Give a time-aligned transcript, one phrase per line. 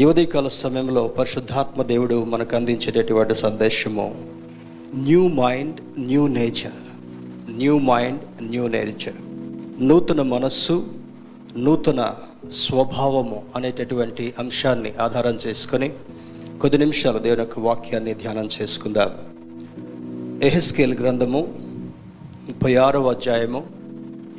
[0.00, 4.24] యువదీకాల సమయంలో పరిశుద్ధాత్మ దేవుడు మనకు అందించేటటువంటి సందేశము
[4.94, 6.76] new mind new nature
[7.50, 9.14] new mind new nature
[9.88, 10.86] నూతన మనస్సు
[11.56, 12.14] నూతన
[12.52, 15.92] స్వభావము అనేటటువంటి అంశాన్ని ఆధారం చేసుకొని
[16.60, 19.10] కొద్ది నిమిషాలు దేవుని యొక్క వాక్యాన్ని ధ్యానం చేసుకుందాం.
[20.42, 21.54] ఎహెస్కేల్ గ్రంథము
[22.48, 23.66] ముప్పై ఆరవ అధ్యాయము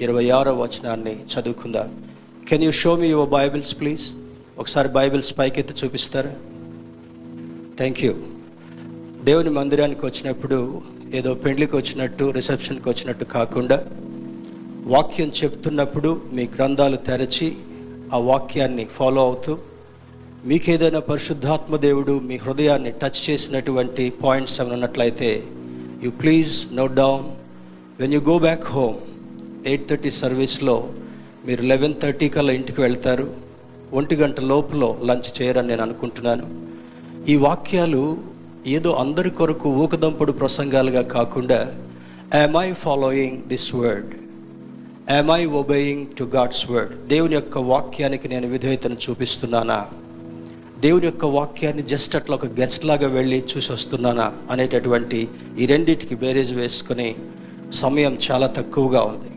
[0.02, 2.04] ఇరవై ఆరవ వచనాన్ని చదువుకుందాం.
[2.50, 4.14] Can you show me your bibles please
[4.60, 6.32] ఒకసారి బైబిల్స్ పైకెత్తి చూపిస్తారా?
[7.78, 8.14] థ్యాంక్ యూ
[9.24, 10.82] దేవుని మందిరానికి వచ్చినప్పుడు
[11.14, 13.78] ఏదో పెండ్లికి వచ్చినట్టు రిసెప్షన్కి వచ్చినట్టు కాకుండా
[14.86, 17.50] వాక్యం చెప్తున్నప్పుడు మీ గ్రంథాలు తెరచి
[18.14, 19.58] ఆ వాక్యాన్ని ఫాలో అవుతూ
[20.46, 25.44] మీకేదైనా పరిశుద్ధాత్మ దేవుడు మీ హృదయాన్ని టచ్ చేసినటువంటి పాయింట్స్ ఏమైనా ఉన్నట్లయితే
[26.04, 27.26] you please note down
[28.00, 28.98] when you go back home
[29.68, 30.76] eight thirty సర్వీస్లో
[31.46, 33.49] మీరు లెవెన్ థర్టీ కల్లా ఇంటికి వెళ్తారు.
[33.94, 36.70] ఒంటి గంట లోపల లంచ్ చేయరని నేను అనుకుంటున్నాను.
[37.30, 38.18] ఈ వాక్యాలు
[38.68, 41.76] ఏదో అందరి కొరకు ఊకదంపుడు ప్రసంగాలుగా కాకుండా
[42.36, 44.14] am I following this word
[45.12, 49.86] am I obeying to God's word దేవుని యొక్క వాక్యానికి నేను విధేయతను చూపిస్తున్నానా?
[50.80, 54.34] దేవుని యొక్క వాక్యాన్ని జస్ట్ అట్లా ఒక గెస్ట్ లాగా వెళ్ళి చూసి వస్తున్నానా?
[54.52, 55.28] అనేటటువంటి
[55.60, 57.16] ఈ రెండింటికి బేరేజ్ వేసుకుని
[57.74, 59.32] సమయం చాలా తక్కువగా ఉంది.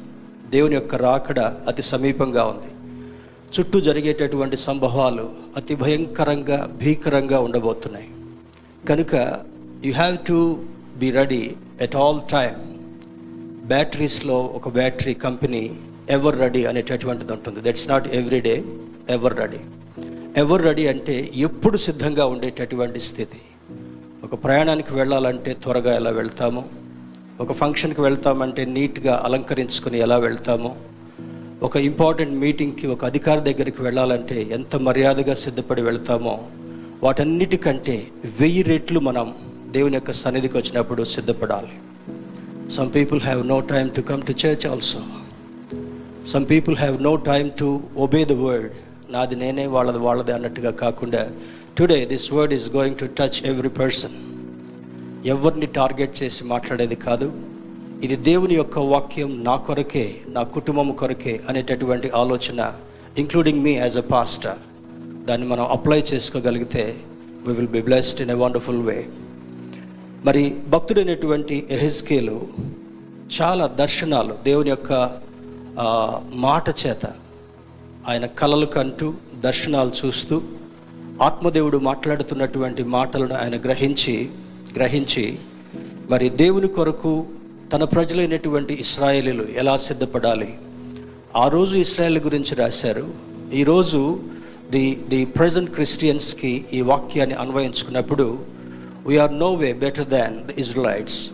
[0.51, 2.82] దేవుని యొక్క రాకడ అతి సమీపంగా ఉంది.
[3.61, 8.09] చుట్టూ జరిగేటటువంటి సంభవాలు అతి భయంకరంగా భీకరంగా ఉండబోతున్నాయి.
[8.89, 9.41] కనుక
[9.85, 10.65] you have to
[10.99, 12.55] be ready at all time
[13.67, 15.77] బ్యాటరీస్లో ఒక బ్యాటరీ కంపెనీ
[16.11, 17.61] ఎవర్ రెడీ అనేటటువంటిది ఉంటుంది.
[17.61, 18.65] That's not every day
[19.11, 19.57] ever ready
[20.37, 23.41] ever ready అంటే ఎప్పుడు సిద్ధంగా ఉండేటటువంటి స్థితి.
[24.25, 26.69] ఒక ప్రయాణానికి వెళ్ళాలంటే త్వరగా ఎలా వెళ్తాము?
[27.41, 30.92] ఒక ఫంక్షన్కి వెళ్తామంటే నీట్గా అలంకరించుకుని ఎలా వెళ్తాము?
[31.63, 36.41] ఒక ఇంపార్టెంట్ మీటింగ్కి ఒక అధికారి దగ్గరికి వెళ్ళాలంటే ఎంత మర్యాదగా సిద్ధపడి వెళ్తామో
[37.03, 38.07] వాటన్నిటికంటే
[38.41, 39.35] వెయ్యి రెట్లు మనం
[39.71, 41.73] దేవుని యొక్క సన్నిధికి వచ్చినప్పుడు సిద్ధపడాలి.
[42.71, 45.01] Some people have no time to come to church also
[46.27, 48.73] some people have no time to obey the word
[49.11, 51.31] నాది నేనే వాళ్ళది వాళ్ళది అన్నట్టుగా కాకుండా
[51.79, 54.13] today this word is going to touch every person
[55.27, 57.52] ఎవరిని టార్గెట్ చేసి మాట్లాడేది కాదు.
[58.03, 62.61] ఇది దేవుని యొక్క వాక్యం నా కొరకే నా కుటుంబం కొరకే అనేటటువంటి ఆలోచన
[63.19, 64.61] including me as a pastor
[65.25, 66.85] దాన్ని మనం అప్లై చేసుకోగలిగితే
[67.45, 68.97] we will be blessed in a wonderful way
[70.25, 72.37] మరి భక్తుడైనటువంటి ఎహెస్కేలు
[73.33, 74.93] చాలా దర్శనాలు దేవుని యొక్క
[76.47, 77.05] మాట చేత
[78.09, 79.09] ఆయన కలలు కంటూ
[79.43, 80.37] దర్శనాలు చూస్తూ
[81.23, 84.17] ఆత్మదేవుడు మాట్లాడుతున్నటువంటి మాటలను ఆయన గ్రహించి
[84.75, 85.25] గ్రహించి
[86.11, 87.13] మరి దేవుని కొరకు
[87.73, 90.55] తన ప్రజలైనటువంటి ఇస్రాయేలీలు ఎలా సిద్ధపడాలి?
[91.37, 93.15] ఆ రోజు ఇస్రాయేల్ గురించి రాశారు.
[93.55, 94.21] ఈరోజు
[94.71, 98.39] ది ది ప్రజెంట్ క్రిస్టియన్స్కి ఈ వాక్యాన్ని అన్వయించుకున్నప్పుడు
[99.07, 101.31] we are no way better than the Israelites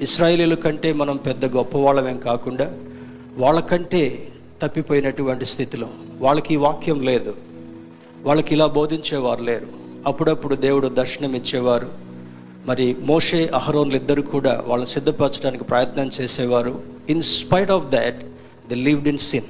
[0.00, 2.72] ఇస్రాయేలీల కంటే మనం పెద్ద గొప్పవాళ్ళమేం కాకుండా
[3.36, 4.28] వాళ్ళకంటే
[4.62, 5.88] తప్పిపోయినటువంటి స్థితిలో
[6.20, 7.34] వాళ్ళకి ఈ వాక్యం లేదు.
[8.22, 9.66] వాళ్ళకి ఇలా బోధించేవారు లేరు.
[10.06, 12.07] అప్పుడప్పుడు దేవుడు దర్శనం ఇచ్చేవారు
[12.68, 16.72] మరి మోషే అహరోన్లు ఇద్దరు కూడా వాళ్ళని సిద్ధపరచడానికి ప్రయత్నం చేసేవారు.
[17.08, 18.18] In spite of that
[18.70, 19.48] they lived in sin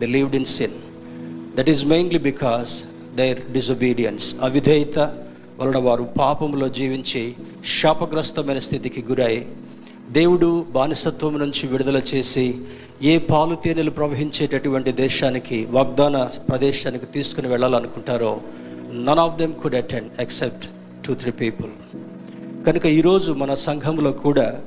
[0.00, 0.76] they lived in sin
[1.56, 2.72] that is mainly because
[3.16, 4.98] their disobedience అవిధేయత
[5.58, 7.22] వలన వారు పాపంలో జీవించి
[7.80, 9.34] శాపగ్రస్తమైన స్థితికి గురై
[10.10, 12.46] దేవుడు బానిసత్వం నుంచి విడుదల చేసి
[13.02, 16.16] ఏ పాలు తేనెలు ప్రవహించేటటువంటి దేశానికి వాగ్దాన
[16.48, 18.32] ప్రదేశానికి తీసుకుని వెళ్ళాలనుకుంటారో
[19.06, 20.64] none of them could attend except
[21.06, 21.70] two three people
[22.66, 24.60] కనుక ఈరోజు మన సంఘంలో కూడా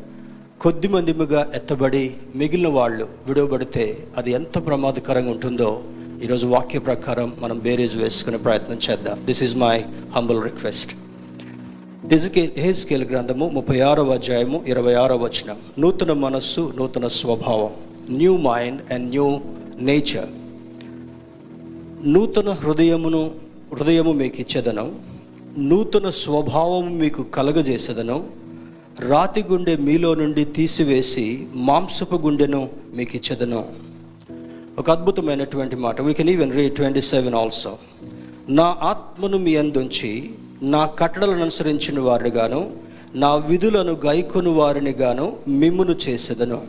[0.61, 3.85] కొద్ది మందిముగా ఎత్తబడి మిగిలిన వాళ్ళు విడవబడితే
[4.17, 5.83] అది ఎంత ప్రమాదకరంగా ఉంటుందో
[6.23, 9.25] ఈరోజు వాక్య ప్రకారం మనం బేరేజ్ వేసుకునే ప్రయత్నం చేద్దాం.
[9.25, 9.75] This is my
[10.15, 10.93] humble request
[12.13, 15.57] ఎజుకే హేజ్కేల్ గ్రంథము ముప్పై ఆరవ అధ్యాయము ఇరవై ఆరవ వచనం.
[15.79, 17.71] నూతన మనస్సు నూతన స్వభావం
[18.17, 19.29] new mind and new
[19.91, 20.31] nature
[22.13, 23.31] నూతన హృదయమును
[23.73, 24.87] హృదయము మీకు ఇచ్చేదనం.
[25.57, 28.27] నూతన స్వభావం మీకు కలగజేసేదను.
[28.99, 33.65] రాతి గుండె మీలో నుండి తీసివేసి మాంసపు గుండెను మీకు ఇచ్చేదను.
[34.79, 36.01] ఒక అద్భుతమైనటువంటి మాట.
[36.01, 37.77] We can even read twenty seven also
[38.49, 42.71] నా ఆత్మను మీ అందుంచి నా కట్టడలను అనుసరించిన వారిగాను
[43.15, 46.61] నా విధులను గైకొను వారిని గాను మిమ్మును చేసేదను.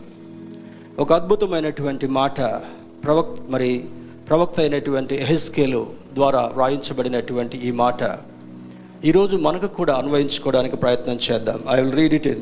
[0.99, 2.41] ఒక అద్భుతమైనటువంటి మాట
[3.03, 3.85] ప్రవక్త మరి
[4.29, 8.34] ప్రవక్త అయినటువంటి ఎహెస్కేలు ద్వారా వ్రాయించబడినటువంటి ఈ మాట.
[9.03, 11.63] ఈరోజు మనకు కూడా అన్వయించుకోవడానికి ప్రయత్నం చేద్దాం.
[11.71, 12.41] I will read it in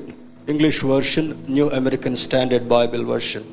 [0.50, 3.44] English version New American Standard Bible version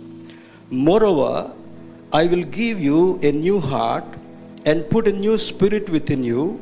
[0.73, 4.19] moreover will give you a new heart
[4.69, 6.57] and put a new spirit within you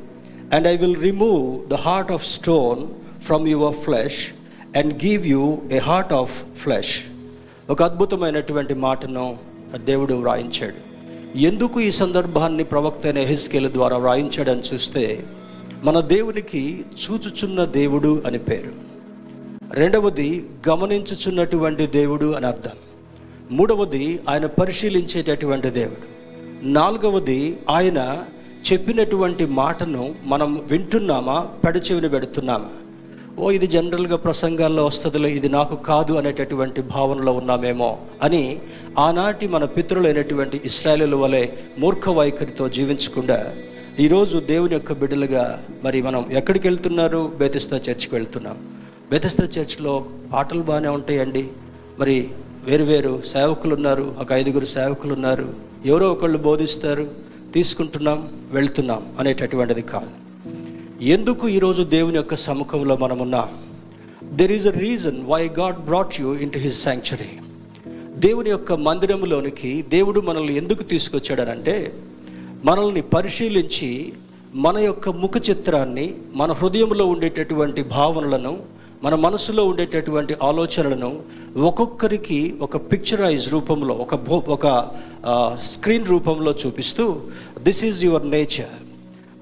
[0.53, 2.89] and I will remove the heart of stone
[3.25, 4.29] from your flesh
[4.79, 7.01] and give you a heart of flesh
[7.71, 9.37] ఒక అద్భుతమైనటువంటి మాటను
[9.85, 10.89] దేవుడు వ్రాయించాడు.
[11.39, 15.25] ఎందుకు ఈ సందర్భాన్ని ప్రవక్త అయిన హెస్కేల్ ద్వారా వ్రాయించాడని చూస్తే
[15.83, 18.89] మన దేవునికి చూచుచున్న దేవుడు అని పేరు.
[19.75, 22.71] రెండవది గమనించుచున్నటువంటి దేవుడు అని అర్థం.
[23.51, 26.19] మూడవది ఆయన పరిశీలించేటటువంటి దేవుడు.
[26.63, 28.25] నాలుగవది ఆయన
[28.73, 32.69] చెప్పినటువంటి మాటను మనం వింటున్నామా పెడచెవిని పెడుతున్నామా?
[33.39, 38.59] ఓ ఇది జనరల్గా ప్రసంగాల్లో వస్తుందిలే ఇది నాకు కాదు అనేటటువంటి భావనలో ఉన్నామేమో అని
[38.99, 41.49] ఆనాటి మన పితృలైనటువంటి ఇస్రాయలు వలె
[41.79, 43.57] మూర్ఖ వైఖరితో జీవించకుండా
[44.01, 47.33] ఈరోజు దేవుని యొక్క బిడ్డలుగా మరి మనం ఎక్కడికి వెళ్తున్నారు?
[47.39, 48.57] బేతిస్తా చర్చ్కి వెళ్తున్నాం.
[49.11, 51.49] బేతిస్తా చర్చ్లో పాటలు బాగానే ఉంటాయండి.
[51.99, 52.29] మరి
[52.65, 54.17] వేరు వేరు సేవకులు ఉన్నారు.
[54.21, 55.55] ఒక ఐదుగురు సేవకులు ఉన్నారు.
[55.87, 57.11] ఎవరో ఒకళ్ళు బోధిస్తారు.
[57.55, 60.11] తీసుకుంటున్నాం వెళ్తున్నాం అనేటటువంటిది కాదు.
[61.05, 63.49] ఎందుకు ఈరోజు దేవుని యొక్క సముఖంలో మనమున్నాం?
[64.37, 67.31] There is a reason why God brought you into his sanctuary
[68.15, 71.93] దేవుని యొక్క మందిరంలోనికి దేవుడు మనల్ని ఎందుకు తీసుకొచ్చాడనంటే
[72.65, 73.91] మనల్ని పరిశీలించి
[74.57, 78.53] మన యొక్క ముఖ చిత్రాన్ని మన హృదయంలో ఉండేటటువంటి భావనలను
[79.03, 81.11] మన మనసులో ఉండేటటువంటి ఆలోచనలను
[81.61, 84.67] ఒక్కొక్కరికి ఒక పిక్చరైజ్ రూపంలో ఒక భో- ఒక
[85.69, 87.05] స్క్రీన్ రూపంలో చూపిస్తూ
[87.63, 88.75] this is your nature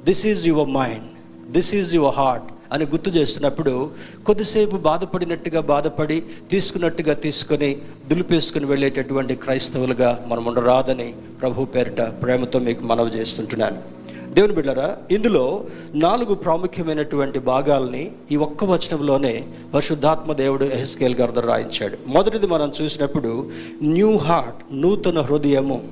[0.04, 1.06] this is your mind
[1.50, 3.90] this is your heart అని గుర్తు చేస్తున్నప్పుడు
[4.26, 7.76] కొద్దిసేపు బాధపడినట్టుగా బాధపడి తీసుకున్నట్టుగా తీసుకొని
[8.08, 13.96] దులిపేసుకుని వెళ్ళేటటువంటి క్రైస్తవులుగా మనం ఉండరాదని ప్రభు పేరిట ప్రేమతో మీకు మనవి చేస్తుంటున్నాను.
[14.34, 15.64] దేవుని బిడ్డరా ఇందులో
[15.94, 21.98] నాలుగు ప్రాముఖ్యమైనటువంటి భాగాల్ని ఈ ఒక్క వచనంలోనే పరిశుద్ధాత్మ దేవుడు ఎహెస్కేల్ గారు రాయించాడు.
[22.06, 23.50] మొదటిది మనం చూసినప్పుడు
[23.82, 25.84] న్యూ హార్ట్ నూతన హృదయము.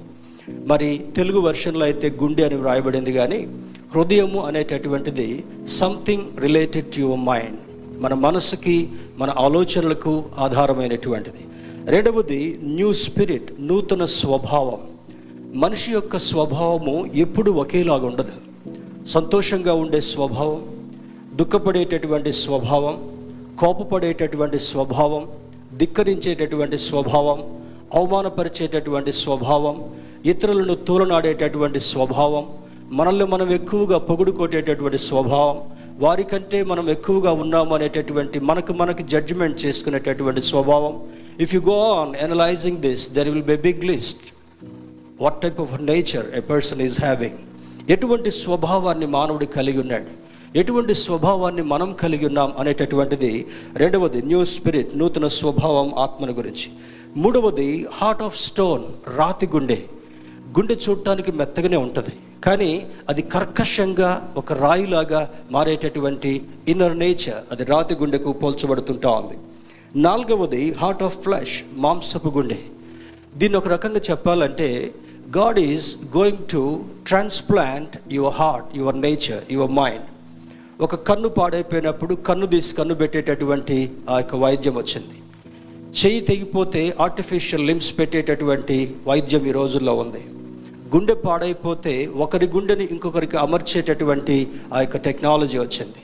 [0.67, 3.49] మరి తెలుగు వెర్షన్లో అయితే గుండె అని వ్రాయబడింది కానీ
[3.95, 7.59] హృదయము అనేటటువంటిది something related to your mind
[8.03, 8.89] మన మనసుకి
[9.19, 11.43] మన ఆలోచనలకు ఆధారమైనటువంటిది.
[11.87, 14.81] రెండవది న్యూ స్పిరిట్ నూతన స్వభావం.
[15.55, 18.33] మనిషి యొక్క స్వభావము ఎప్పుడు ఒకేలాగా ఉండదు.
[19.07, 20.63] సంతోషంగా ఉండే స్వభావం
[21.37, 22.97] దుఃఖపడేటటువంటి స్వభావం
[23.59, 25.25] కోపపడేటటువంటి స్వభావం
[25.77, 27.39] ధిక్కరించేటటువంటి స్వభావం
[27.95, 29.77] అవమానపరిచేటటువంటి స్వభావం
[30.27, 32.47] ఇతరులను తూలనాడేటటువంటి స్వభావం
[32.91, 35.61] మనల్ని మనం ఎక్కువగా పొగుడు కొట్టేటటువంటి స్వభావం
[35.99, 41.01] వారికంటే మనం ఎక్కువగా ఉన్నాము అనేటటువంటి మనకు మనకు జడ్జిమెంట్ చేసుకునేటటువంటి స్వభావం.
[41.41, 44.21] If you go on analysing this there will be big list
[45.23, 47.35] what type of nature a person is having
[47.91, 50.25] ఎటువంటి స్వభావాన్ని మానవుడు కలిగి ఉన్నాడు?
[50.59, 56.71] ఎటువంటి స్వభావాన్ని మనం కలిగి ఉన్నాం అనేటటువంటిది రెండవది న్యూ స్పిరిట్ నూతన స్వభావం ఆత్మను గురించి.
[57.17, 58.83] మూడవది హార్ట్ ఆఫ్ స్టోన్
[59.17, 59.83] రాతి గుండె.
[60.59, 62.11] గుండె చూడటానికి మెత్తగానే ఉంటుంది.
[62.45, 69.37] కానీ అది కర్కశంగా ఒక రాయిలాగా మారేటటువంటి ఇన్నర్ నేచర్ అది రాతి గుండెకు పోల్చబడుతుంటా ఉంది.
[69.97, 72.59] నాలుగవది హార్ట్ ఆఫ్ ఫ్లాష్ మాంసపు గుండె.
[73.37, 74.95] దీన్ని ఒక రకంగా చెప్పాలంటే
[75.37, 80.03] God is going to transplant your heart your nature your mind
[80.83, 85.19] ఒక కన్ను పాడైపోయినప్పుడు కన్ను తీసి కన్ను పెట్టేటటువంటి ఆ యొక్క వైద్యం వచ్చింది.
[86.01, 90.23] చెయ్యి తెగిపోతే ఆర్టిఫిషియల్ లిమ్స్ పెట్టేటటువంటి వైద్యం ఈ రోజుల్లో ఉంది.
[90.95, 96.01] గుండె పాడైపోతే ఒకరి గుండెని ఇంకొకరికి అమర్చేటటువంటి ఆ యొక్క టెక్నాలజీ వచ్చింది.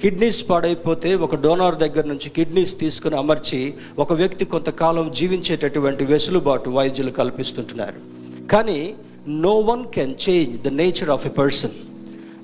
[0.00, 7.10] కిడ్నీస్ పాడైపోతే ఒక డోనార్ దగ్గర నుంచి కిడ్నీస్ తీసుకుని అమర్చి ఒక వ్యక్తి కొంతకాలం జీవించేటటువంటి వెసులుబాటు వైద్యులు
[7.10, 8.00] కల్పిస్తుంటున్నారు.
[8.46, 8.94] కానీ
[9.28, 11.76] no one can change the nature of a person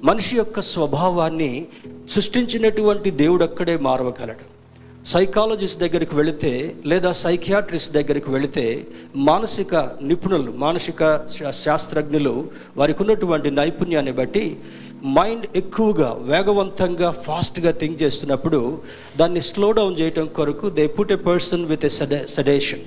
[0.04, 1.66] మనిషి యొక్క స్వభావాన్ని
[2.11, 4.58] సృష్టించినటువంటి దేవుడు అక్కడే మారవగలడు.
[5.09, 6.50] సైకాలజిస్ట్ దగ్గరికి వెళితే
[6.87, 8.65] లేదా సైకియాట్రిస్ట్ దగ్గరికి వెళితే
[9.17, 12.33] మానసిక నిపుణులు మానసిక శా- శాస్త్రజ్ఞులు
[12.77, 14.45] వారికి ఉన్నటువంటి నైపుణ్యాన్ని బట్టి
[15.07, 18.61] మైండ్ ఎక్కువగా వేగవంతంగా ఫాస్ట్గా థింక్ చేస్తున్నప్పుడు
[19.17, 22.85] దాన్ని స్లో డౌన్ చేయటం కొరకు they put a person with a seda sedation.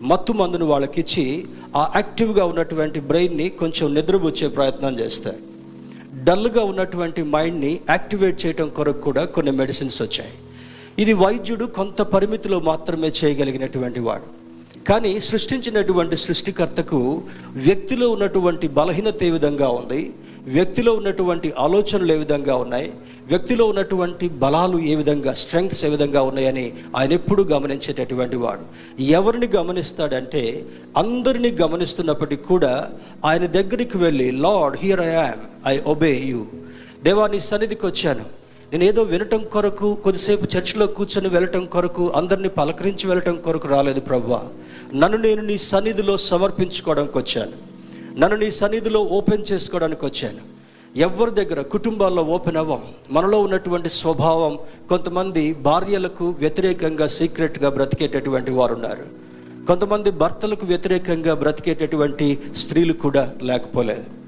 [0.00, 1.46] మత్తు మందును వాళ్ళకిచ్చి
[1.76, 5.40] ఆ యాక్టివ్గా ఉన్నటువంటి బ్రెయిన్ని కొంచెం నిద్రపుచ్చే ప్రయత్నం చేస్తారు.
[6.24, 10.32] డల్గా ఉన్నటువంటి మైండ్ని యాక్టివేట్ చేయడం కొరకు కూడా కొన్ని మెడిసిన్స్ వచ్చాయి.
[10.98, 14.44] ఇది వైద్యుడు కొంత పరిమితిలో మాత్రమే చేయగలిగినటువంటి వాడు.
[14.84, 17.22] కానీ సృష్టించినటువంటి సృష్టికర్తకు
[17.52, 20.12] వ్యక్తిలో ఉన్నటువంటి బలహీనత ఏ విధంగా ఉంది?
[20.46, 22.92] వ్యక్తిలో ఉన్నటువంటి ఆలోచనలు ఏ విధంగా ఉన్నాయి?
[23.26, 28.60] వ్యక్తిలో ఉన్నటువంటి బలాలు ఏ విధంగా స్ట్రెంగ్స్ ఏ విధంగా ఉన్నాయని ఆయన ఎప్పుడు గమనించేటటువంటి వాడు.
[29.02, 30.64] ఎవరిని గమనిస్తాడంటే
[30.96, 32.90] అందరిని గమనిస్తున్నప్పటికీ కూడా
[33.24, 36.46] ఆయన దగ్గరికి వెళ్ళి Lord here I am I obey you.
[37.02, 38.43] దేవా నీ సన్నిధికి వచ్చాను.
[38.74, 44.38] నేను ఏదో వినటం కొరకు కొద్దిసేపు చర్చిలో కూర్చొని వెళ్ళటం కొరకు అందరిని పలకరించి వెళ్ళటం కొరకు రాలేదు ప్రభు
[44.94, 47.56] నన్ను నేను నీ సన్నిధిలో సమర్పించుకోవడానికి వచ్చాను.
[48.20, 50.42] నన్ను నీ సన్నిధిలో ఓపెన్ చేసుకోవడానికి వచ్చాను.
[50.96, 52.82] ఎవరి దగ్గర కుటుంబాల్లో ఓపెన్ అవ్వం?
[53.10, 59.06] మనలో ఉన్నటువంటి స్వభావం కొంతమంది భార్యలకు వ్యతిరేకంగా సీక్రెట్గా బ్రతికేటటువంటి వారు ఉన్నారు
[59.70, 64.23] కొంతమంది భర్తలకు వ్యతిరేకంగా బ్రతికేటటువంటి స్త్రీలు కూడా లేకపోలేదు.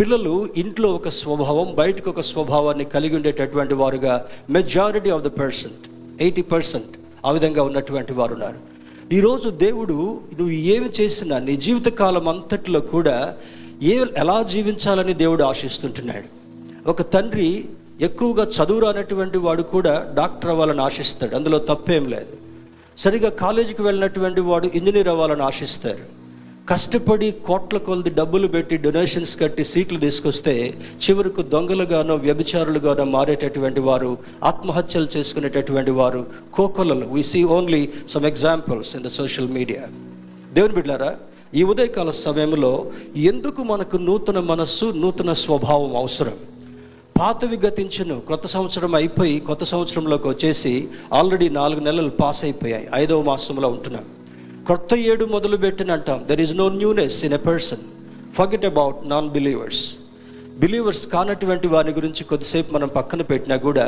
[0.00, 5.90] పిల్లలు ఇంట్లో ఒక స్వభావం బయటకు ఒక స్వభావాన్ని కలిగి ఉండేటటువంటి వారుగా majority of the percent
[6.22, 6.86] eighty percent
[7.26, 8.56] ఆ విధంగా ఉన్నటువంటి వారు ఉన్నారు.
[9.14, 9.92] ఈరోజు దేవుడు
[10.38, 13.36] నువ్వు ఏమి చేసినా నీ జీవితకాలం అంతట్లో కూడా
[13.82, 16.28] ఏ ఎలా జీవించాలని దేవుడు ఆశిస్తుంటున్నాడు?
[16.90, 17.64] ఒక తండ్రి
[18.00, 21.36] ఎక్కువగా చదువు రానటువంటి వాడు కూడా డాక్టర్ అవ్వాలని ఆశిస్తాడు.
[21.36, 22.36] అందులో తప్పేం లేదు.
[22.98, 26.19] సరిగా కాలేజీకి వెళ్ళినటువంటి వాడు ఇంజనీర్ అవ్వాలని ఆశిస్తారు.
[26.68, 35.08] కష్టపడి కోట్ల కొలది డబ్బులు పెట్టి డొనేషన్స్ కట్టి సీట్లు తీసుకొస్తే చివరకు దొంగలుగానో వ్యభిచారులుగానో మారేటటువంటి వారు ఆత్మహత్యలు
[35.16, 37.06] చేసుకునేటటువంటి వారు కోకొలలు.
[37.06, 39.82] We see only some examples in the social media
[40.52, 41.16] దేవుని బిడ్డారా
[41.54, 42.86] ఈ ఉదయకాల సమయంలో
[43.16, 46.34] ఎందుకు మనకు నూతన మనస్సు నూతన స్వభావం అవసరం?
[47.20, 48.20] పాతవి గతించను.
[48.20, 52.88] కొత్త సంవత్సరం అయిపోయి కొత్త సంవత్సరంలోకి వచ్చేసి ఆల్రెడీ నాలుగు నెలలు పాస్ అయిపోయాయి.
[52.94, 54.04] ఐదవ మాసంలో ఉంటున్నాం.
[54.66, 57.82] కొత్త ఏడు మొదలు పెట్టిన అంటాం there is no newness in a person
[58.34, 59.84] forget about non believers
[60.58, 63.86] believers కానటువంటి వారి గురించి కొద్దిసేపు మనం పక్కన పెట్టినా కూడా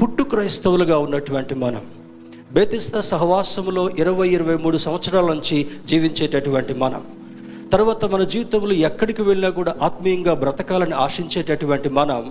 [0.00, 1.84] పుట్టు క్రైస్తవులుగా ఉన్నటువంటి మనం
[2.52, 7.02] బేతిస్త సహవాసములో ఇరవై ఇరవై మూడు సంవత్సరాల నుంచి జీవించేటటువంటి మనం
[7.72, 12.22] తర్వాత మన జీవితంలో ఎక్కడికి వెళ్ళినా కూడా ఆత్మీయంగా బ్రతకాలని ఆశించేటటువంటి మనం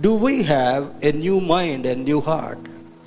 [0.00, 2.64] do we have a new mind a new heart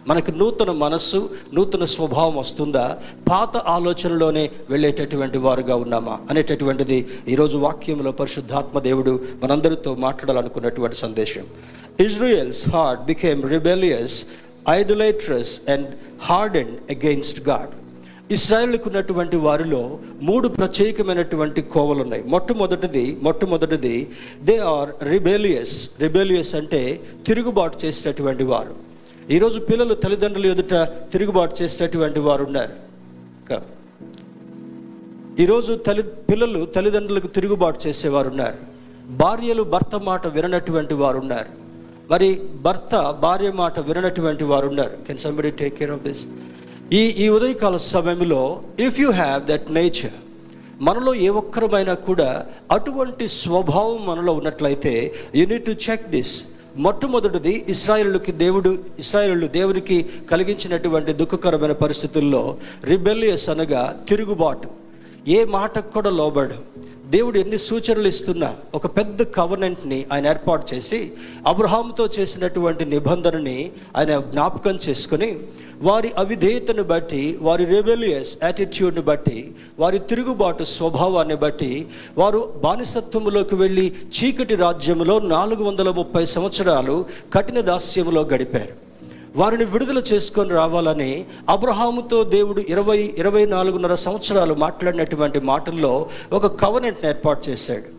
[0.09, 2.97] మనకు నూతన మనస్సు నూతన స్వభావం వస్తుందా?
[3.29, 6.19] పాత ఆలోచనలోనే వెళ్ళేటటువంటి వారుగా ఉన్నామా?
[6.29, 11.45] అనేటటువంటిది ఈరోజు వాక్యంలో పరిశుద్ధాత్మ దేవుడు మనందరితో మాట్లాడాలనుకున్నటువంటి సందేశం.
[11.99, 14.25] Israel's heart became rebellious
[14.69, 15.87] idolatrous and
[16.21, 17.69] hard and against God
[18.33, 24.09] ఇస్రాయల్కు ఉన్నటువంటి వారిలో మూడు ప్రత్యేకమైనటువంటి కోవలు ఉన్నాయి మొట్టమొదటిది మొట్టమొదటిది
[24.41, 28.88] దే ఆర్ రిబేలియస్ రిబేలియస్ అంటే తిరుగుబాటు చేసినటువంటి వారు.
[29.29, 30.75] ఈరోజు పిల్లలు తల్లిదండ్రులు ఎదుట
[31.11, 32.75] తిరుగుబాటు చేసేటటువంటి వారు ఉన్నారు
[35.39, 38.59] ఈరోజు తల్లి పిల్లలు తల్లిదండ్రులకు తిరుగుబాటు చేసేవారు ఉన్నారు
[39.19, 41.51] భార్యలు భర్త మాట విననటువంటి వారు ఉన్నారు
[42.09, 42.29] మరి
[42.61, 46.23] భర్త భార్య మాట విననటువంటి వారు ఉన్నారు can somebody take care of this
[46.91, 48.41] ఈ ఈ ఉదయకాల సమయంలో
[48.79, 50.17] if you have that nature
[50.81, 52.29] మనలో ఏ ఒక్కరమైనా కూడా
[52.71, 54.93] అటువంటి స్వభావం మనలో ఉన్నట్లయితే
[55.35, 56.35] you need to check this
[56.77, 64.69] మొట్టమొదటిది ఇస్రాయేలుకి దేవుడు ఇస్రాయిలు దేవునికి కలిగించినటువంటి దుఃఖకరమైన పరిస్థితుల్లో రిబెలియస్ అనగా తిరుగుబాటు.
[65.27, 66.78] ఏ మాటకు కూడా లోబడు
[67.13, 68.47] దేవుడు ఎన్ని సూచనలు ఇస్తున్నా
[68.77, 70.99] ఒక పెద్ద కవర్నెంట్ని ఆయన ఏర్పాటు చేసి
[71.47, 73.55] అబ్రహాంతో చేసినటువంటి నిబంధనని
[73.97, 75.29] ఆయన జ్ఞాపకం చేసుకొని
[75.81, 79.39] వారి అవిధేయతను బట్టి వారి రెబెలియస్ యాటిట్యూడ్ని బట్టి
[79.79, 81.71] వారి తిరుగుబాటు స్వభావాన్ని బట్టి
[82.17, 83.87] వారు బానిసత్వములోకి వెళ్ళి
[84.17, 86.97] చీకటి రాజ్యంలో నాలుగు వందల ముప్పై సంవత్సరాలు
[87.33, 88.88] కఠిన దాస్యములో గడిపారు.
[89.35, 97.49] వారిని విడుదల చేసుకొని రావాలని అబ్రహాముతో దేవుడు ఇరవై ఇరవై నాలుగున్నర సంవత్సరాలు మాట్లాడినటువంటి మాటల్లో ఒక కవనెంట్ని ఏర్పాటు
[97.49, 97.98] చేశాడు.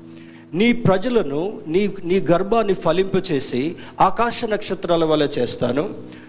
[0.53, 3.61] నీ ప్రజలను నీ నీ గర్భాన్ని ఫలింపచేసి
[4.01, 5.85] ఆకాశ నక్షత్రాల వలె చేస్తాను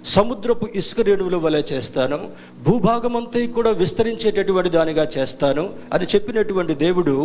[0.06, 2.18] సముద్రపు ఇసుక రేణువుల వలె చేస్తాను
[2.64, 5.64] భూభాగమంతా కూడా విస్తరించేటటువంటి దానిగా చేస్తాను
[5.94, 7.16] అని చెప్పినటువంటి దేవుడు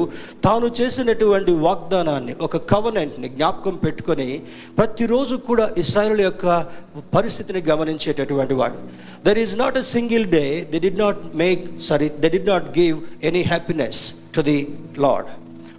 [0.44, 4.28] తాను చేసినటువంటి వాగ్దానాన్ని ఒక కవనెంట్ని జ్ఞాపకం పెట్టుకొని
[4.78, 6.46] ప్రతిరోజు కూడా ఇస్రాయల్ యొక్క
[7.14, 8.78] పరిస్థితిని గమనించేటటువంటి వాడు.
[9.24, 12.98] There is not a single day they did not make sorry they did not give
[13.24, 14.02] any happiness
[14.34, 14.58] to the
[14.98, 15.28] Lord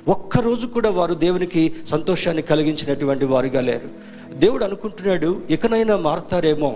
[0.07, 3.89] ఒక్కరోజు కూడా వారు దేవునికి సంతోషాన్ని కలిగించినటువంటి వారుగా లేరు.
[4.35, 6.71] దేవుడు అనుకుంటున్నాడు ఇకనైనా మారతారేమో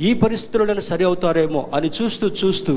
[0.00, 2.74] ఈ పరిస్థితులను సరి అవుతారేమో అని చూస్తూ చూస్తూ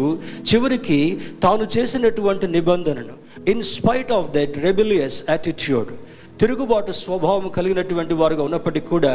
[0.51, 0.99] చివరికి
[1.43, 3.15] తాను చేసినటువంటి నిబంధనను
[3.47, 5.91] in spite of that rebellious attitude
[6.39, 9.13] తిరుగుబాటు స్వభావం కలిగినటువంటి వారుగా ఉన్నప్పటికీ కూడా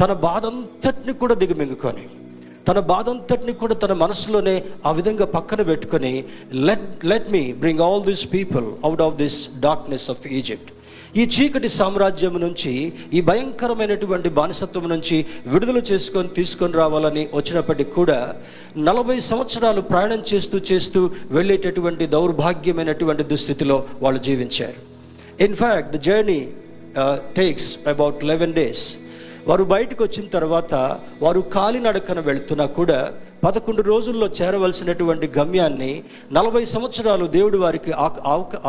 [0.00, 2.04] తన బాధంతటిని కూడా దిగమింగుకొని
[2.66, 6.12] తన బాధంతటిని కూడా తన మనసులోనే ఆ విధంగా పక్కన పెట్టుకొని
[6.68, 10.70] let let me bring all this people out of this darkness of Egypt
[11.16, 12.72] ఈ చీకటి సామ్రాజ్యం నుంచి
[13.12, 18.18] ఈ భయంకరమైనటువంటి బానిసత్వం నుంచి విడుదల చేసుకొని తీసుకొని రావాలని వచ్చినప్పటికీ కూడా
[18.88, 24.78] నలభై సంవత్సరాలు ప్రయాణం చేస్తూ చేస్తూ వెళ్ళేటటువంటి దౌర్భాగ్యమైనటువంటి దుస్థితిలో వాళ్ళు జీవించారు.
[25.40, 26.40] In fact the journey
[27.40, 28.84] takes about eleven days
[29.46, 30.74] వారు బయటకు వచ్చిన తర్వాత
[31.22, 33.00] వారు కాలినడకన వెళుతున్నా కూడా
[33.42, 35.92] పదకొండు రోజుల్లో చేరవలసినటువంటి గమ్యాన్ని
[36.32, 37.92] నలభై సంవత్సరాలు దేవుడు వారికి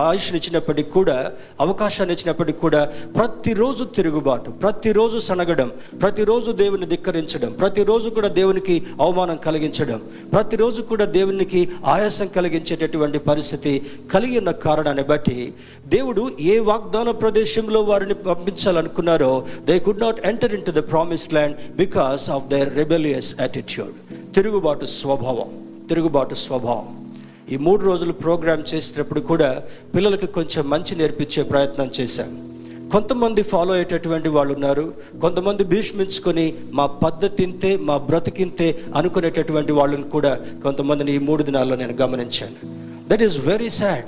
[0.04, 1.18] ఆయుష్నిచ్చినప్పటికి కూడా
[1.60, 2.82] అవకాశాన్ని ఇచ్చినప్పటికీ కూడా
[3.16, 5.70] ప్రతిరోజు తిరుగుబాటు ప్రతిరోజు సనగడం
[6.02, 10.00] ప్రతిరోజు దేవుని ధిక్కరించడం ప్రతిరోజు కూడా దేవునికి అవమానం కలిగించడం
[10.34, 13.74] ప్రతిరోజు కూడా దేవునికి ఆయాసం కలిగించేటటువంటి పరిస్థితి
[14.14, 15.38] కలిగి ఉన్న కారణాన్ని బట్టి
[15.88, 19.34] దేవుడు ఏ వాగ్దాన ప్రదేశంలో వారిని పంపించాలనుకున్నారో
[19.66, 23.96] they could not enter into the promise land because of their rebellious attitude
[24.36, 25.50] తిరుగుబాటు స్వభావం
[25.90, 27.12] తిరుగుబాటు స్వభావం.
[27.52, 29.64] ఈ మూడు రోజులు ప్రోగ్రామ్ చేసేటప్పుడు కూడా
[29.96, 32.30] పిల్లలకి కొంచెం మంచి నేర్పించే ప్రయత్నం చేశాం.
[32.92, 34.94] కొంతమంది ఫాలో అయ్యేటటువంటి వాళ్ళు ఉన్నారు.
[35.22, 42.56] కొంతమంది భీష్మించుకొని మా పద్ధతింతే మా బ్రతికింతే అనుకునేటటువంటి వాళ్ళని కూడా కొంతమందిని ఈ మూడు దినాల్లో నేను గమనించాను.
[43.10, 44.06] దట్ ఈస్ వెరీ సాడ్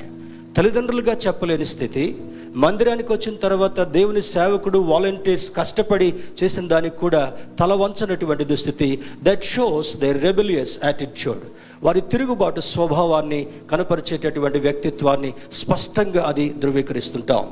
[0.57, 2.17] తల్లిదండ్రులుగా చెప్పలేని స్థితి.
[2.55, 8.99] మందిరానికి వచ్చిన తర్వాత దేవుని సేవకుడు వాలంటీర్స్ కష్టపడి చేసిన దానికి కూడా తల వంచనటువంటి దుస్థితి.
[9.23, 11.43] That shows the rebellious attitude
[11.83, 17.45] వారి తిరుగుబాటు స్వభావాన్ని కనపరిచేటటువంటి వ్యక్తిత్వాన్ని స్పష్టంగా అది ధృవీకరిస్తుంటాం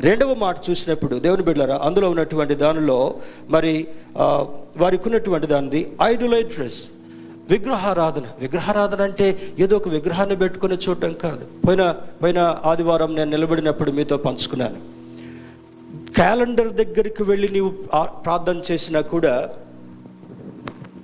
[0.00, 3.14] రెండవ మాట చూసినప్పుడు దేవుని బిడ్డలారా అందులో ఉన్నటువంటి దానిలో
[3.50, 3.86] మరి
[4.76, 6.90] వారికి ఉన్నటువంటి దానిది ఐడోలైట్రస్
[7.50, 8.22] విగ్రహారాధన.
[8.40, 11.46] విగ్రహారాధన అంటే ఏదో ఒక విగ్రహాన్ని పెట్టుకుని చూడటం కాదు.
[11.66, 14.98] పోయిన పోయిన ఆదివారం నేను నిలబడినప్పుడు మీతో పంచుకున్నాను.
[16.14, 17.68] క్యాలెండర్ దగ్గరికి వెళ్ళి నీవు
[18.24, 19.48] ప్రార్థన చేసినా కూడా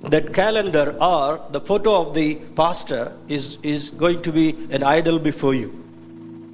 [0.09, 5.19] that calendar or the photo of the pastor is is going to be an idol
[5.19, 5.69] before you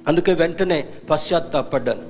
[0.07, 2.01] అందుకే వెంటనే పశ్చాత్తాపడ్డాను.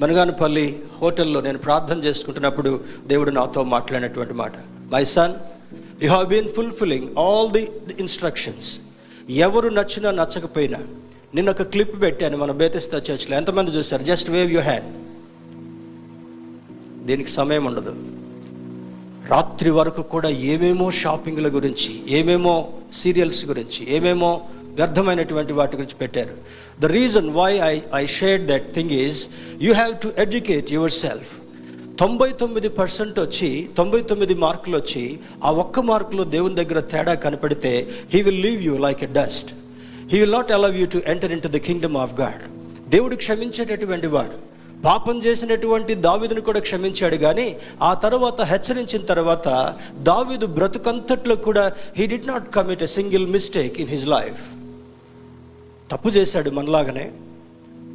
[0.00, 4.52] మనగానపల్లి హోటల్లో నేను ప్రార్థన చేసుకుంటున్నప్పుడు దేవుడు నాతో మాట్లాడినటువంటి మాట.
[4.92, 5.34] My son
[6.02, 8.80] you have been fulfilling all the instructions
[9.30, 10.78] ఎవరు నచ్చినా నచ్చకపోయినా
[11.34, 14.90] నిన్న ఒక క్లిప్ పెట్టాను మన బేతిస్తా చర్చ్లో ఎంతమంది చూస్తారు జస్ట్ వేవ్ యూ హ్యాండ్
[17.06, 17.94] దీనికి సమయం ఉండదు.
[19.30, 24.40] రాత్రి వరకు కూడా ఏమేమో షాపింగ్ల గురించి ఏమేమో సీరియల్స్ గురించి ఏమేమో
[24.74, 26.34] వ్యర్థమైనటువంటి వాటి గురించి పెట్టారు.
[26.80, 29.28] The reason why I I share that thing is
[29.62, 31.32] you have to educate yourself
[32.00, 37.90] తొంభై తొమ్మిది పర్సెంట్ వచ్చి తొంభై తొమ్మిది మార్కులు వచ్చి ఆ ఒక్క మార్కులో దేవుని దగ్గర తేడా కనపడితే
[38.14, 39.54] he will leave you like a dust
[40.08, 42.42] he will not allow you to enter into the kingdom of God
[42.90, 44.54] దేవుడు క్షమించేటటువంటి వాడు.
[44.82, 52.26] పాపం చేసినటువంటి దావిదును కూడా క్షమించాడు కానీ ఆ తర్వాత హెచ్చరించిన తర్వాత దావీదు బ్రతుకంతట్లో కూడా he did
[52.26, 54.42] not commit a single mistake in his life
[55.90, 57.12] తప్పు చేశాడు మనలాగానే.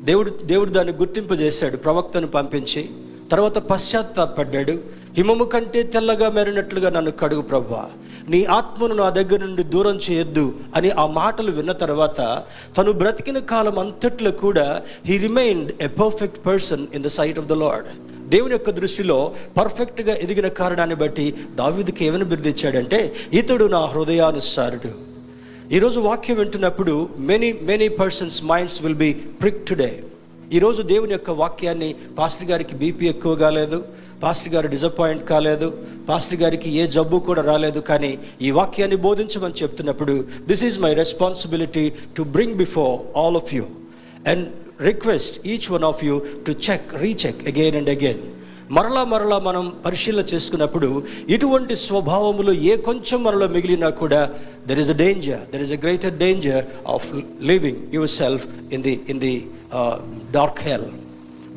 [0.04, 2.90] దేవుడు దేవుడు దాన్ని గుర్తింపు చేశాడు ప్రవక్తను పంపించి.
[3.32, 5.00] తర్వాత పశ్చాత్తాపడ్డాడు.
[5.18, 7.90] హిమము కంటే తెల్లగా మెరినట్లుగా నన్ను కడుగు ప్రభా
[8.30, 12.44] నీ ఆత్మను నా దగ్గర నుండి దూరం చేయొద్దు అని ఆ మాటలు విన్న తర్వాత
[12.78, 17.52] తను బ్రతికిన కాలం అంతట్లో కూడా he remained a perfect person in the sight of the
[17.54, 17.88] Lord
[18.30, 24.92] దేవుని యొక్క దృష్టిలో పర్ఫెక్ట్గా ఎదిగిన కారణాన్ని బట్టి దావ్యుదికి ఏమని బిరుదిచ్చాడంటే ఇతడు నా హృదయానుసారుడు.
[25.72, 30.04] ఈరోజు వాక్యం వింటున్నప్పుడు many many persons minds will be prick today
[30.56, 33.78] ఈరోజు దేవుని యొక్క వాక్యాన్ని పాస్టర్ గారికి బీపీ ఎక్కువ కాలేదు
[34.22, 35.68] పాస్టర్ గారు డిసప్పాయింట్ కాలేదు
[36.08, 38.10] పాస్టర్ గారికి ఏ జబ్బు కూడా రాలేదు కానీ
[38.42, 40.16] ఈ వాక్యాన్ని బోధించమని చెప్తున్నప్పుడు
[40.50, 41.86] this is my responsibility
[42.18, 43.66] to bring before all of you
[44.26, 44.46] and
[44.82, 48.22] request each one of you to check recheck again and again
[48.72, 50.90] మరలా మరలా మనం పరిశీలన చేసుకున్నప్పుడు
[51.30, 54.20] ఇటువంటి స్వభావములు ఏ కొంచెం మనలో మిగిలినా కూడా
[54.68, 57.08] there is a danger there is a greater danger of
[57.50, 57.80] living
[58.16, 59.34] yourself in the in the
[60.32, 60.90] dark hell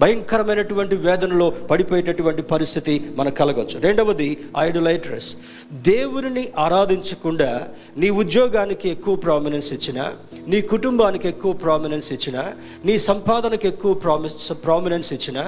[0.01, 5.37] భయంకరమైనటువంటి వేదనలో పడిపోయేటటువంటి పరిస్థితి మనకు కలగవచ్చు రెండవది ఐడలైట్రస్
[5.73, 10.01] దేవుని ఆరాధించకుండా నీ ఉద్యోగానికి ఎక్కువ ప్రామినెన్స్ ఇచ్చిన
[10.47, 12.39] నీ కుటుంబానికి ఎక్కువ ప్రామినెన్స్ ఇచ్చిన
[12.85, 15.39] నీ సంపాదనకు ఎక్కువ ప్రామిస్ ప్రామినెన్స్ ఇచ్చిన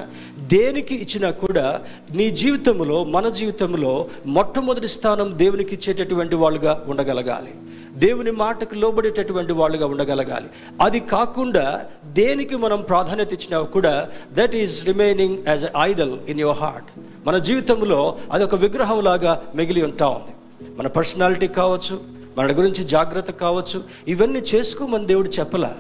[0.47, 1.81] దేనికి ఇచ్చినా కూడా
[2.15, 7.55] నీ జీవితంలో మన జీవితంలో మొట్టమొదటి స్థానం దేవునికి ఇచ్చేటటువంటి వాళ్ళుగా ఉండగలగాలి.
[7.97, 10.47] దేవుని మాటకు లోబడేటటువంటి వాళ్ళుగా ఉండగలగాలి.
[10.81, 16.59] అది కాకుండా దేనికి మనం ప్రాధాన్యత ఇచ్చినా కూడా that is remaining as a idol in your
[16.59, 16.87] heart
[17.27, 20.35] మన జీవితంలో అది ఒక విగ్రహంలాగా మిగిలి ఉంటా ఉంది.
[20.77, 22.01] మన పర్సనాలిటీ కావచ్చు
[22.39, 25.75] మన గురించి జాగ్రత్త కావచ్చు ఇవన్నీ చేసుకోమని దేవుడు చెప్పలా.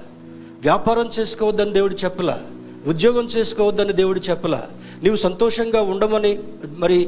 [0.62, 2.40] వ్యాపారం చేసుకోవద్దని దేవుడు చెప్పలా.
[2.86, 4.68] ఉద్యోగం చేసుకోవద్దని దేవుడు చెప్పలా.
[5.02, 6.32] నీవు సంతోషంగా ఉండమని
[6.82, 6.98] మరి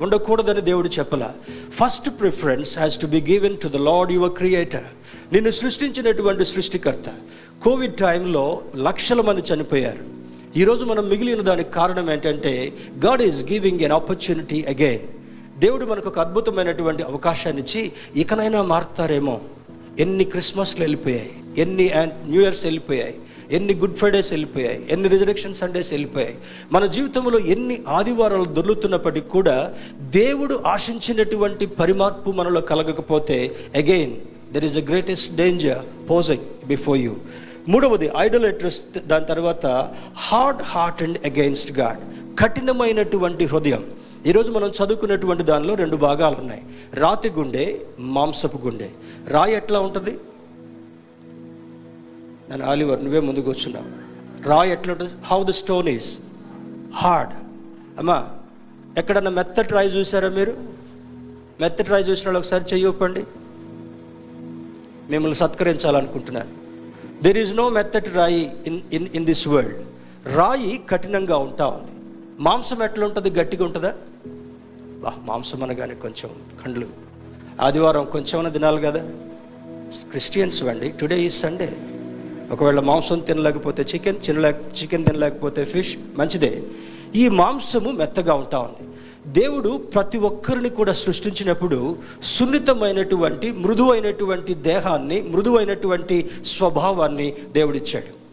[0.00, 1.30] ఉండకూడదని దేవుడు చెప్పలా.
[1.78, 4.88] First preference has to be given to the Lord your creator
[5.32, 7.08] నిన్ను సృష్టించినటువంటి సృష్టికర్త.
[7.64, 8.44] కోవిడ్ టైంలో
[8.76, 10.04] లక్షల మంది చనిపోయారు.
[10.60, 12.72] ఈరోజు మనం మిగిలిన దానికి కారణం ఏంటంటే
[13.04, 15.04] God is giving an opportunity again
[15.60, 17.92] దేవుడు మనకు ఒక అద్భుతమైనటువంటి అవకాశాన్ని ఇచ్చి
[18.22, 19.40] ఇకనైనా మారుతారేమో.
[19.98, 21.84] ఎన్ని క్రిస్మస్లు వెళ్ళిపోయాయి ఎన్ని
[22.26, 23.14] న్యూ ఇయర్స్ వెళ్ళిపోయాయి
[23.52, 26.38] ఎన్ని గుడ్ ఫ్రైడేస్ వెళ్ళిపోయాయి ఎన్ని రిజరెక్షన్ సండేస్ వెళ్ళిపోయాయి.
[26.72, 34.16] మన జీవితంలో ఎన్ని ఆదివారాలు దొర్లుతున్నప్పటికీ కూడా దేవుడు ఆశించినటువంటి పరిమార్పు మనలో కలగకపోతే again
[34.52, 37.16] there is a greatest danger posing before you
[37.68, 41.98] మూడవది ఐడోలేట్రస్ దాని తర్వాత hard heart and against God
[42.38, 43.84] కఠినమైనటువంటి హృదయం.
[44.26, 46.62] ఈరోజు మనం చదువుకున్నటువంటి దానిలో రెండు భాగాలు ఉన్నాయి.
[46.94, 48.88] రాతి గుండె మాంసపు గుండె.
[49.28, 50.18] రాయి ఎట్లా ఉంటుంది?
[52.50, 54.06] నేను ఆలివర్ నువ్వే ముందుకు వచ్చున్నావు
[54.48, 56.18] రాయి ఎట్లా ఉంటుంది how the stone is
[56.94, 57.32] hard
[57.98, 58.28] అమ్మా
[58.98, 60.54] ఎక్కడన్నా మెత్తటి రాయి చూసారా మీరు?
[61.60, 63.24] మెత్తటి రాయి చూసిన వాళ్ళు ఒకసారి చెయ్యొప్పండి
[65.10, 66.48] మిమ్మల్ని సత్కరించాలనుకుంటున్నాను.
[67.22, 69.76] దెర్ ఈజ్ నో మెత్తటి రాయి in in in this world
[70.36, 71.92] రాయి కఠినంగా ఉంటా ఉంది.
[72.42, 73.94] మాంసం ఎట్లా ఉంటుంది గట్టిగా ఉంటుందా?
[75.02, 76.30] బా మాంసం అనగానే కొంచెం
[76.64, 76.86] కండ్లు.
[77.60, 79.02] ఆదివారం కొంచెం దినాలి కదా?
[80.10, 81.76] క్రిస్టియన్స్ అండి టుడే ఈజ్ సండే
[82.50, 86.62] ఒకవేళ మాంసం తినలేకపోతే చికెన్ తినలేక చికెన్ తినలేకపోతే ఫిష్ మంచిదే.
[87.14, 88.88] ఈ మాంసము మెత్తగా ఉంటా ఉంది.
[89.40, 98.26] దేవుడు ప్రతి ఒక్కరిని కూడా సృష్టించినప్పుడు సున్నితమైనటువంటి మృదువైనటువంటి దేహాన్ని మృదువైనటువంటి స్వభావాన్ని దేవుడిచ్చాడు.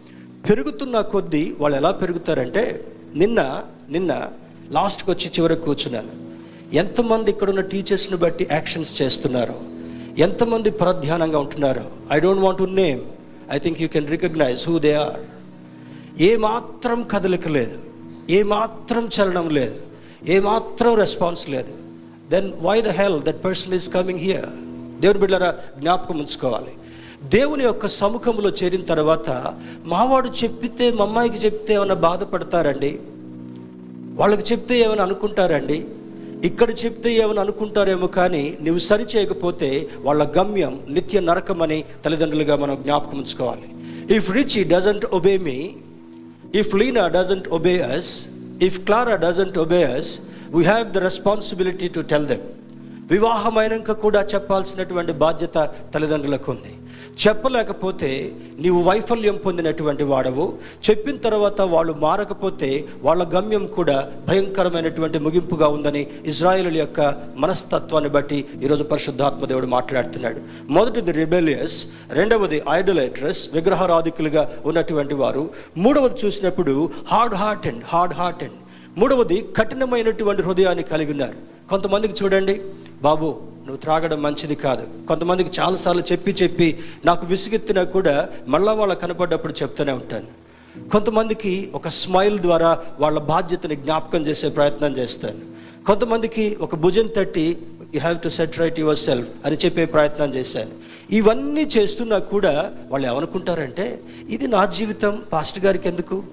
[0.48, 4.30] పెరుగుతున్న కొద్దీ వాళ్ళు ఎలా పెరుగుతారంటే నిన్న నిన్న
[4.72, 6.24] లాస్ట్కి వచ్చి చివరికి కూర్చున్నాను.
[6.76, 9.56] ఎంతమంది ఇక్కడున్న టీచర్స్ని బట్టి యాక్షన్స్ చేస్తున్నారో
[10.18, 13.02] ఎంతమంది పరధ్యానంగా ఉంటున్నారో I don't want to name
[13.52, 15.20] I think you can recognise who they are
[16.22, 17.80] ఏమాత్రం కదలిక లేదు.
[18.30, 19.76] ఏమాత్రం చలనం లేదు.
[20.28, 21.74] ఏ మాత్రం రెస్పాన్స్ లేదు.
[22.30, 24.46] Then why the hell that person is coming here
[25.00, 26.72] దేవుని బిడ్డరా జ్ఞాపకం ఉంచుకోవాలి.
[27.24, 29.54] దేవుని యొక్క సముఖంలో చేరిన తర్వాత
[29.86, 33.00] మావాడు చెప్పితే మా అమ్మాయికి చెప్తే ఏమైనా బాధపడతారండి?
[34.16, 35.86] వాళ్ళకి చెప్తే ఏమైనా అనుకుంటారండి?
[36.48, 39.70] ఇక్కడ చెప్తే ఏమని అనుకుంటారేమో కానీ నువ్వు సరి చేయకపోతే
[40.06, 43.68] వాళ్ళ గమ్యం నిత్య నరకమని తల్లిదండ్రులుగా మనం జ్ఞాపకం ఉంచుకోవాలి.
[44.16, 45.58] If Rich doesn't obey me
[46.62, 48.12] if Leena doesn't obey us
[48.68, 50.12] if Clara doesn't obey us
[50.56, 52.46] we have the responsibility to tell them
[53.14, 55.58] వివాహమైనాక కూడా చెప్పాల్సినటువంటి బాధ్యత
[55.94, 56.74] తల్లిదండ్రులకు ఉంది.
[57.28, 60.54] చెప్పలేకపోతే నీవు వైఫల్యం పొందినటువంటి వాడవు.
[60.90, 68.84] చెప్పిన తర్వాత వాళ్ళు మారకపోతే వాళ్ళ గమ్యం కూడా భయంకరమైనటువంటి ముగింపుగా ఉందని ఇజ్రాయేల్ యొక్క మనస్తత్వాన్ని బట్టి ఈరోజు
[68.84, 70.42] పరిశుద్ధాత్మ దేవుడు మాట్లాడుతున్నాడు.
[70.70, 75.50] మొదటిది రిబెలియస్ రెండవది ఐడోలైట్రస్ విగ్రహారాధికులుగా ఉన్నటువంటి వారు.
[75.78, 81.54] మూడవది చూసినప్పుడు hard heart and hard heart and మూడవది కఠినమైనటువంటి హృదయాన్ని కలిగి ఉన్నారు.
[81.70, 82.62] కొంతమందికి చూడండి
[83.04, 83.30] బాబు
[83.66, 84.88] నువ్వు త్రాగడం మంచిది కాదు.
[85.08, 86.68] కొంతమందికి చాలాసార్లు చెప్పి చెప్పి
[87.06, 88.16] నాకు విసుగెత్తినా కూడా
[88.48, 90.30] మళ్ళీ వాళ్ళ కనపడ్డప్పుడు చెప్తూనే ఉంటాను.
[90.90, 95.42] కొంతమందికి ఒక స్మైల్ ద్వారా వాళ్ళ బాధ్యతని జ్ఞాపకం చేసే ప్రయత్నం చేస్తాను.
[95.86, 97.48] కొంతమందికి ఒక భుజం తట్టి
[97.94, 100.74] you have to set right yourself అని చెప్పే ప్రయత్నం చేశాను.
[101.12, 106.24] ఇవన్నీ చేస్తున్నా కూడా వాళ్ళు ఏమనుకుంటారంటే ఇది నా జీవితం పాస్టర్ గారికి ఎందుకు?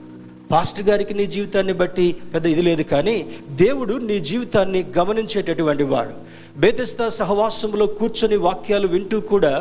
[0.51, 3.17] పాస్టర్ గారికి నీ జీవితాన్ని బట్టి పెద్ద ఇది లేదు కానీ
[3.51, 6.15] దేవుడు నీ జీవితాన్ని గమనించేటటువంటి వాడు.
[6.61, 9.53] బేదస్త సహవాసంలో కూర్చొని వాక్యాలు వింటూ కూడా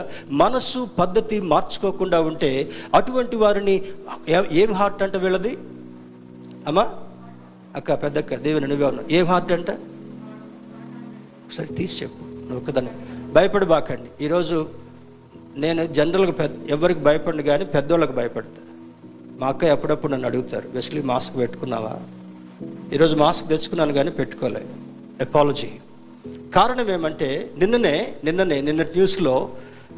[0.41, 2.49] మనస్సు పద్ధతి మార్చుకోకుండా ఉంటే
[2.95, 3.75] అటువంటి వారిని
[4.51, 5.57] ఏం హార్ట్ అంట వీళ్ళది?
[6.67, 6.85] అమ్మా
[7.75, 9.13] అక్క పెద్దక్క దేవుని నువ్వే ఉన్నావు.
[9.13, 9.71] ఏం హార్ట్ అంట?
[11.45, 12.91] ఒకసారి తీసి చెప్పు నువ్వు ఒకదాన్ని
[13.33, 14.57] భయపడబాకండి ఈరోజు
[15.57, 18.61] నేను జనరల్గా పెద్ద ఎవరికి భయపడిన కానీ పెద్దోళ్ళకి భయపడతా.
[19.39, 21.93] మా అక్క ఎప్పుడప్పుడు నన్ను అడుగుతారు వెస్లీ మాస్క్ పెట్టుకున్నావా?
[22.93, 24.73] ఈరోజు మాస్క్ తెచ్చుకున్నాను కానీ పెట్టుకోలేదు
[25.21, 25.69] ఎపాలజీ
[26.27, 29.49] కారణం ఏమంటే నిన్ననే నిన్ననే నిన్న న్యూస్లో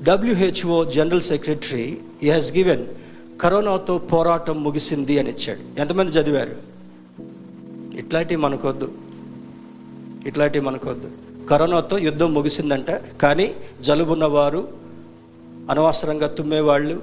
[0.03, 2.85] డబ్ల్యూహెచ్ఓ జనరల్ సెక్రటరీ ఈ హాజ్ గివెన్
[3.41, 5.79] కరోనాతో పోరాటం ముగిసింది అని ఇచ్చాడు.
[5.79, 6.55] ఎంతమంది చదివారు?
[7.97, 8.91] ఇట్లాంటివి మనకొద్దు.
[10.25, 11.11] ఇట్లాంటివి మనకొద్దు.
[11.47, 14.67] కరోనాతో యుద్ధం ముగిసిందంట కానీ జలుబున్నవారు
[15.69, 17.01] అనవసరంగా తుమ్మేవాళ్ళు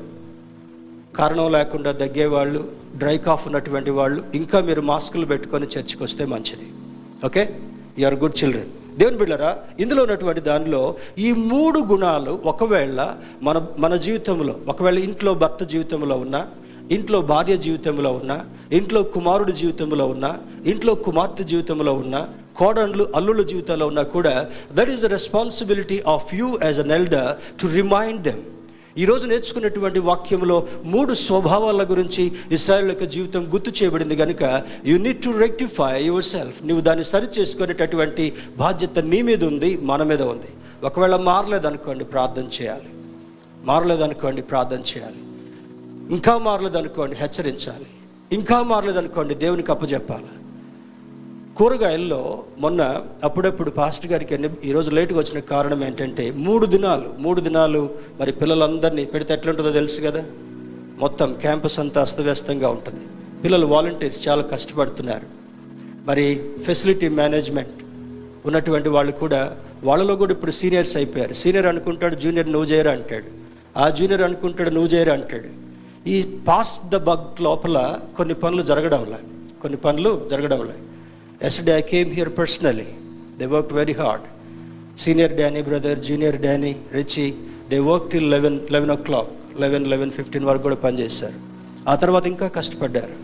[1.17, 6.69] కారణం లేకుండా దగ్గేవాళ్ళు డ్రై కాఫ్ ఉన్నటువంటి వాళ్ళు ఇంకా మీరు మాస్కులు పెట్టుకొని చర్చికి వస్తే మంచిది.
[7.27, 7.59] Okay?
[7.99, 8.67] You are good children
[8.99, 9.51] దేవుని బిళ్ళరా
[9.83, 10.83] ఇందులో ఉన్నటువంటి దానిలో
[11.19, 13.01] ఈ మూడు గుణాలు ఒకవేళ
[13.43, 16.41] మన మన జీవితంలో ఒకవేళ ఇంట్లో భర్త జీవితంలో ఉన్నా
[16.97, 18.37] ఇంట్లో భార్య జీవితంలో ఉన్నా
[18.73, 20.31] ఇంట్లో కుమారుడు జీవితంలో ఉన్నా
[20.67, 22.21] ఇంట్లో కుమార్తె జీవితంలో ఉన్నా
[22.57, 24.33] కోడండ్లు అల్లుల జీవితాల్లో ఉన్నా కూడా
[24.77, 27.29] that is the responsibility of you as an elder
[27.61, 28.43] to remind them
[28.99, 35.31] ఈరోజు నేర్చుకున్నటువంటి వాక్యంలో మూడు స్వభావాల గురించి ఇస్రాయల్ యొక్క జీవితం గుర్తు చేయబడింది కనుక you need to
[35.31, 40.49] rectify yourself నువ్వు దాన్ని సరి చేసుకునేటటువంటి బాధ్యత నీ మీద ఉంది మన మీద ఉంది.
[40.83, 42.89] ఒకవేళ మారలేదనుకోండి ప్రార్థన చేయాలి.
[43.65, 45.17] మారలేదనుకోండి ప్రార్థన చేయాలి.
[46.11, 47.87] ఇంకా మారలేదనుకోండి హెచ్చరించాలి.
[48.33, 50.25] ఇంకా మారలేదనుకోండి దేవునికి అప్పచెప్పాలి
[51.59, 57.91] కూరగాయల్లో మొన్న అప్పుడప్పుడు పాస్ట్ గారికి ఈరోజు లేటుగా వచ్చిన కారణం ఏంటంటే మూడు దినాలు మూడు దినాలు
[58.21, 60.25] మరి పిల్లలందరినీ పెడితే ఎట్లుంటుందో తెలుసు కదా?
[60.99, 63.01] మొత్తం క్యాంపస్ అంతా అస్తవ్యస్తంగా ఉంటుంది.
[63.45, 65.27] పిల్లలు వాలంటీర్స్ చాలా కష్టపడుతున్నారు.
[66.07, 67.71] మరి ఫెసిలిటీ మేనేజ్మెంట్
[68.47, 71.33] ఉన్నటువంటి వాళ్ళు కూడా వాళ్ళలో కూడా ఇప్పుడు సీనియర్స్ అయిపోయారు.
[71.33, 73.25] సీనియర్ అనుకుంటాడు జూనియర్ నువ్వు చేయరా అంటాడు.
[73.79, 75.49] ఆ జూనియర్ అనుకుంటాడు నువ్వు చేయరా అంటాడు.
[76.09, 79.19] ఈ పాస్ ద బగ్ లోపల కొన్ని పనులు జరగడంలే
[79.63, 80.75] కొన్ని పనులు జరగడంలే
[81.47, 82.87] yesterday I came here personally
[83.39, 84.25] they work very hard
[85.03, 87.27] senior Danny brother junior Danny Richie
[87.71, 91.39] they work till eleven eleven o'clock eleven eleven fifteen వరకు కూడా పనిచేశారు
[91.89, 93.15] ఆ తర్వాత ఇంకా కష్టపడ్డారు.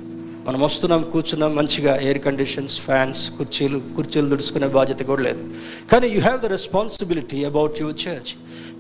[0.47, 5.43] మనం వస్తున్నాం కూర్చున్నాం మంచిగా ఎయిర్ కండిషన్స్ ఫ్యాన్స్ కుర్చీలు కుర్చీలు దుడుచుకునే బాధ్యత కూడా లేదు.
[5.91, 8.33] కానీ you have the responsibility about your church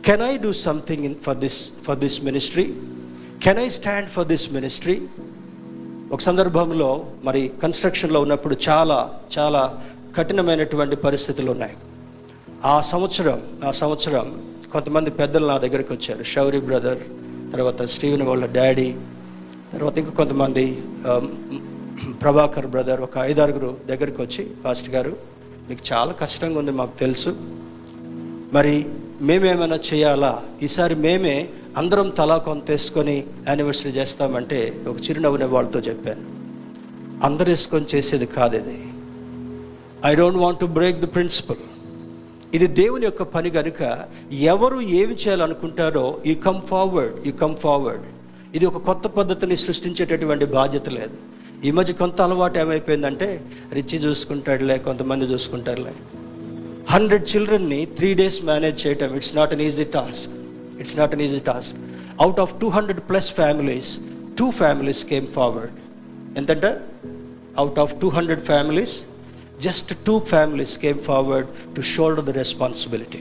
[0.06, 2.66] can I do something in for this for this ministry
[3.46, 4.96] can I stand for this ministry
[6.14, 6.88] ఒక సందర్భంలో
[7.26, 8.98] మరి కన్స్ట్రక్షన్లో ఉన్నప్పుడు చాలా
[9.36, 9.62] చాలా
[10.16, 11.74] కఠినమైనటువంటి పరిస్థితులు ఉన్నాయి.
[12.72, 14.26] ఆ సంవత్సరం ఆ సంవత్సరం
[14.74, 16.22] కొంతమంది పెద్దలు నా దగ్గరికి వచ్చారు.
[16.32, 17.00] షౌరి బ్రదర్
[17.52, 18.88] తర్వాత స్టీవెన్ వాళ్ళ డాడీ
[19.72, 20.64] తర్వాత ఇంకా కొంతమంది
[21.10, 21.26] um,
[22.22, 25.12] ప్రభాకర్ బ్రదర్ ఒక ఐదారుగురు దగ్గరికి వచ్చి పాస్టర్ గారు
[25.68, 27.32] మీకు చాలా కష్టంగా ఉంది మాకు తెలుసు.
[28.56, 28.74] మరి
[29.28, 30.32] మేమేమైనా చేయాలా?
[30.62, 31.36] ఈసారి మేమే
[31.76, 36.24] అందరం తలా కొంత వేసుకొని యానివర్సరీ చేస్తామంటే ఒక చిరునవ్వునే వాళ్ళతో చెప్పాను.
[37.26, 38.76] అందరు వేసుకొని చేసేది కాదు ఇది.
[40.04, 41.56] I don't want to break the principle
[42.54, 48.02] ఇది దేవుని యొక్క పని కనుక ఎవరు ఏమి చేయాలనుకుంటారో ఈ కమ్ ఫార్వర్డ్ ఈ కమ్ ఫార్వర్డ్
[48.54, 51.16] ఇది ఒక కొత్త పద్ధతిని సృష్టించేటటువంటి బాధ్యత లేదు.
[51.64, 53.40] ఈ మధ్య కొంత అలవాటు ఏమైపోయిందంటే
[53.72, 55.92] రిచి చూసుకుంటాడులే కొంతమంది చూసుకుంటారులే.
[56.90, 60.43] హండ్రెడ్ చిల్డ్రన్ని త్రీ డేస్ మేనేజ్ చేయటం it's not an easy task
[60.84, 61.76] it's not an easy task
[62.20, 63.90] out of two hundred plus families
[64.38, 65.74] two families came forward
[66.38, 66.70] ఎంతంటే
[67.58, 68.94] out of two hundred families
[69.60, 73.20] just two families came forward to shoulder the responsibility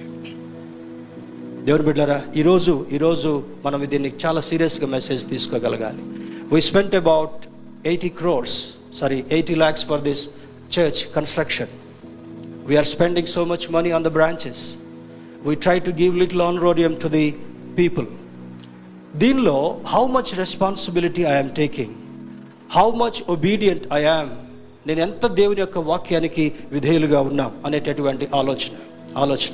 [1.63, 3.30] దేవుని బిడ్డారా ఈరోజు ఈరోజు
[3.65, 6.02] మనం దీన్ని చాలా సీరియస్గా message తీసుకోగలగాలి.
[6.54, 7.38] We spent about
[7.86, 8.56] eighty crores
[8.93, 10.23] sorry eighty lakhs for this
[10.78, 11.71] church construction
[12.67, 14.63] we're spending so much money on the branches
[15.47, 17.26] we try to give little honorarium to the
[17.77, 18.07] people
[19.15, 21.93] దీనిలో how much responsibility I'm taking
[22.71, 24.31] how much obedient I am
[24.88, 27.51] నేను ఎంత దేవుని యొక్క వాక్యానికి విధేయులుగా ఉన్నాం?
[27.65, 28.73] అనేటటువంటి ఆలోచన
[29.17, 29.53] ఆలోచన.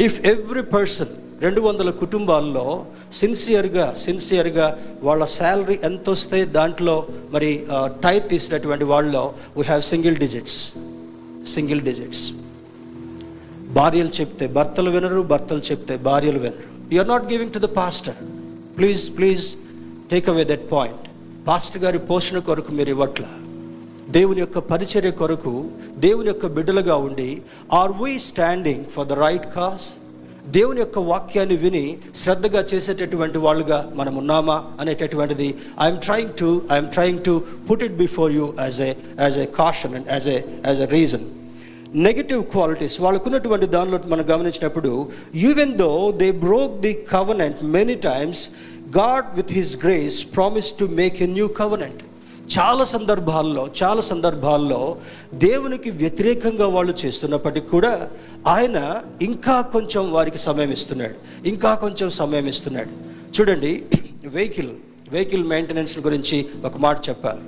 [0.00, 7.66] ఇఫ్ ఎవ్రీ పర్సన్ రెండు వందల కుటుంబాల్లో సిన్సియర్గా సిన్సియర్గా వాళ్ళ శాలరీ ఎంత వస్తే దాంట్లో మరి
[8.04, 10.60] టైత్ తీసినటువంటి వాళ్ళలో we have single digits
[11.46, 12.24] single digits
[13.72, 16.71] భార్యలు చెప్తే భర్తలు వినరు భర్తలు చెప్తే భార్యలు వినరు.
[16.98, 18.18] Are not giving to the pastor
[18.76, 19.44] please please
[20.10, 21.04] take away that point
[21.46, 23.24] pastor గారి పోషణ కొరకు మీరు ఇవ్వట్ల.
[24.08, 25.52] దేవుని యొక్క పరిచర్య కొరకు
[25.98, 27.30] దేవుని యొక్క బిడ్డలుగా ఉండి
[27.72, 29.86] are we standing for the right cause
[30.48, 31.82] దేవుని యొక్క వాక్యాన్ని విని
[32.14, 35.48] శ్రద్ధగా చేసేటటువంటి వాళ్ళుగా మనం ఉన్నామా అనేటటువంటిది
[35.82, 37.34] I'm trying to I'm trying to
[37.68, 41.26] put it before you as a as a caution and as a as a reason
[41.94, 48.48] negative qualities వాళ్ళకున్నటువంటి దానిలో మనం గమనించినప్పుడు even though they broke the covenant many times
[48.98, 52.02] God with his grace promise to make a new covenant
[52.58, 54.96] చాలా సందర్భాల్లో చాలా సందర్భాల్లో
[55.34, 58.08] దేవునికి వ్యతిరేకంగా వాళ్ళు చేస్తున్నప్పటికీ కూడా
[58.46, 61.48] ఆయన ఇంకా కొంచెం వారికి సమయం ఇస్తున్నాడు.
[61.48, 62.88] ఇంకా కొంచెం సమయం ఇస్తున్నాడు.
[63.40, 63.82] చూడండి
[64.24, 64.70] వెహికల్
[65.10, 67.40] వెహికల్ మెయింటెనెన్స్ గురించి ఒక మాట చెప్పాలి.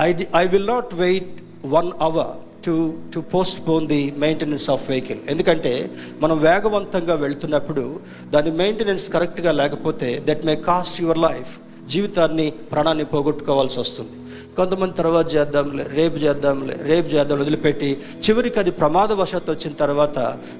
[0.00, 2.74] I I will not wait one hour to
[3.14, 3.20] to
[3.68, 5.72] postpone the maintenance of vehicle ఎందుకంటే
[6.20, 7.84] మనం వేగవంతంగా వెళ్తున్నప్పుడు
[8.30, 11.52] దాని మెయింటెనెన్స్ కరెక్ట్గా లేకపోతే that may cost your life
[11.86, 14.14] జీవితాన్ని ప్రాణాన్ని పోగొట్టుకోవాల్సి వస్తుంది.
[14.56, 17.90] కొంతమంది తర్వాత చేద్దాంలే రేపు చేద్దాంలే రేపు చేద్దాం వదిలిపెట్టి
[18.22, 20.16] చివరికి అది ప్రమాదవశాత్తు వచ్చిన తర్వాత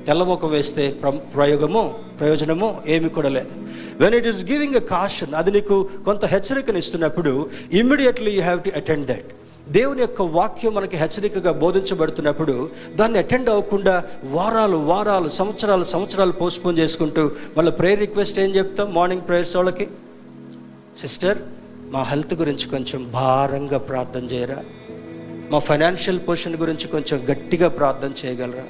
[0.06, 1.82] తెల్లముఖం వేస్తే ప్ర- ప్రయోగము
[2.20, 3.52] ప్రయోజనము ఏమి కూడా లేదు.
[4.00, 7.32] When it is giving a caution అది నీకు కొంత హెచ్చరికను ఇస్తున్నప్పుడు
[7.72, 9.30] immediately you have to attend that
[9.70, 17.30] దేవుని యొక్క వాక్యం మనకి హెచ్చరికగా బోధించబడుతున్నప్పుడు దాన్ని అటెండ్ అవ్వకుండా వారాలు వారాలు సంవత్సరాలు సంవత్సరాలు పోస్ట్పోన్ చేసుకుంటూ
[17.56, 18.94] మళ్ళీ ప్రేయర్ రిక్వెస్ట్ ఏం చెప్తాం?
[18.94, 19.88] మార్నింగ్ ప్రేయర్స్ వాళ్ళకి?
[20.98, 21.38] సిస్టర్
[21.90, 24.64] మా హెల్త్ గురించి కొంచెం భారంగా ప్రార్థన చేయరా?
[25.50, 28.64] మా ఫైనాన్షియల్ పొజిషన్ గురించి కొంచెం గట్టిగా ప్రార్థన చేయగలరా?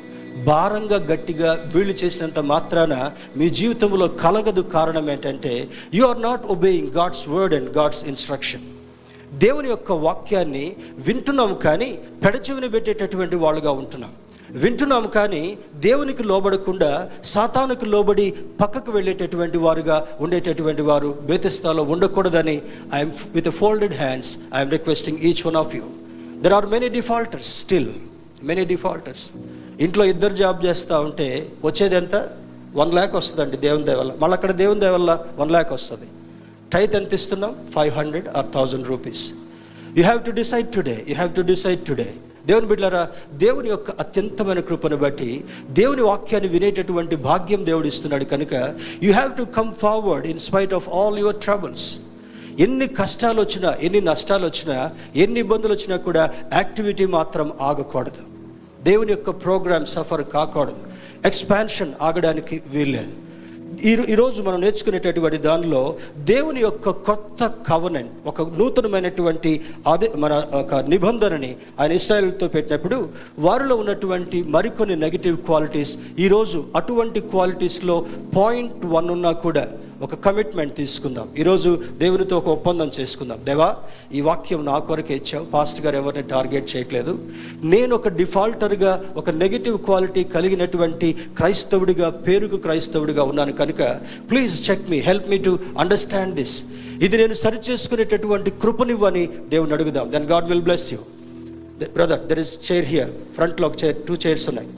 [0.44, 7.28] భారంగా గట్టిగా వీళ్ళు చేసినంత మాత్రాన మీ జీవితంలో కలగదు కారణం ఏంటంటే you are not obeying God's
[7.28, 8.77] word and God's instruction
[9.34, 14.12] దేవుని యొక్క వాక్యాన్ని వింటున్నాం కానీ పెడచెవిని పెట్టేటటువంటి వాళ్ళుగా ఉంటున్నాం.
[14.50, 22.62] వింటున్నాం కానీ దేవునికి లోబడకుండా సాతానుకు లోబడి పక్కకు వెళ్ళేటటువంటి వారుగా ఉండేటటువంటి వారు బేతిస్తాలో ఉండకూడదని
[22.94, 25.82] I'm with folded hands I'm requesting each one of you
[26.40, 27.88] there are many defaulters still
[28.42, 29.30] many defaulters
[29.80, 32.28] ఇంట్లో ఇద్దరు జాబ్ చేస్తూ ఉంటే వచ్చేది ఎంత?
[32.74, 34.12] వన్ ల్యాక్ వస్తుందండి దేవుని దయ వల్ల.
[34.18, 36.04] మళ్ళీ అక్కడ దేవుని దయ వల్ల వన్ ల్యాక్ వస్తుంది.
[36.72, 37.56] టైత్ ఎంత ఇస్తున్నాం?
[37.74, 39.32] Five hundred or thousand rupees
[39.96, 42.14] you have to decide today you have to decide today
[42.46, 48.54] దేవుని బిడ్డారా దేవుని యొక్క అత్యంతమైన కృపను బట్టి దేవుని వాక్యాన్ని వినేటటువంటి భాగ్యం దేవుడు ఇస్తున్నాడు కనుక
[49.02, 51.96] you have to come forward in spite of all your troubles
[52.58, 58.22] ఎన్ని కష్టాలు వచ్చినా ఎన్ని నష్టాలు వచ్చినా ఎన్ని ఇబ్బందులు వచ్చినా కూడా యాక్టివిటీ మాత్రం ఆగకూడదు.
[58.82, 60.82] దేవుని యొక్క ప్రోగ్రామ్ సఫర్ కాకూడదు.
[61.24, 63.27] ఎక్స్పాన్షన్ ఆగడానికి వీల్లేదు.
[63.68, 65.80] ఈ ఈరోజు మనం నేర్చుకునేటటువంటి దానిలో
[66.24, 69.52] దేవుని యొక్క కొత్త కవనెంట్ ఒక నూతనమైనటువంటి
[69.86, 71.50] అదే మన ఒక నిబంధనని
[71.80, 72.98] ఆయన ఇస్రాయల్తో పెట్టినప్పుడు
[73.38, 77.98] వారిలో ఉన్నటువంటి మరికొన్ని నెగిటివ్ క్వాలిటీస్ ఈరోజు అటువంటి క్వాలిటీస్లో
[78.36, 79.64] పాయింట్ వన్ ఉన్నా కూడా
[80.02, 81.28] ఒక కమిట్మెంట్ తీసుకుందాం.
[81.38, 83.38] ఈరోజు దేవునితో ఒక ఒప్పందం చేసుకుందాం.
[83.44, 83.76] దేవా
[84.14, 85.44] ఈ వాక్యం నా కొరకే ఇచ్చావు.
[85.44, 87.18] పాస్ట్ గారు ఎవరిని టార్గెట్ చేయట్లేదు.
[87.64, 93.82] నేను ఒక డిఫాల్టర్గా ఒక నెగిటివ్ క్వాలిటీ కలిగినటువంటి క్రైస్తవుడిగా పేరుకు క్రైస్తవుడిగా ఉన్నాను కనుక
[94.30, 96.64] please check me help me to understand this
[97.02, 100.12] ఇది నేను సరి చేసుకునేటటువంటి కృపనివ్వని దేవుని అడుగుదాం.
[100.12, 100.98] Then God will bless you
[101.82, 104.68] brother there is chair here ఫ్రంట్లో ఒక చైర్ టూ చైర్స్ ఉన్నాయి.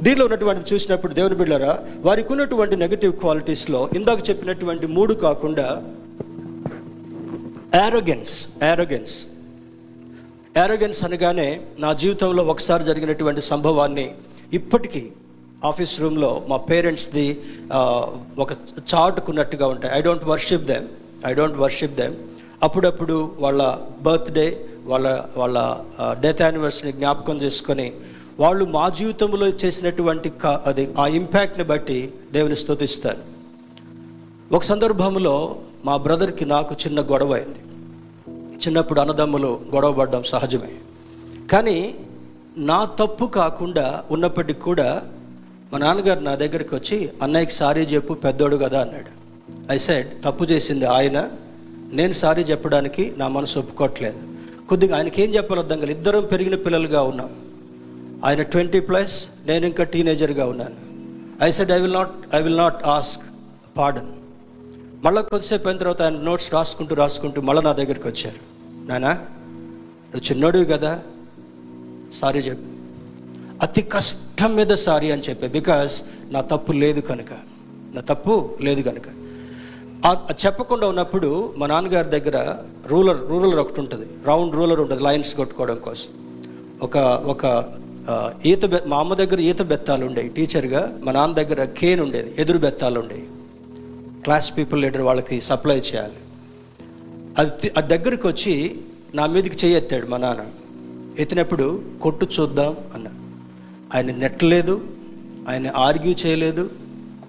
[0.00, 5.82] దీనిలో ఉన్నటువంటి చూసినప్పుడు దేవుని బిడ్డరా వారికి ఉన్నటువంటి నెగటివ్ క్వాలిటీస్లో ఇందాక చెప్పినటువంటి మూడు కాకుండా
[7.74, 9.26] యారోగెన్స్ యారోగెన్స్
[10.56, 14.10] యారోగెన్స్ అనగానే నా జీవితంలో ఒకసారి జరిగినటువంటి సంభవాన్ని
[14.52, 15.12] ఇప్పటికీ
[15.64, 17.40] ఆఫీస్ రూమ్లో మా పేరెంట్స్ది
[18.38, 18.52] ఒక
[18.94, 19.98] చాటుకున్నట్టుగా ఉంటాయి.
[19.98, 20.86] I don't worship them
[21.26, 22.14] I don't worship them
[22.62, 25.76] అప్పుడప్పుడు వాళ్ళ బర్త్డే వాళ్ళ వాళ్ళ
[26.20, 27.92] డెత్ యానివర్సరీని జ్ఞాపకం చేసుకొని
[28.40, 30.32] వాళ్ళు మా జీవితంలో చేసినటువంటి
[30.66, 33.34] అది ఆ ఇంపాక్ట్ని బట్టి దేవుని స్థుతిస్తారు
[34.54, 37.58] ఒక సందర్భంలో మా బ్రదర్కి నాకు చిన్న గొడవ అయింది.
[38.56, 40.74] చిన్నప్పుడు అన్నదమ్ములు గొడవ పడడం సహజమే.
[41.50, 41.94] కానీ
[42.56, 45.02] నా తప్పు కాకుండా ఉన్నప్పటికీ కూడా
[45.72, 49.24] మా నాన్నగారు నా దగ్గరికి వచ్చి అన్నయ్యకి సారీ చెప్పు పెద్దోడు కదా అన్నాడు.
[49.72, 51.30] ఐ సైడ్ తప్పు చేసింది ఆయన.
[51.92, 54.18] నేను సారీ చెప్పడానికి నా మనసు ఒప్పుకోవట్లేదు.
[54.68, 55.98] కొద్దిగా ఆయనకి ఏం చెప్పాలో అర్థం కాలేదు.
[55.98, 57.30] ఇద్దరం పెరిగిన పిల్లలుగా ఉన్నాం.
[58.24, 60.76] ఆయన ట్వంటీ ప్లస్ నేను ఇంకా టీనేజర్గా ఉన్నాను.
[61.44, 63.22] I said I will not I will not ask
[63.76, 64.12] pardon
[65.04, 68.40] మళ్ళీ కొద్దిసేపు అయిన తర్వాత ఆయన నోట్స్ రాసుకుంటూ రాసుకుంటూ మళ్ళీ నా దగ్గరికి వచ్చారు.
[68.88, 71.02] నానా నువ్వు చిన్నోడివి కదా
[72.14, 72.62] సారీ చెప్పు.
[73.62, 77.32] అతి కష్టం మీద సారీ అని చెప్పే బికాస్ నా తప్పు లేదు కనుక.
[77.94, 79.08] నా తప్పు లేదు కనుక.
[80.46, 84.06] చెప్పకుండా ఉన్నప్పుడు మా నాన్నగారి దగ్గర రూలర్ రూలర్ ఒకటి ఉంటుంది.
[84.24, 86.10] రౌండ్ రూలర్ ఉంటుంది లైన్స్ కొట్టుకోవడం కోసం.
[86.82, 86.96] ఒక
[87.26, 87.46] ఒక
[88.46, 92.58] ఈత బె మా అమ్మ దగ్గర ఈత బెత్తాలు ఉండేవి టీచర్గా మా నాన్న దగ్గర కేన్ ఉండేది ఎదురు
[92.58, 93.26] బెత్తాలు ఉండేవి
[94.22, 96.18] క్లాస్ పీపుల్ లీడర్ వాళ్ళకి సప్లై చేయాలి.
[97.38, 98.80] అది అది దగ్గరికి వచ్చి
[99.14, 100.44] నా మీదకి చేయెత్తాడు మా నాన్న.
[101.18, 103.08] ఎత్తినప్పుడు కొట్టు చూద్దాం అన్న.
[103.94, 104.80] ఆయన నెట్టలేదు
[105.48, 106.70] ఆయన ఆర్గ్యూ చేయలేదు.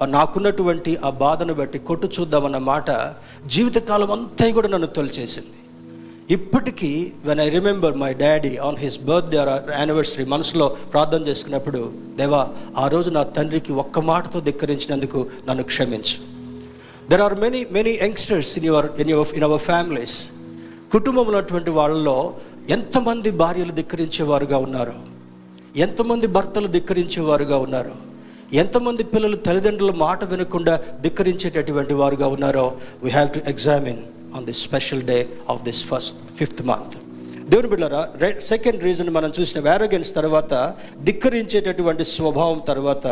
[0.05, 3.13] నాకున్నటువంటి ఆ బాధను బట్టి కొట్టు చూద్దామన్న మాట
[3.45, 5.57] జీవితకాలం అంతా కూడా నన్ను తొలిచేసింది.
[6.29, 12.47] ఇప్పటికీ when I remember my daddy on his birthday or anniversary మనసులో ప్రార్థన చేసుకున్నప్పుడు దేవా
[12.77, 16.17] ఆ రోజు నా తండ్రికి ఒక్క మాటతో ధిక్కరించినందుకు నన్ను క్షమించు.
[17.09, 20.31] There are many many youngsters in your in your in our families
[20.91, 22.33] కుటుంబంలో ఉన్నటువంటి వాళ్ళలో
[22.69, 24.93] ఎంతమంది భార్యలు ధిక్కరించేవారుగా ఉన్నారు?
[25.75, 27.91] ఎంతమంది భర్తలు ధిక్కరించేవారుగా ఉన్నారు?
[28.53, 33.97] ఎంతమంది పిల్లలు తల్లిదండ్రుల మాట వినకుండా ధిక్కరించేటటువంటి వారుగా ఉన్నారో we have to examine
[34.35, 35.17] on this special day
[35.49, 36.95] of this first fifth month
[37.49, 38.01] దేవుని బిడ్డరా
[38.39, 40.53] సెకండ్ రీజన్ మనం చూసిన వ్యారోగెన్స్ తర్వాత
[41.03, 43.07] ధిక్కరించేటటువంటి స్వభావం తర్వాత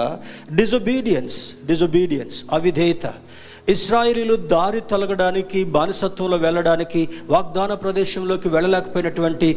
[0.56, 3.14] డిజొబీడియన్స్ డిజొబీడియన్స్ అవిధేయత.
[3.70, 9.50] ఇస్రాయిలీలు దారి తొలగడానికి బానిసత్వంలో వెళ్ళడానికి వాగ్దాన ప్రదేశంలోకి వెళ్ళలేకపోయినటువంటి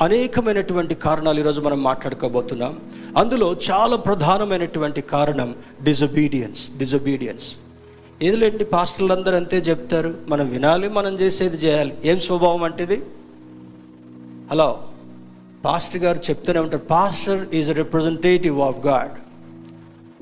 [0.00, 2.72] అనేకమైనటువంటి కారణాలు ఈరోజు మనం మాట్లాడుకోబోతున్నాం.
[3.18, 7.48] అందులో చాలా ప్రధానమైనటువంటి కారణం డిజొబీడియన్స్ డిజొబీడియన్స్
[8.22, 11.94] ఏదిలేండి పాస్టర్లు అందరూ అంతే చెప్తారు మనం వినాలి మనం చేసేది చేయాలి.
[12.04, 13.02] ఏం స్వభావం అంటేది?
[14.50, 14.80] హలో
[15.64, 19.10] పాస్టర్ గారు చెప్తూనే ఉంటారు pastor is representative of God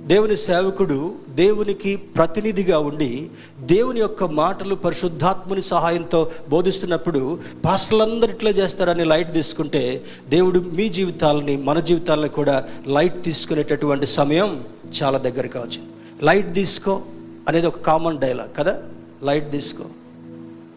[0.07, 9.33] దేవుని సేవకుడు దేవునికి ప్రతినిధిగా ఉండి దేవుని యొక్క మాటలు పరిశుద్ధాత్ముని సహాయంతో బోధిస్తున్నప్పుడు పాస్టర్లందరూ ఇట్లా చేస్తారని లైట్
[9.33, 14.64] తీసుకుంటే దేవుడు మీ జీవితాలని మన జీవితాలని కూడా లైట్ తీసుకునేటటువంటి సమయం
[15.02, 15.88] చాలా దగ్గరగా వచ్చింది.
[16.22, 17.02] లైట్ తీసుకో.
[17.48, 18.83] అనేది ఒక కామన్ డైలాగ్ కదా?
[19.22, 19.85] లైట్ తీసుకో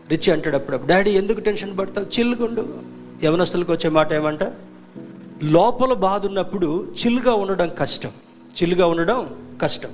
[0.09, 2.19] రిచ్ అంటాడు అప్పుడప్పుడు డాడీ ఎందుకు టెన్షన్ పడతావు?
[2.19, 2.79] చిల్లుగుండు.
[3.23, 4.39] యవనస్తులకు వచ్చే మాట ఏమంట?
[5.43, 8.09] లోపల బాధ ఉన్నప్పుడు చిల్లుగా ఉండడం కష్టం.
[8.61, 9.89] చిల్లుగా ఉండడం కష్టం.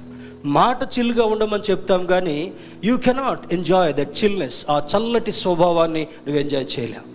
[0.45, 2.53] మాట చిల్లుగా ఉండమని చెప్తాం కానీ
[2.83, 7.10] you cannot enjoy that chillness ఆ చల్లటి స్వభావాన్ని నువ్వు ఎంజాయ్ చేయలేవు.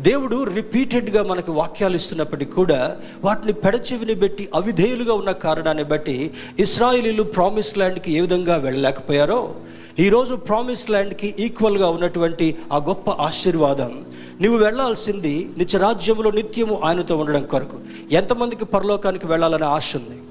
[0.00, 7.78] దేవుడు రిపీటెడ్గా మనకు వాక్యాలు ఇస్తున్నప్పటికీ కూడా వాటిని పెడచెవిని పెట్టి అవిధేయులుగా ఉన్న కారణాన్ని బట్టి ఇస్రాయిలీలు ప్రామిస్
[7.78, 9.54] ల్యాండ్కి ఏ విధంగా వెళ్ళలేకపోయారో
[9.98, 14.04] ఈరోజు ప్రామిస్ ల్యాండ్కి ఈక్వల్గా ఉన్నటువంటి ఆ గొప్ప ఆశీర్వాదం
[14.42, 17.80] నువ్వు వెళ్ళాల్సింది నిత్యరాజ్యంలో నిత్యము ఆయనతో ఉండడం కొరకు.
[18.10, 20.22] ఎంతమందికి పరలోకానికి వెళ్ళాలనే ఆశ ఉంది?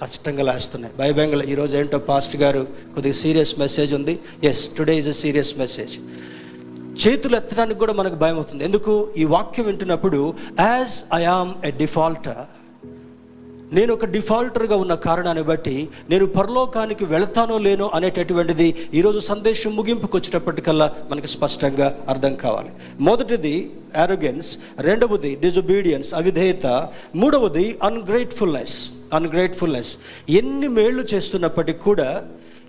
[0.00, 0.94] కష్టంగా లేస్తున్నాయి.
[0.98, 4.18] భయభయంగా ఈరోజు ఏంటో పాస్ట్ గారు కొద్దిగా సీరియస్ మెసేజ్ ఉంది.
[4.44, 5.98] Yes today is a serious message
[7.00, 8.64] చేతులు ఎత్తడానికి కూడా మనకు భయం అవుతుంది.
[8.64, 9.08] ఎందుకు?
[9.16, 12.42] ఈ వాక్యం వింటున్నప్పుడు as I am a defaulter
[13.76, 20.92] నేను ఒక డిఫాల్టర్గా ఉన్న కారణాన్ని బట్టి నేను పరలోకానికి వెళతానో లేనో అనేటటువంటిది ఈరోజు సందేశం ముగింపుకు వచ్చేటప్పటికల్లా
[21.10, 22.70] మనకి స్పష్టంగా అర్థం కావాలి.
[23.00, 26.66] మొదటిది యారోగెన్స్ రెండవది డిజొబీడియన్స్ అవిధేయత.
[27.16, 29.98] మూడవది అన్గ్రేట్ఫుల్నెస్ అన్గ్రేట్ఫుల్నెస్
[30.30, 32.22] ఎన్ని మేళ్ళు చేస్తున్నప్పటికి కూడా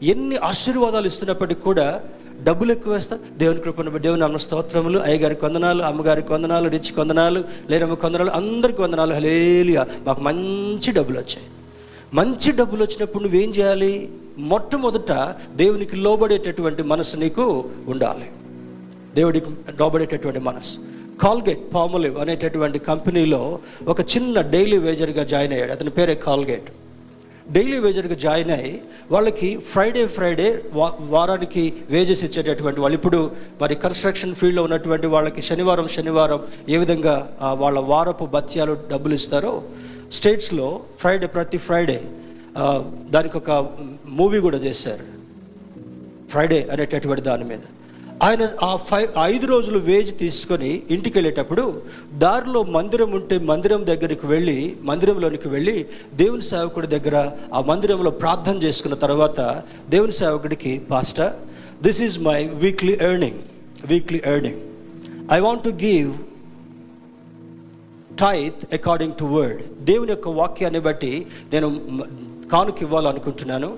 [0.04, 2.04] ఎన్ని ఆశీర్వాదాలు ఇస్తున్నప్పటికి కూడా
[2.44, 3.20] డబ్బులు ఎక్కువ వేస్తా.
[3.38, 5.00] దేవుని కృపను దేవుని అమ్మ స్తోత్రములు.
[5.00, 11.48] అయ్యగారికి కొందనాలు అమ్మగారికి కొందనాలు రిచ్ కొందనాలు లేనమ్మ కొందనాలు అందరికి కొందనాలు హలేలియా మాకు మంచి డబ్బులు వచ్చాయి.
[12.14, 14.10] మంచి డబ్బులు వచ్చినప్పుడు నువ్వేం చేయాలి?
[14.38, 15.12] మొట్టమొదట
[15.56, 18.30] దేవునికి లోబడేటటువంటి మనసు నీకు ఉండాలి.
[19.16, 20.78] దేవుడికి లోబడేటటువంటి మనసు.
[21.22, 25.72] కాల్గేట్ పాములివ్ అనేటటువంటి కంపెనీలో ఒక చిన్న డైలీ వేజర్గా జాయిన్ అయ్యాడు.
[25.72, 26.70] అతని పేరే కాల్గేట్
[27.56, 28.74] డైలీ వేజర్కి జాయిన్ అయ్యి
[29.12, 31.64] వాళ్ళకి ఫ్రైడే ఫ్రైడే వా వారానికి
[31.94, 32.98] వేజెస్ ఇచ్చేటటువంటి వాళ్ళు.
[33.00, 33.20] ఇప్పుడు
[33.62, 36.40] మరి కన్స్ట్రక్షన్ ఫీల్డ్లో ఉన్నటువంటి వాళ్ళకి శనివారం శనివారం
[36.74, 37.16] ఏ విధంగా
[37.64, 39.54] వాళ్ళ వారపు భత్యాలు డబ్బులు ఇస్తారో
[40.18, 40.68] స్టేట్స్లో
[41.02, 42.00] ఫ్రైడే ప్రతి ఫ్రైడే
[43.16, 43.52] దానికి ఒక
[44.20, 45.06] మూవీ కూడా చేశారు
[46.34, 47.64] ఫ్రైడే అనేటటువంటి దాని మీద.
[48.24, 51.82] ఆయన ఆ ఫైవ్ ఐదు రోజులు వేజ్ తీసుకొని ఇంటికి వెళ్ళేటప్పుడు
[52.14, 58.96] దారిలో మందిరం ఉంటే మందిరం దగ్గరికి వెళ్ళి మందిరంలోనికి వెళ్ళి దేవుని సేవకుడి దగ్గర ఆ మందిరంలో ప్రార్థన చేసుకున్న
[58.96, 61.34] తర్వాత దేవుని సేవకుడికి pastor
[61.84, 63.40] this is my weekly earning
[63.86, 64.62] weekly earning
[65.32, 66.12] I want to give
[68.20, 71.68] tithe according to word దేవుని యొక్క వాక్యాన్ని బట్టి నేను
[72.52, 73.78] కానుక ఇవ్వాలనుకుంటున్నాను.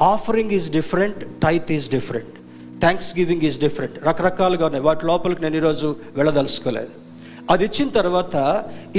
[0.00, 2.41] Offering is different tithe is different
[3.18, 4.84] thanksgiving is different రకరకాలుగా ఉన్నాయి.
[4.88, 6.92] వాటి లోపలికి నేను ఈరోజు వెళ్ళదలుచుకోలేదు.
[7.52, 8.34] అది ఇచ్చిన తర్వాత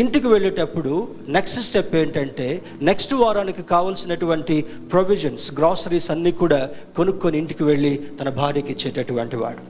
[0.01, 0.93] ఇంటికి వెళ్ళేటప్పుడు
[1.35, 2.47] నెక్స్ట్ స్టెప్ ఏంటంటే
[2.89, 4.55] నెక్స్ట్ వారానికి కావాల్సినటువంటి
[4.93, 6.59] ప్రొవిజన్స్ గ్రాసరీస్ అన్నీ కూడా
[6.97, 9.61] కొనుక్కొని ఇంటికి వెళ్ళి తన భార్యకి ఇచ్చేటటువంటి వాడు.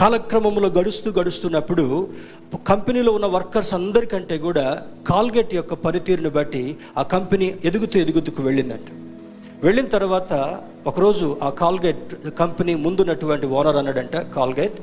[0.00, 1.86] కాలక్రమంలో గడుస్తూ గడుస్తున్నప్పుడు
[2.70, 4.66] కంపెనీలో ఉన్న వర్కర్స్ అందరికంటే కూడా
[5.10, 6.64] కాల్గేట్ యొక్క పనితీరుని బట్టి
[7.00, 8.88] ఆ కంపెనీ ఎదుగుతూ ఎదుగుతూ వెళ్ళిందంట.
[9.64, 10.32] వెళ్ళిన తర్వాత
[10.86, 14.78] ఒకరోజు ఆ కాల్గేట్ కంపెనీ ముందున్నటువంటి ఓనర్ అన్నాడంట Colgate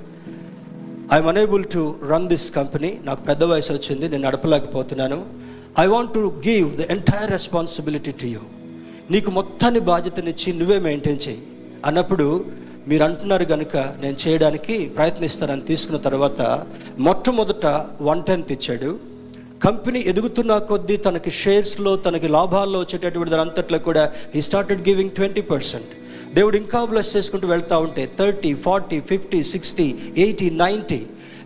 [1.15, 5.19] I'm unable to run this company నాకు పెద్ద వయసు వచ్చింది నేను నడపలేకపోతున్నాను.
[5.83, 8.39] I want to give the entire responsibility to you
[9.11, 11.41] నీకు మొత్తాన్ని బాధ్యతనిచ్చి నువ్వే మెయింటైన్ చేయి.
[11.85, 12.45] అన్నప్పుడు
[12.87, 16.41] మీరు అంటున్నారు కనుక నేను చేయడానికి ప్రయత్నిస్తానని తీసుకున్న తర్వాత
[17.07, 17.65] మొట్టమొదట
[18.01, 18.91] వన్ టెన్త్ ఇచ్చాడు.
[19.63, 24.03] కంపెనీ ఎదుగుతున్న కొద్దీ తనకి షేర్స్లో తనకి లాభాల్లో వచ్చేటటువంటి దాని అంతట్లో కూడా
[24.35, 25.91] ఈ స్టార్టెడ్ గివింగ్ ట్వంటీ పర్సెంట్
[26.35, 29.87] దేవుడు ఇంకా బ్లెస్ చేసుకుంటూ వెళ్తూ ఉంటే thirty forty fifty sixty
[30.25, 31.01] eighty ninety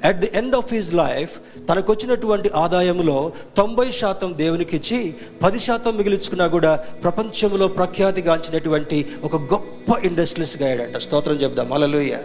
[0.09, 1.33] at the end of his life
[1.69, 3.17] తనకు వచ్చినటువంటి ఆదాయంలో
[3.59, 4.99] తొంభై శాతం దేవునికి ఇచ్చి
[5.43, 6.71] పది శాతం మిగిలించుకున్నా కూడా
[7.03, 11.69] ప్రపంచంలో ప్రఖ్యాతిగాంచినటువంటి ఒక గొప్ప ఇండస్ట్రీస్గా అయ్యాడంట స్తోత్రం చెప్దాం.
[11.73, 12.17] అలలుయ్య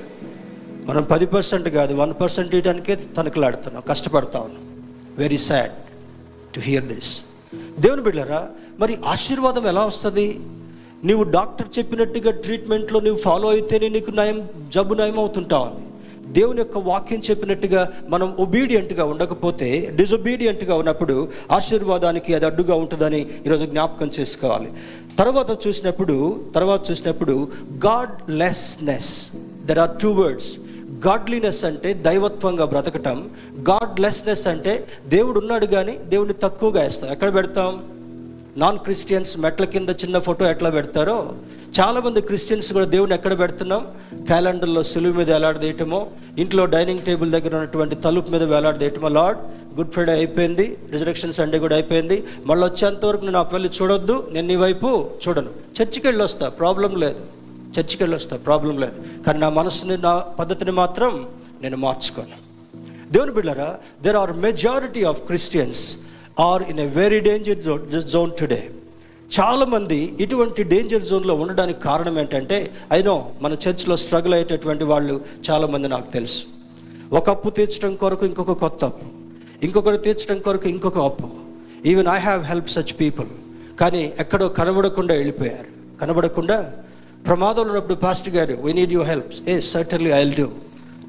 [0.90, 4.64] మనం పది పర్సెంట్ కాదు వన్ పర్సెంట్ ఇవ్వడానికే తనకులాడుతున్నాం కష్టపడతా ఉన్నాం.
[5.18, 5.74] Very sad
[6.54, 7.10] to hear this
[7.78, 8.48] దేవుని బిడ్డరా
[8.78, 10.38] మరి ఆశీర్వాదం ఎలా వస్తుంది?
[11.04, 15.68] నీవు డాక్టర్ చెప్పినట్టుగా ట్రీట్మెంట్లో నువ్వు ఫాలో అయితేనే నీకు నయం జబ్బు నయం అవుతుంటావు
[16.28, 24.10] దేవుని యొక్క వాక్యం చెప్పినట్టుగా మనం ఒబీడియంట్గా ఉండకపోతే డిజొబీడియంట్గా ఉన్నప్పుడు ఆశీర్వాదానికి అది అడ్డుగా ఉంటుందని ఈరోజు జ్ఞాపకం
[24.20, 24.70] చేసుకోవాలి.
[25.18, 26.16] తర్వాత చూసినప్పుడు
[26.54, 27.48] తర్వాత చూసినప్పుడు
[28.30, 29.30] godlessness
[29.66, 30.50] there are two words
[31.06, 33.30] godliness అంటే దైవత్వంగా బ్రతకటం.
[33.70, 37.84] గాడ్లెస్నెస్ అంటే దేవుడు ఉన్నాడు కానీ దేవుడిని తక్కువగా వేస్తాం ఎక్కడ పెడతాం?
[38.56, 41.34] నాన్ క్రిస్టియన్స్ మెట్ల కింద చిన్న ఫోటో ఎట్లా పెడతారో?
[41.80, 43.86] చాలామంది క్రిస్టియన్స్ కూడా దేవుని ఎక్కడ పెడుతున్నాం?
[44.26, 46.06] క్యాలెండర్లో సులువు మీద వేలాడదేయటమో
[46.38, 49.40] ఇంట్లో డైనింగ్ టేబుల్ దగ్గర ఉన్నటువంటి తలుపు మీద వేలాడదేయటమో లార్డ్
[49.76, 54.56] గుడ్ ఫ్రైడే అయిపోయింది రిజరక్షన్ సండే కూడా అయిపోయింది మళ్ళీ వచ్చేంతవరకు నేను ఆ వెళ్ళి చూడొద్దు నేను నీ
[54.56, 55.50] వైపు చూడను.
[55.82, 57.37] చర్చికి వెళ్ళి వస్తా ప్రాబ్లం లేదు.
[57.68, 59.24] చర్చికి వెళ్ళొస్తా ప్రాబ్లం లేదు.
[59.26, 61.28] కానీ నా మనసుని నా పద్ధతిని మాత్రం
[61.62, 62.48] నేను మార్చుకోను.
[63.12, 65.96] దేవుని బిళ్ళరా there are majority of Christians
[66.40, 68.70] are in a very danger zone today
[69.40, 76.12] చాలామంది ఇటువంటి డేంజర్ జోన్లో ఉండడానికి కారణం ఏంటంటే అయినో మన చర్చ్లో స్ట్రగుల్ అయ్యేటటువంటి వాళ్ళు చాలామంది నాకు
[76.12, 76.44] తెలుసు.
[77.12, 79.06] ఒక అప్పు తీర్చడం కొరకు ఇంకొక కొత్త అప్పు.
[79.64, 81.30] ఇంకొకటి తీర్చడం కొరకు ఇంకొక అప్పు.
[81.86, 83.26] Even I have help such people
[83.80, 85.98] కానీ ఎక్కడో కనబడకుండా వెళ్ళిపోయారు.
[86.00, 86.72] కనబడకుండా
[87.26, 90.48] ప్రమాదంలో ఉన్నప్పుడు పాస్టర్ గారు we need you help a certainly I do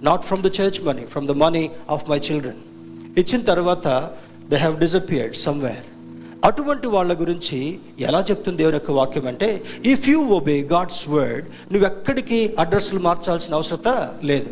[0.03, 2.61] not from the church money from the money of my children
[3.17, 3.87] ఇచ్చిన తర్వాత
[4.49, 5.85] దే హ్యావ్ డిజపియర్డ్ సమ్వేర్
[6.43, 11.87] అటువంటి వాళ్ళ గురించి ఎలా చెప్తుంది దేవుని యొక్క వాక్యం అంటే if you obey God's word నువ్వు
[11.87, 13.87] ఎక్కడికి అడ్రస్లు మార్చాల్సిన అవసరత
[14.23, 14.51] లేదు.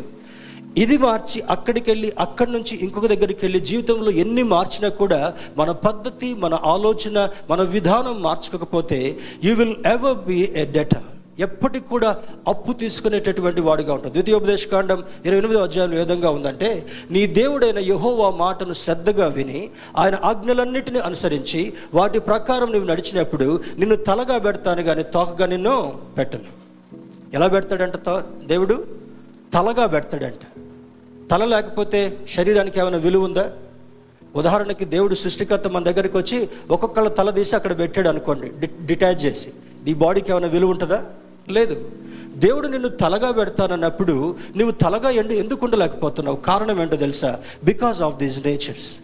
[0.76, 6.34] ఇది మార్చి అక్కడికి వెళ్ళి అక్కడి నుంచి ఇంకొక దగ్గరికి వెళ్ళి జీవితంలో ఎన్ని మార్చినా కూడా మన పద్ధతి
[6.34, 11.06] మన ఆలోచన మన విధానం మార్చుకోకపోతే you will ever be a debtor
[11.38, 12.16] ఎప్పటికి కూడా
[12.48, 18.30] అప్పు తీసుకునేటటువంటి వాడిగా ఉంటుంది ద్వితీయోపదేశ కాండం ఇరవై ఎనిమిదో అధ్యాయం ఏ విధంగా ఉందంటే నీ దేవుడైన యహోవా
[18.30, 25.46] మాటను శ్రద్ధగా విని ఆయన ఆజ్ఞలన్నిటిని అనుసరించి వాటి ప్రకారం నువ్వు నడిచినప్పుడు నిన్ను తలగా పెడతాను కానీ తోకగా
[25.46, 26.58] నిన్ను పెట్టను.
[27.34, 28.84] ఎలా పెడతాడంట దేవుడు?
[29.54, 30.60] తలగా పెడతాడంట.
[31.30, 33.52] తల లేకపోతే శరీరానికి ఏమైనా విలువ ఉందా?
[34.36, 39.52] ఉదాహరణకి దేవుడు సృష్టికర్త మన దగ్గరికి వచ్చి ఒక్కొక్కళ్ళ తల తీసి అక్కడ పెట్టాడు అనుకోండి డిటాచ్ చేసి.
[39.88, 41.04] ఈ బాడీకి ఏమైనా విలువ ఉంటుందా?
[41.50, 41.90] లేదు.
[42.36, 46.36] దేవుడు నిన్ను తలగా పెడతానన్నప్పుడు నువ్వు తలగా ఎండు ఎందుకు ఉండలేకపోతున్నావు?
[46.36, 47.38] కారణం ఏంటో తెలుసా?
[47.64, 48.98] బికాస్ ఆఫ్ దీస్ నేచర్స్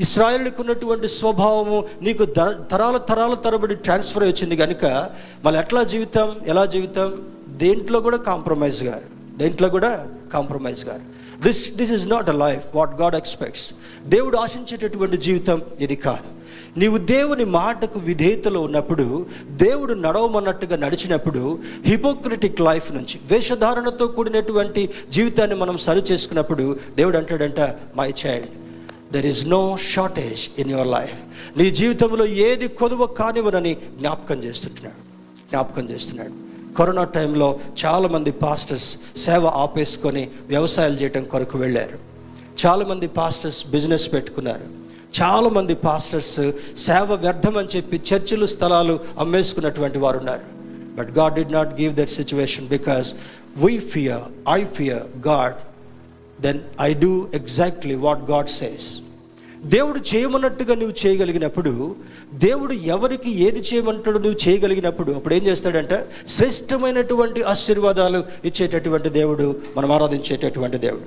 [0.00, 2.24] ఇస్రాయల్కి ఉన్నటువంటి స్వభావము నీకు
[2.72, 5.10] తరాల తరాల తరబడి ట్రాన్స్ఫర్ వచ్చింది కనుక
[5.44, 6.36] మళ్ళీ ఎట్లా జీవితం?
[6.46, 7.22] ఎలా జీవితం?
[7.48, 9.38] దేంట్లో కూడా కాంప్రమైజ్ గారు.
[9.38, 11.00] దేంట్లో కూడా కాంప్రమైజ్ గారు.
[11.42, 13.74] This this is not a life what God expects
[14.06, 16.35] దేవుడు ఆశించేటటువంటి జీవితం ఇది కాదు.
[16.76, 25.76] నీవు దేవుని మాటకు విధేయతలో ఉన్నప్పుడు దేవుడు నడవమన్నట్టుగా నడిచినప్పుడు హిపోక్రిటిక్ లైఫ్ నుంచి వేషధారణతో కూడినటువంటి జీవితాన్ని మనం
[25.76, 27.60] సరి చేసుకున్నప్పుడు దేవుడు అంటాడంట
[27.96, 28.48] my child
[29.12, 31.18] there is no shortage in your life
[31.58, 35.06] నీ జీవితంలో ఏది కొదువ కానివ్వనని జ్ఞాపకం చేస్తున్నాడు
[35.50, 36.46] జ్ఞాపకం చేస్తున్నాడు.
[36.74, 41.98] కరోనా టైంలో చాలామంది పాస్టర్స్ సేవ ఆపేసుకొని వ్యవసాయాలు చేయడం కొరకు వెళ్ళారు.
[42.66, 44.85] చాలామంది పాస్టర్స్ బిజినెస్ పెట్టుకున్నారు.
[45.12, 46.34] చాలామంది పాస్టర్స్
[46.76, 50.44] సేవ వ్యర్థం అని చెప్పి చర్చిలు స్థలాలు అమ్మేసుకున్నటువంటి వారు ఉన్నారు
[50.96, 53.08] but God did not give that situation because
[53.56, 55.56] we fear I fear God
[56.40, 58.88] then I do exactly what God says
[59.66, 61.72] దేవుడు చేయమన్నట్టుగా నువ్వు చేయగలిగినప్పుడు
[62.34, 66.08] దేవుడు ఎవరికి ఏది చేయమంటాడు నువ్వు చేయగలిగినప్పుడు అప్పుడు ఏం చేస్తాడంటే?
[66.28, 71.02] శ్రేష్టమైనటువంటి ఆశీర్వాదాలు ఇచ్చేటటువంటి దేవుడు మనం ఆరాధించేటటువంటి దేవుడు.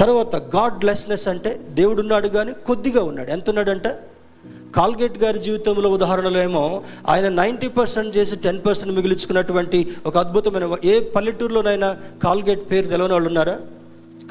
[0.00, 3.30] తర్వాత గాడ్ లెస్నెస్ అంటే దేవుడు ఉన్నాడు కానీ కొద్దిగా ఉన్నాడు.
[3.30, 3.88] ఎంత ఉన్నాడంట?
[4.76, 11.00] కాల్గేట్ గారి జీవితంలో ఉదాహరణలో ఏమో ఆయన నైంటీ పర్సెంట్ చేసి టెన్ పర్సెంట్ మిగిలించుకున్నటువంటి ఒక అద్భుతమైన ఏ
[11.00, 13.58] పల్లెటూరులోనైనా కాల్గేట్ పేరు తెలవని వాళ్ళు ఉన్నారా?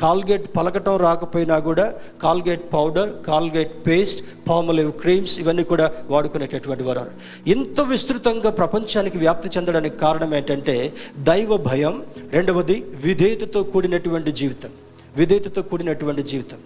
[0.02, 7.12] కాల్గేట్ పలకటం రాకపోయినా కూడా Colgate powder Colgate paste Palmolive creams ఇవన్నీ కూడా వాడుకునేటటువంటి వారు.
[7.48, 14.70] ఇంత విస్తృతంగా ప్రపంచానికి వ్యాప్తి చెందడానికి కారణం ఏంటంటే దైవ భయం రెండవది విధేయతతో కూడినటువంటి జీవితం.
[15.18, 16.58] విధేయతతో కూడినటువంటి జీవితం.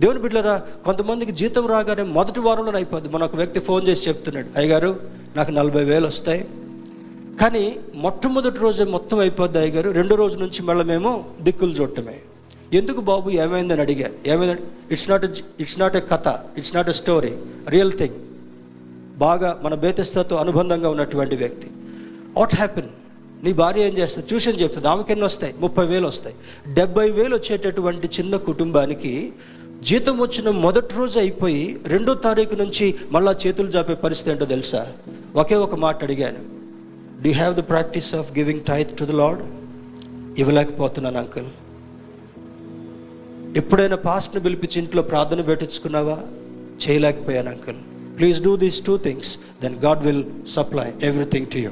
[0.00, 3.08] దేవుని బిడ్డలరా కొంతమందికి జీతం రాగానే మొదటి వారంలో అయిపోద్ది.
[3.08, 5.00] మన ఒక వ్యక్తి ఫోన్ చేసి చెప్తున్నాడు అయ్యగారు
[5.36, 6.48] నాకు నలభై వేలు వస్తాయి.
[7.40, 9.90] కానీ మొట్టమొదటి రోజే మొత్తం అయిపోద్ది అయ్యగారు.
[9.90, 12.18] రెండో రోజు నుంచి మళ్ళీ మేము దిక్కులు చూడటమే.
[12.74, 14.60] ఎందుకు బాబు ఏమైందని అడిగాను ఏమైందని
[14.90, 15.24] it's not
[15.60, 17.32] it's not a కథ it's not a story
[17.68, 18.14] real thing
[19.18, 21.66] బాగా మన బేతస్థతో అనుబంధంగా ఉన్నటువంటి వ్యక్తి.
[22.36, 22.88] వాట్ హ్యాపెన్
[23.44, 24.28] నీ భార్య ఏం చేస్తుంది?
[24.28, 24.88] ట్యూషన్ చెప్తుంది.
[24.88, 25.54] ఆమెకెన్ని వస్తాయి?
[25.58, 26.36] ముప్పై వేలు వస్తాయి.
[26.74, 29.32] డెబ్బై వేలు వచ్చేటటువంటి చిన్న కుటుంబానికి
[29.82, 34.92] జీతం వచ్చిన మొదటి రోజు అయిపోయి రెండో తారీఖు నుంచి మళ్ళా చేతులు జాపే పరిస్థితి ఏంటో తెలుసా?
[35.36, 36.42] ఒకే ఒక మాట అడిగాను.
[37.22, 39.42] Do have the practice of giving tithe to the Lord
[40.40, 41.46] ఇవ్వలేకపోతున్నాను uncle
[43.56, 46.18] ఎప్పుడైనా పాస్ట్ని పిలిపించి ఇంట్లో ప్రార్థన పెట్టించుకున్నావా?
[46.84, 47.76] చేయలేకపోయాను uncle.
[48.18, 51.70] Please do these two things then God will supply everything to you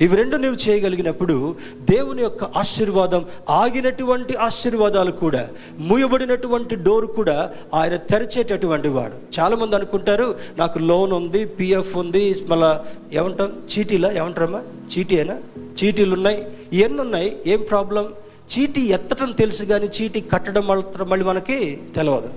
[0.00, 1.56] ఇవి రెండు నువ్వు చేయగలిగినప్పుడు
[1.90, 5.48] దేవుని యొక్క ఆశీర్వాదం ఆగినటువంటి ఆశీర్వాదాలు కూడా
[5.78, 9.40] మూయబడినటువంటి డోర్ కూడా ఆయన తెరిచేటటువంటి వాడు.
[9.40, 13.52] చాలామంది అనుకుంటారు నాకు లోన్ ఉంది పిఎఫ్ ఉంది మళ్ళా ఏమంటాం?
[13.78, 14.12] చీటీలా?
[14.12, 14.62] ఏమంటారమ్మా?
[14.98, 15.38] అయినా
[15.84, 18.08] చీటీలు ఉన్నాయి ఇవన్నీ ఉన్నాయి ఏం ప్రాబ్లం
[18.52, 22.30] చీటీ ఎత్తడం తెలుసు కానీ చీటీ కట్టడం మాత్రం మళ్ళీ మనకి తెలియదు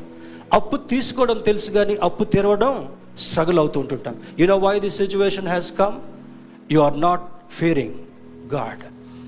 [0.53, 4.15] అప్పు తీసుకోవడం తెలుసు కానీ అప్పు తెరవడం స్ట్రగుల్ అవుతూ ఉంటుంటాం.
[4.39, 5.95] You know why the situation has come
[6.71, 7.93] you are not fearing
[8.53, 8.79] God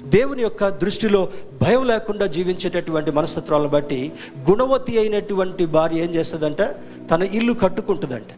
[0.06, 1.30] దేవుని యొక్క దృష్టిలో
[1.62, 4.12] భయం లేకుండా జీవించేటటువంటి మనస్తత్వాలను బట్టి
[4.50, 6.62] గుణవతి అయినటువంటి భార్య ఏం చేస్తుందంట?
[7.12, 8.32] తన ఇల్లు కట్టుకుంటుందంట.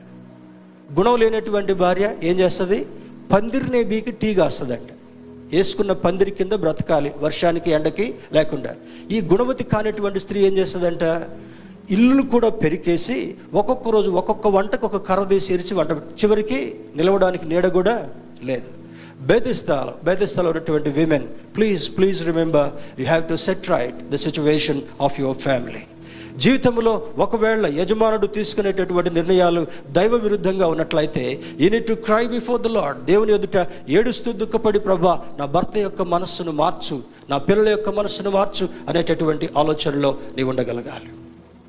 [0.97, 2.85] గుణం లేనటువంటి భార్య ఏం చేస్తుంది?
[3.31, 4.92] పందిరినే బీకి టీ కాస్తుందంట.
[5.53, 8.71] వేసుకున్న పందిరి కింద బ్రతకాలి వర్షానికి ఎండకి లేకుండా.
[9.15, 11.03] ఈ గుణవతి కానటువంటి స్త్రీ ఏం చేస్తుందంట?
[11.95, 13.17] ఇల్లును కూడా పెరికేసి
[13.59, 15.91] ఒక్కొక్క రోజు ఒక్కొక్క వంటకు ఒక కర్ర తీసి ఎరిచి వంట
[16.21, 16.59] చివరికి
[16.99, 17.95] నిలవడానికి నీడ కూడా
[18.49, 18.69] లేదు.
[19.29, 22.69] బేతిస్తాలో బేతిస్తాలో ఉన్నటువంటి women please please remember
[23.01, 25.83] you have to set right the situation of your family
[26.37, 33.33] జీవితంలో ఒకవేళ యజమానుడు తీసుకునేటటువంటి నిర్ణయాలు దైవ విరుద్ధంగా ఉన్నట్లయితే you need to cry before the Lord దేవుని
[33.33, 39.49] ఎదుట ఏడుస్తూ దుఃఖపడి ప్రభా నా భర్త యొక్క మనస్సును మార్చు నా పిల్లల యొక్క మనసును మార్చు అనేటటువంటి
[39.57, 41.09] ఆలోచనలో నీవు ఉండగలగాలి.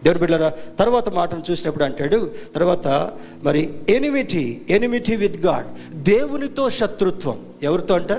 [0.05, 3.11] దేవుని బిడ్డరా తర్వాత మాటను చూసినప్పుడు అంటాడు తర్వాత
[3.43, 7.41] మరి ఎనిమిటీ ఎనిమిటీ విత్ గాడ్ దేవునితో శత్రుత్వం.
[7.63, 8.11] ఎవరితో అంట?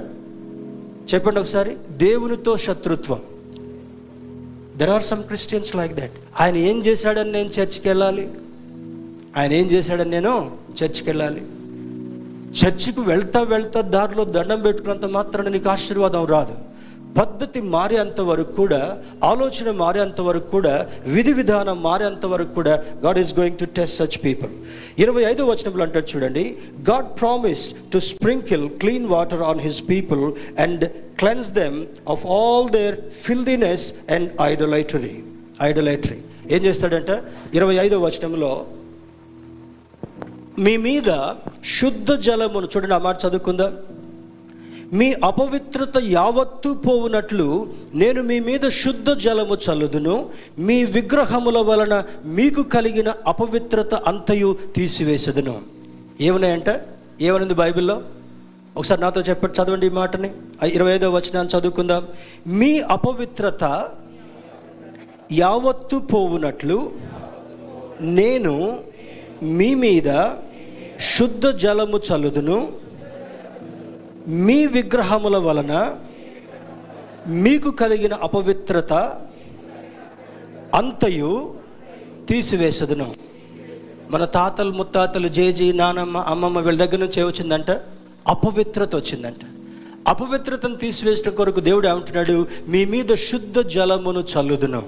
[1.13, 3.21] చెప్పండి ఒకసారి దేవునితో శత్రుత్వం.
[4.77, 6.11] There are some Christians like that
[6.41, 8.29] ఆయన ఏం చేశాడని నేను చర్చికి వెళ్ళాలి?
[9.37, 11.41] ఆయన ఏం చేశాడని నేను చర్చికి వెళ్ళాలి?
[12.55, 16.74] చర్చికి వెళ్తా వెళ్తా దారిలో దండం పెట్టుకున్నంత మాత్రాన నీకు ఆశీర్వాదం రాదు.
[17.15, 18.79] పద్ధతి మారేంత వరకు కూడా
[19.23, 20.73] ఆలోచన మారేంత వరకు కూడా
[21.07, 24.51] విధి విధానం మారేంత వరకు కూడా God is going to test such people
[24.99, 26.45] ఇరవై ఐదో వచనంలో అంటారు చూడండి
[26.89, 27.63] God promise
[27.93, 30.23] to sprinkle clean water on his people
[30.57, 30.83] and
[31.17, 33.85] cleanse them of all their filthiness
[34.15, 35.15] and idolatry
[35.69, 36.19] idolatry
[36.55, 37.11] ఏం చేస్తాడంట?
[37.53, 38.53] ఇరవై ఐదో వచనంలో
[40.65, 41.09] మీ మీద
[41.77, 43.71] శుద్ధ జలమును చూడండి ఆ మాట చదువుకుందాం?
[44.93, 50.29] మీ అపవిత్రత యావత్తు పోవునట్లు నేను మీ మీద శుద్ధ జలము చల్లుదును.
[50.59, 55.61] మీ విగ్రహముల వలన మీకు కలిగిన అపవిత్రత అంతయు తీసివేసదును.
[56.21, 56.81] ఏమున్నాయంట?
[57.21, 58.01] ఏమనింది బైబిల్లో?
[58.77, 60.31] ఒకసారి నాతో చెప్పండి చదవండి ఈ మాటని.
[60.71, 62.07] ఇరవై ఐదో వచనాన్ని చదువుకుందాం.
[62.47, 63.89] మీ అపవిత్రత
[65.31, 66.91] యావత్తు పోవునట్లు
[68.01, 68.79] నేను
[69.43, 70.29] మీ మీద
[71.17, 72.84] శుద్ధ జలము చల్లుదును.
[74.27, 75.95] మీ విగ్రహముల వలన
[77.27, 78.93] మీకు కలిగిన అపవిత్రత
[80.75, 81.55] అంతయు
[82.29, 83.15] తీసివేసదును.
[84.09, 87.71] మన తాతలు ముత్తాతలు జేజీ నానమ్మ అమ్మమ్మ వీళ్ళ దగ్గర నుంచి ఏమొచ్చిందంట?
[88.27, 89.37] అపవిత్రత వచ్చిందంట.
[90.07, 92.47] అపవిత్రతను తీసివేసిన కొరకు దేవుడు ఏమంటున్నాడు?
[92.67, 94.83] మీ మీద శుద్ధ జలమును చల్లుదును.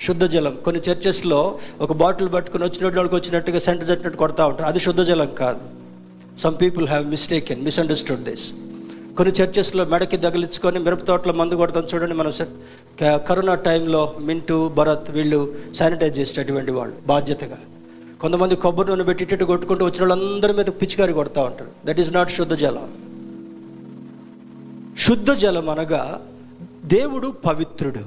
[0.00, 0.58] శుద్ధ జలం.
[0.64, 4.68] కొన్ని చర్చెస్లో ఒక బాటిల్ పట్టుకుని వచ్చిన వాళ్ళకి వచ్చినట్టుగా సెంటర్ చట్టినట్టు కొడతా ఉంటారు.
[4.68, 5.81] అది శుద్ధ జలం కాదు.
[6.38, 8.54] Some people have mistaken misunderstood this
[9.16, 12.32] కొన్ని చర్చెస్లో మెడకి తగిలించుకొని మిరప తోటలో మందు కొడతాం చూడండి మనం
[13.16, 17.58] కరోనా టైంలో మింటూ భరత్ వీళ్ళు శానిటైజ్ చేసేటటువంటి వాళ్ళు బాధ్యతగా.
[18.20, 21.70] కొంతమంది కొబ్బరి నూనె పెట్టి ఇటు కొట్టుకుంటూ వచ్చిన వాళ్ళందరి మీద పిచికారి కొడతా ఉంటారు.
[21.84, 22.92] దట్ ఈస్ నాట్ శుద్ధ జలం.
[24.98, 26.20] శుద్ధ జలం అనగా
[26.84, 28.00] దేవుడు పవిత్రుడు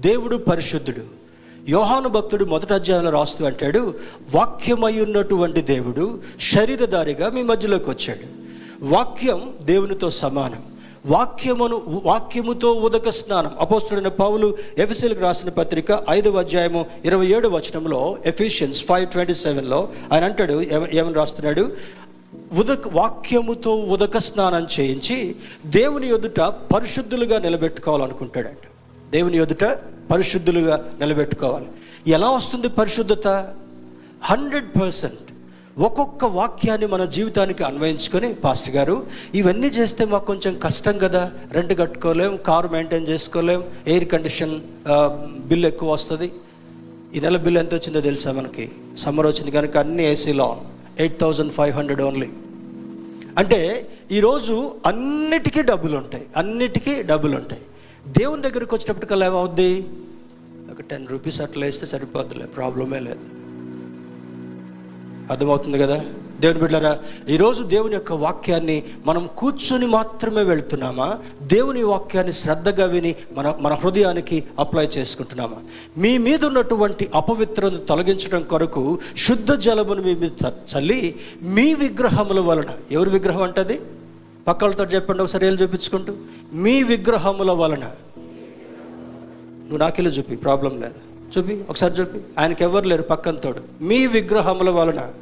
[0.00, 1.19] దేవుడు పరిశుద్ధుడు.
[1.68, 3.94] యోహాను భక్తుడు మొదటి అధ్యాయంలో రాస్తూ అంటాడు
[4.34, 8.40] వాక్యమై ఉన్నటువంటి దేవుడు శరీరధారిగా మీ మధ్యలోకి వచ్చాడు.
[8.84, 10.62] వాక్యం దేవునితో సమానం.
[11.06, 13.50] వాక్యమును వాక్యముతో ఉదక స్నానం.
[13.60, 20.24] అపోస్తుడైన పౌలు ఎఫ్ఎస్ఎల్కి రాసిన పత్రిక ఐదవ అధ్యాయము ఇరవై ఏడు వచనంలో ఎఫిషియన్స్ ఫైవ్ ట్వంటీ సెవెన్లో ఆయన
[20.24, 21.72] అంటాడు ఏమని రాస్తున్నాడు?
[22.58, 25.36] ఉదక వాక్యముతో ఉదక స్నానం చేయించి
[25.66, 28.69] దేవుని ఎదుట పరిశుద్ధులుగా నిలబెట్టుకోవాలనుకుంటాడంట.
[29.14, 29.64] దేవుని ఎదుట
[30.10, 31.68] పరిశుద్ధులుగా నిలబెట్టుకోవాలి.
[32.16, 33.28] ఎలా వస్తుంది పరిశుద్ధత?
[34.30, 35.26] హండ్రెడ్ పర్సెంట్
[35.86, 38.96] ఒక్కొక్క వాక్యాన్ని మన జీవితానికి అన్వయించుకొని పాస్టర్ గారు
[39.40, 41.22] ఇవన్నీ చేస్తే మాకు కొంచెం కష్టం కదా?
[41.56, 43.60] రెంట్ కట్టుకోలేం కారు మెయింటైన్ చేసుకోలేం
[43.92, 44.54] ఎయిర్ కండిషన్
[45.50, 46.28] బిల్ ఎక్కువ వస్తుంది.
[47.16, 48.66] ఈ నెల బిల్ ఎంత వచ్చిందో తెలుసా మనకి?
[49.04, 50.48] సమ్మర్ వచ్చింది కనుక అన్ని ఏసీలో
[50.98, 52.30] eight thousand five hundred only
[53.40, 53.60] అంటే
[54.12, 54.54] ఈరోజు
[54.86, 57.62] అన్నిటికీ డబ్బులు ఉంటాయి అన్నిటికీ డబ్బులు ఉంటాయి
[58.18, 59.86] దేవుని దగ్గరికి వచ్చినప్పటికల్లా ఏమవుద్ది?
[60.72, 63.18] ఒక టెన్ రూపీస్ అట్లా వేస్తే సరిపోద్దిలే ప్రాబ్లమే లేదు.
[65.30, 66.04] అర్థమవుతుంది కదా?
[66.40, 66.98] దేవుని బిడ్డారా
[67.28, 71.18] ఈరోజు దేవుని యొక్క వాక్యాన్ని మనం కూర్చొని మాత్రమే వెళ్తున్నామా?
[71.42, 75.56] దేవుని వాక్యాన్ని శ్రద్ధగా విని మన మన హృదయానికి అప్లై చేసుకుంటున్నామా?
[75.98, 83.10] మీ మీద ఉన్నటువంటి అపవిత్రను తొలగించడం కొరకు శుద్ధ జలమును మీ మీద చల్లి మీ విగ్రహముల వలన ఎవరి
[83.10, 83.80] విగ్రహం అంటది?
[84.50, 86.14] పక్కలతో చెప్పండి ఒకసారి ఏళ్ళు చూపించుకుంటూ.
[86.52, 87.90] మీ విగ్రహముల వలన.
[89.58, 90.94] నువ్వు నాకెళ్ళి చూపి ప్రాబ్లం లేదు.
[91.38, 92.20] చూపి ఒకసారి చూపి.
[92.38, 93.84] ఆయనకి ఎవరు లేరు పక్కన తోడు.
[93.84, 95.12] మీ విగ్రహముల వలన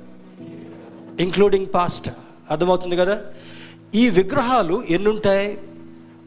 [1.20, 2.11] ఇంక్లూడింగ్ పాస్ట్
[2.51, 3.20] అర్థమవుతుంది కదా?
[3.95, 5.59] ఈ విగ్రహాలు ఎన్నుంటాయి?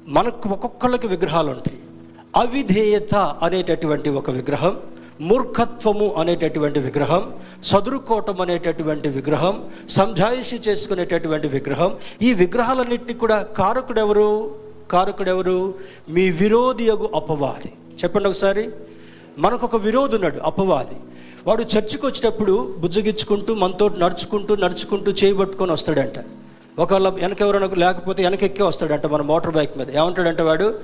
[0.08, 1.80] మనకు ఒక్కొక్కళ్ళకి విగ్రహాలు ఉంటాయి.
[2.36, 4.80] అవిధేయత అనేటటువంటి ఒక విగ్రహం
[5.22, 11.96] మూర్ఖత్వము అనేటటువంటి విగ్రహం సదురుకోవటం అనేటటువంటి విగ్రహం సంజాయిషి చేసుకునేటటువంటి విగ్రహం.
[12.22, 14.56] ఈ విగ్రహాలన్నింటినీ కూడా కారకుడెవరు?
[14.92, 15.74] కారకుడెవరు?
[16.10, 17.74] మీ విరోధి అగు అపవాది.
[18.04, 18.70] చెప్పండి ఒకసారి.
[19.38, 20.96] మనకు ఒక విరోధి ఉన్నాడు అపవాది.
[21.48, 26.26] వాడు చర్చికి వచ్చేటప్పుడు బుజ్జగించుకుంటూ మనతో నడుచుకుంటూ నడుచుకుంటూ చేయబట్టుకొని వస్తాడంట.
[26.80, 29.98] ఒకవేళ వెనక ఎవరైనా లేకపోతే వెనక ఎక్కే వస్తాడంట మన మోటార్ బైక్ మీద.
[29.98, 30.80] ఏమంటాడంట వాడు?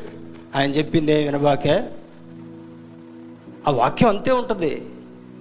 [0.56, 1.84] ఆయన చెప్పింది వినబాకే.
[3.68, 4.88] ఆ వాక్యం అంతే ఉంటుంది.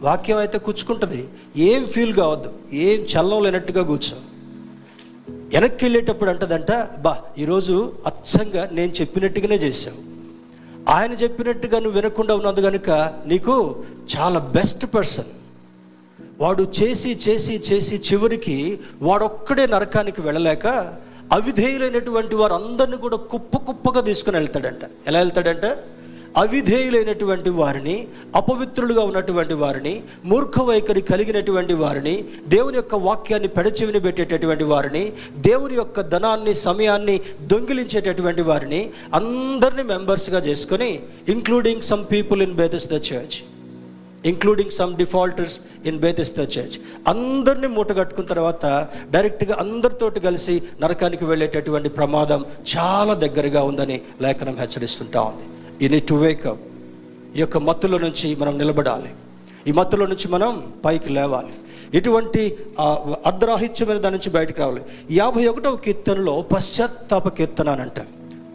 [0.00, 1.28] వాక్యం అయితే కూర్చుకుంటుంది.
[1.56, 2.52] ఏం ఫీల్ కావద్దు.
[2.72, 4.16] ఏం చల్లం లేనట్టుగా కూర్చో.
[5.28, 10.16] వెనక్కి వెళ్ళేటప్పుడు అంటదంట బా ఈరోజు అచ్చంగా నేను చెప్పినట్టుగానే చేశావు.
[10.90, 12.90] ఆయన చెప్పినట్టుగా నువ్వు వినకుండా ఉన్నది కనుక
[13.26, 13.84] నీకు
[14.16, 15.24] చాలా బెస్ట్ పర్సన్
[16.38, 20.66] వాడు చేసి చేసి చేసి చివరికి వాడొక్కడే నరకానికి వెళ్ళలేక
[21.32, 24.90] అవిధేయులైనటువంటి వారందరినీ కూడా కుప్ప కుప్పగా తీసుకుని వెళ్తాడంట.
[25.06, 25.78] ఎలా వెళ్తాడంట?
[26.36, 35.12] అవిధేయులైనటువంటి వారిని అపవిత్రులుగా ఉన్నటువంటి వారిని మూర్ఖ వైఖరి కలిగినటువంటి వారిని దేవుని యొక్క వాక్యాన్ని పెడచెవిని పెట్టేటటువంటి వారిని
[35.36, 40.90] దేవుని యొక్క ధనాన్ని సమయాన్ని దొంగిలించేటటువంటి వారిని అందరినీ మెంబర్స్గా చేసుకొని
[41.28, 43.38] including some people in Bethesda the church
[44.24, 46.76] including some defaulters in Bethesda church
[47.08, 48.64] అందరినీ మూటగట్టుకున్న తర్వాత
[49.10, 52.44] డైరెక్ట్గా అందరితోటి కలిసి నరకానికి వెళ్ళేటటువంటి ప్రమాదం
[52.76, 55.55] చాలా దగ్గరగా ఉందని లేఖనం హెచ్చరిస్తుంటా ఉంది.
[55.82, 56.60] యూ నీట్ టు వేకప్
[57.36, 59.10] ఈ యొక్క మత్తులో నుంచి మనం నిలబడాలి.
[59.68, 61.52] ఈ మత్తులో నుంచి మనం పైకి లేవాలి.
[61.98, 62.42] ఎటువంటి
[63.26, 64.82] అర్ధరాహిత్యమైన దాని నుంచి బయటకు రావాలి.
[65.10, 68.06] యాభై ఒకటవ కీర్తనలో పశ్చాత్తాప కీర్తన అని అంటాం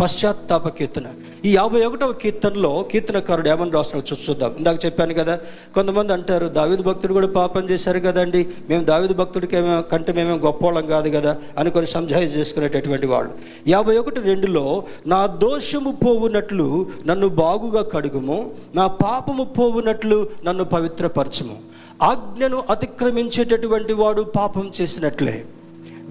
[0.01, 1.03] పశ్చాత్తాప కీర్తన.
[1.45, 4.55] ఈ యాభై ఒకటవ కీర్తనలో కీర్తనకారుడు ఏమని రాస్తున్నాడు చూ- చూద్దాం.
[4.57, 5.39] ఇందాక చెప్పాను కదా
[5.75, 8.47] కొంతమంది అంటారు దావిదు భక్తుడు కూడా పాపం చేశారు కదండి.
[8.69, 13.31] మేము దావిదు భక్తుడికి ఏమో కంటే మేమేం గొప్పవాళ్ళం కాదు కదా అని కొన్ని సంజాయిజ్ చేసుకునేటటువంటి వాళ్ళు.
[13.67, 18.51] యాభై ఒకటి రెండులో నా దోషము పోవునట్లు నన్ను బాగుగా కడుగుము.
[18.75, 21.57] నా పాపము పోవునట్లు నన్ను పవిత్రపరచము.
[22.03, 25.45] ఆజ్ఞను అతిక్రమించేటటువంటి వాడు పాపం చేసినట్లే.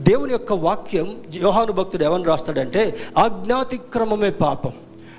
[0.01, 4.73] దేవుని యొక్క వాక్యం యోహాను భక్తుడు ఏమని రాస్తాడంటే అజ్ఞాతిక్రమమే పాపం.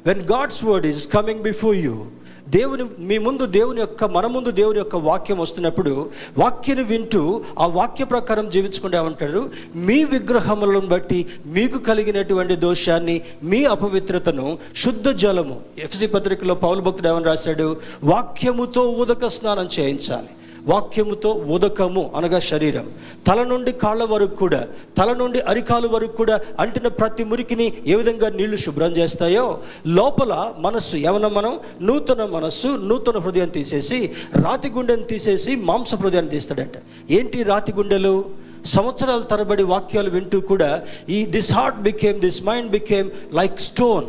[0.06, 2.06] When God's word is coming before you
[2.50, 8.06] దేవుని మీ ముందు దేవుని యొక్క మన ముందు దేవుని యొక్క వాక్యం వస్తున్నప్పుడు వాక్యను వింటూ ఆ వాక్య
[8.06, 9.50] ప్రకారం జీవించుకుంటే ఏమంటాడు?
[9.76, 15.62] మీ విగ్రహములను బట్టి మీకు కలిగినటువంటి దోషాన్ని మీ అపవిత్రతను శుద్ధ జలము.
[15.78, 17.78] ఎఫ్సి పత్రికలో పౌలు భక్తుడు ఏమని రాశాడు?
[18.04, 20.28] వాక్యముతో ఉదక స్నానం చేయించాలి.
[20.68, 22.89] వాక్యముతో ఉదకము అనగా శరీరం.
[23.28, 28.30] తల నుండి కాళ్ళ వరకు కూడా తల నుండి అరికాలు వరకు కూడా అంటిన ప్రతి మురికిని ఏ విధంగా
[28.30, 35.55] నీళ్ళు శుభ్రం చేస్తాయో లోపల మనస్సు ఏమన్నా మనం నూతన మనస్సు నూతన హృదయం తీసేసి రాతి గుండెను తీసేసి
[35.55, 36.72] మాంస హృదయాన్ని తీస్తాడంట.
[37.12, 38.26] ఏంటి రాతి గుండెలు?
[38.66, 44.05] సంవత్సరాల తరబడి వాక్యాలు వింటూ కూడా ఈ this heart became this mind became like stone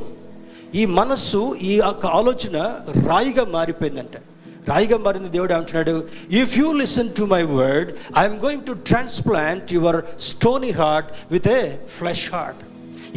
[0.74, 2.76] ఈ మనస్సు ఈ యొక్క ఆలోచన
[3.08, 4.18] రాయిగా మారిపోయిందంటే.
[4.66, 5.94] రాయిగా మారింది దేవుడు అంటున్నాడు
[6.40, 7.88] if you listen to my word
[8.18, 9.98] I'm going to transplant your
[10.28, 11.62] stony heart with a
[11.96, 12.60] flesh heart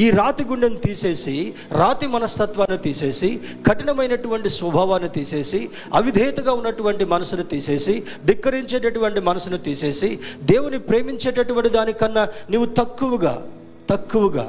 [0.04, 1.36] ఈ రాతి గుండెను తీసేసి
[1.72, 3.30] రాతి మనస్తత్వాన్ని తీసేసి
[3.68, 5.60] కఠినమైనటువంటి స్వభావాన్ని తీసేసి
[5.94, 10.10] అవిధేయతగా ఉన్నటువంటి మనసును తీసేసి ధిక్కరించేటటువంటి మనసును తీసేసి
[10.44, 13.36] దేవుని ప్రేమించేటటువంటి దానికన్నా నీవు తక్కువగా
[13.90, 14.46] తక్కువగా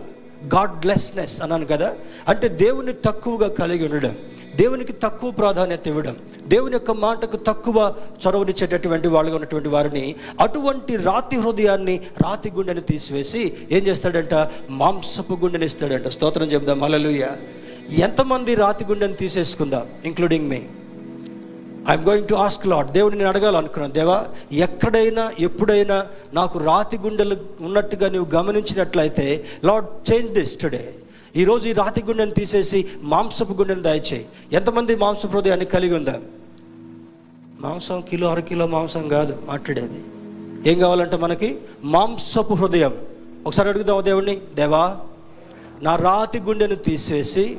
[0.54, 1.90] గాడ్లెస్నెస్ అన్నాను కదా
[2.28, 4.16] అంటే దేవుని తక్కువగా కలిగి ఉండడం.
[4.56, 6.16] దేవునికి తక్కువ ప్రాధాన్యత ఇవ్వడం
[6.48, 7.94] దేవుని యొక్క మాటకు తక్కువ
[8.26, 14.34] చొరవనిచ్చేటటువంటి వాళ్ళుగా ఉన్నటువంటి వారిని అటువంటి రాతి హృదయాన్ని రాతి గుండెని తీసివేసి ఏం చేస్తాడంట?
[14.70, 16.08] మాంసపు గుండెని ఇస్తాడంట.
[16.08, 16.84] స్తోత్రం చెప్దాం.
[16.84, 17.26] అలలుయ
[17.98, 20.62] ఎంతమంది రాతి గుండెని తీసేసుకుందాం including me
[21.90, 23.92] I'm going to ask Lord దేవుడిని నేను అడగాలనుకున్నాను.
[23.92, 30.94] దేవా ఎక్కడైనా ఎప్పుడైనా నాకు రాతి గుండెలు ఉన్నట్టుగా నువ్వు గమనించినట్లయితే లార్డ్ చేంజ్ దిస్ టుడే
[31.36, 34.26] ఈరోజు ఈ రాతి గుండెను తీసేసి మాంసపు గుండెను దయచేయి.
[34.52, 36.20] ఎంతమంది మాంసపు హృదయాన్ని కలిగి ఉందా?
[37.60, 40.04] మాంసం కిలో అర కిలో మాంసం కాదు మాట్లాడేది.
[40.70, 41.58] ఏం కావాలంటే మనకి?
[41.84, 43.06] మాంసపు హృదయం.
[43.46, 44.40] ఒకసారి అడుగుదాం దేవుణ్ణి?
[44.54, 45.00] దేవా
[45.82, 47.58] నా రాతి గుండెను తీసేసి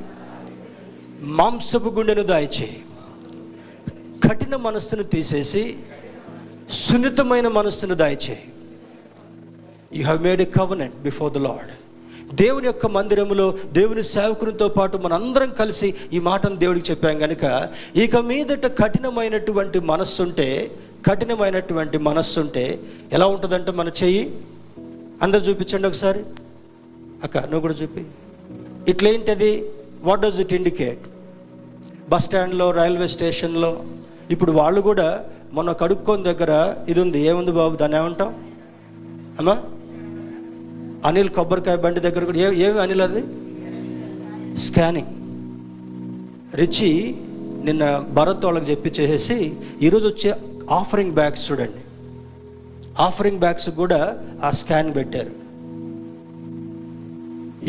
[1.21, 2.81] మాంసపు గుండెను దాయిచేయి.
[4.29, 5.77] కఠిన మనస్సును తీసేసి
[6.69, 8.43] సున్నితమైన మనస్సును దాయిచేయి.
[9.95, 11.86] You have made a covenant before the Lord
[12.33, 18.67] దేవుని యొక్క మందిరంలో దేవుని సేవకునితో పాటు మనందరం కలిసి ఈ మాటను దేవుడికి చెప్పాం కనుక ఇక మీదట
[18.83, 20.71] కఠినమైనటువంటి మనస్సుంటే
[21.05, 22.79] కఠినమైనటువంటి మనస్సుంటే
[23.13, 24.31] ఎలా ఉంటుందంటే మన చెయ్యి?
[25.21, 26.23] అందరు చూపించండి ఒకసారి.
[27.23, 28.05] అక్క నువ్వు కూడా చూపి.
[28.87, 29.71] ఇట్లేంటది?
[30.03, 30.99] What does it indicate
[32.09, 33.83] bus స్టాండ్లో రైల్వే స్టేషన్లో
[34.31, 38.27] ఇప్పుడు వాళ్ళు కూడా మొన్న కడుక్కొని దగ్గర ఇది ఉంది ఏముంది బాబు దాన్ని ఏమంటాం
[39.39, 39.63] అమ్మా?
[41.05, 43.23] అనిల్ కొబ్బరికాయ బండి దగ్గర కూడా ఏ ఏమి అనిల్ అది?
[44.59, 45.07] స్కానింగ్.
[46.57, 47.15] రిచి
[47.63, 50.35] నిన్న భరత్ వాళ్ళకి చెప్పి చేసేసి ఈరోజు వచ్చే
[50.71, 51.81] ఆఫరింగ్ బ్యాగ్స్ చూడండి.
[52.99, 55.47] ఆఫరింగ్ బ్యాగ్స్ కూడా ఆ స్కాన్ పెట్టారు.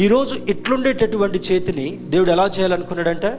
[0.01, 3.39] ఈరోజు ఇట్లుండేటటువంటి చేతిని దేవుడు ఎలా చేయాలనుకున్నాడంటే?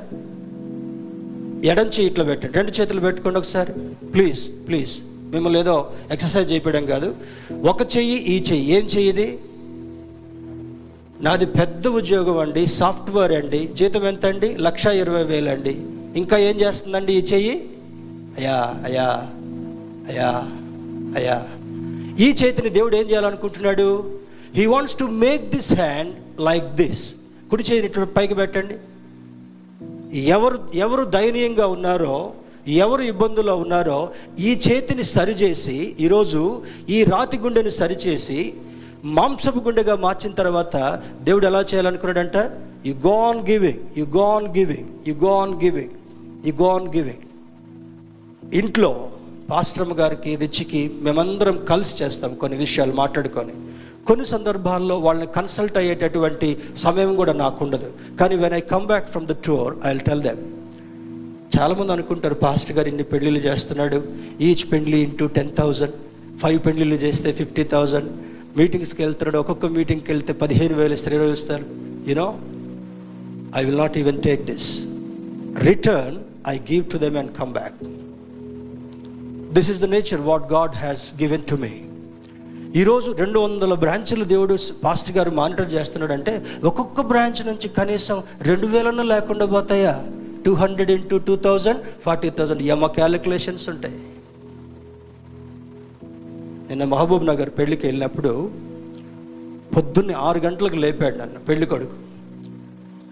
[1.69, 2.53] ఎడం చేయి ఇట్లా పెట్టండి.
[2.53, 3.73] రెండు చేతులు పెట్టుకోండి ఒకసారి.
[4.07, 4.99] Please please.
[5.31, 7.15] మిమ్మల్ని ఏదో ఎక్సర్సైజ్ చేయడం కాదు.
[7.51, 8.71] ఒక చెయ్యి ఈ చెయ్యి.
[8.71, 9.39] ఏం చెయ్యిది
[11.21, 13.67] నాది పెద్ద ఉద్యోగం అండి సాఫ్ట్వేర్ అండి.
[13.67, 15.69] జీతం ఎంత అండి లక్ష ఇరవై వేలు అండి.
[16.19, 17.69] ఇంకా ఏం చేస్తుందండి ఈ చెయ్యి?
[18.37, 19.31] అయ్యా అయ్యా
[20.09, 20.29] అయ్యా
[21.15, 21.47] అయ్యా.
[22.25, 24.19] ఈ చేతిని దేవుడు ఏం చేయాలనుకుంటున్నాడు?
[24.55, 27.15] He wants to make this hand like this
[27.49, 28.75] కుడి చేయిని పైకి పెట్టండి.
[30.19, 32.31] ఎవరు ఎవరు దయనీయంగా ఉన్నారో
[32.67, 34.09] ఎవరు ఇబ్బందుల్లో ఉన్నారో
[34.39, 38.53] ఈ చేతిని సరిచేసి ఈరోజు ఈ రాతి గుండెని సరిచేసి
[39.05, 42.37] మాంసపు గుండెగా మార్చిన తర్వాత దేవుడు ఎలా చేయాలనుకున్నాడంట?
[42.85, 45.91] You gone giving you gone giving you gone giving
[46.47, 47.23] you gone giving
[48.53, 49.09] ఇంట్లో
[49.51, 53.53] పాస్ట్రమ్ గారికి రిచికి మేమందరం కలిసి చేస్తాం కొన్ని విషయాలు మాట్లాడుకొని.
[54.07, 59.27] కొన్ని సందర్భాల్లో వాళ్ళని కన్సల్ట్ అయ్యేటటువంటి సమయం కూడా నాకు ఉండదు కానీ when I come back from
[59.27, 60.37] the tour I will tell them
[61.59, 64.03] చాలామంది అనుకుంటారు పాస్టర్ గారు ఇన్ని పెళ్ళిళ్ళు చేస్తున్నాడు.
[64.41, 65.93] ఈచ్ పెండ్లీ ఇంటూ టెన్ థౌజండ్
[66.39, 68.11] ఫైవ్ పెండ్లీలు చేస్తే ఫిఫ్టీ థౌజండ్
[68.57, 71.65] మీటింగ్స్కి వెళ్తున్నాడు ఒక్కొక్క మీటింగ్కి వెళ్తే పదిహేను వేలు స్త్రీలు ఇరవై ఇస్తారు.
[72.07, 72.39] You know
[73.57, 74.87] I will not even take this
[75.59, 77.83] return I give to them and come back
[79.53, 81.73] this is the nature what God has given to me
[82.75, 89.03] ఈరోజు రెండు వందల బ్రాంచ్లు దేవుడు పాస్టర్ గారు మానిటర్ చేస్తున్నాడంటే ఒక్కొక్క బ్రాంచ్ నుంచి కనీసం రెండు వేలన్నా
[89.03, 90.05] లేకుండా పోతాయా?
[90.45, 93.99] Two hundred into two thousand forty thousand యమ క్యాలిక్యులేషన్స్ ఉంటాయి.
[96.69, 98.51] నిన్న మహబూబ్ నగర్ పెళ్ళికి వెళ్ళినప్పుడు
[99.75, 101.95] పొద్దున్నే ఆరు గంటలకు లేపాడు నన్ను పెళ్ళి కొడుకు.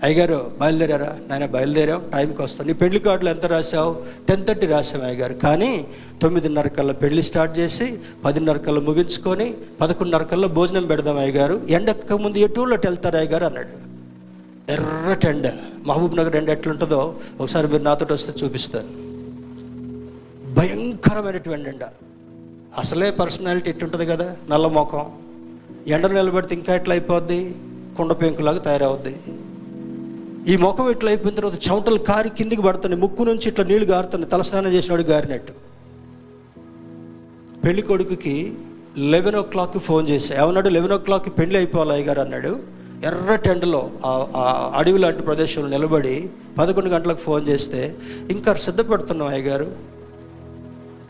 [0.03, 1.19] అయ్యగారు బయలుదేరారా?
[1.27, 3.95] నాయన బయలుదేరాం టైంకి వస్తాను నీ పెళ్ళి కార్డులు ఎంత రాసావు
[4.29, 5.33] టెన్ థర్టీ రాసాం అయ్యగారు.
[5.33, 5.87] కానీ
[6.21, 11.61] తొమ్మిదిన్నర కల్లా పెళ్ళి స్టార్ట్ చేసి పదిన్నర కల్లా ముగించుకొని పదకొండున్నర కల్లా భోజనం పెడదాం అయ్యగారు.
[11.69, 13.87] ఎండక్క ముందు ఏ వెళ్తారు అయ్యగారు అన్నాడు.
[14.71, 15.53] ఎర్రటి ఎండ
[15.85, 18.91] మహబూబ్ నగర్ ఎండ ఎట్లుంటుందో ఒకసారి మీరు నాతో వస్తే చూపిస్తాను.
[20.53, 21.85] భయంకరమైనటువంటి ఎండ.
[22.77, 25.05] అసలే పర్సనాలిటీ ఎట్టుంటుంది కదా నల్ల మొఖం.
[25.87, 27.55] ఎండ నిలబడితే ఇంకా ఎట్లా అయిపోద్ది
[27.97, 29.15] కుండ పెంకులాగా తయారవుద్ది.
[30.51, 33.01] ఈ ముఖం ఇట్లా అయిపోయిన తర్వాత చెమటలు కారి కిందికి పడుతున్నాయి.
[33.01, 34.31] ముక్కు నుంచి ఇట్లా నీళ్ళు గారుతున్నాయి.
[34.31, 35.53] తలస్నానం చేసినాడు గారినట్టు.
[37.65, 38.53] పెళ్ళి కొడుకుకి
[38.97, 40.43] లెవెన్ ఓ క్లాక్కి ఫోన్ చేశా.
[40.43, 40.69] ఏమన్నాడు?
[40.69, 42.59] లెవెన్ ఓ క్లాక్కి పెళ్ళి అయిపోవాలి అయ్యగారు అన్నాడు.
[43.05, 47.95] ఎర్ర టెండలో ఆ అడవి లాంటి ప్రదేశంలో నిలబడి పదకొండు గంటలకు ఫోన్ చేస్తే
[48.31, 49.96] ఇంకా సిద్ధపడుతున్నాం అయ్యగారు?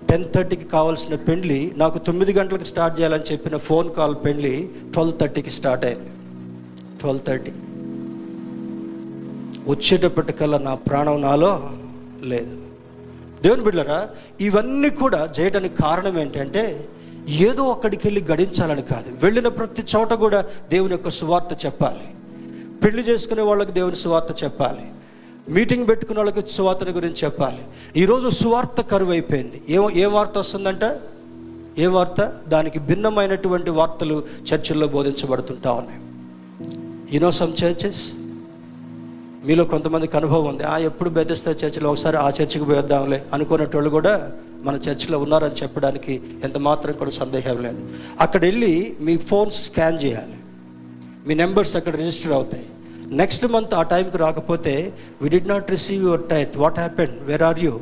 [0.09, 5.49] టెన్ థర్టీకి కావాల్సిన పెళ్ళి నాకు తొమ్మిది గంటలకు స్టార్ట్ చేయాలని చెప్పిన ఫోన్ కాల్ పెళ్ళి ట్వెల్వ్ థర్టీకి
[5.49, 6.09] స్టార్ట్ అయింది.
[6.99, 7.51] Twelve thirty.
[9.67, 11.71] వచ్చేటప్పటికల్లా నా ప్రాణం నాలో
[12.21, 12.57] లేదు.
[13.43, 14.09] దేవుని బిడ్డరా
[14.41, 16.87] ఇవన్నీ కూడా చేయడానికి కారణం ఏంటంటే
[17.29, 19.17] ఏదో అక్కడికి వెళ్ళి గడించాలని కాదు.
[19.23, 22.07] వెళ్ళిన ప్రతి చోట కూడా దేవుని యొక్క సువార్త చెప్పాలి.
[22.83, 24.85] పెళ్ళి చేసుకునే వాళ్ళకి దేవుని సువార్త చెప్పాలి.
[25.49, 27.63] మీటింగ్ పెట్టుకున్న వాళ్ళకి సువార్తని గురించి చెప్పాలి.
[27.97, 30.99] ఈరోజు సువార్త కరువు అయిపోయింది ఏ ఏ వార్త వస్తుందంట?
[31.77, 32.33] ఏ వార్త?
[32.47, 34.23] దానికి భిన్నమైనటువంటి వార్తలు
[34.53, 35.99] చర్చిల్లో బోధించబడుతుంటా ఉన్నాయి.
[37.15, 38.11] యూనో సమ్ చర్చెస్
[39.45, 40.63] మీలో కొంతమందికి అనుభవం ఉంది.
[40.63, 44.31] ఆ ఎప్పుడు బెదిస్తా చర్చిలో ఒకసారి ఆ చర్చికి పోయేద్దాంలే అనుకునేటోళ్ళు కూడా
[44.63, 47.89] మన చర్చిలో ఉన్నారని చెప్పడానికి ఎంత మాత్రం కూడా సందేహం లేదు.
[48.19, 50.37] అక్కడ వెళ్ళి మీ ఫోన్ స్కాన్ చేయాలి.
[51.27, 52.65] మీ నెంబర్స్ అక్కడ రిజిస్టర్ అవుతాయి.
[53.19, 54.73] నెక్స్ట్ మంత్ ఆ టైంకి రాకపోతే
[55.21, 57.73] we did not receive your tithe what happen where are you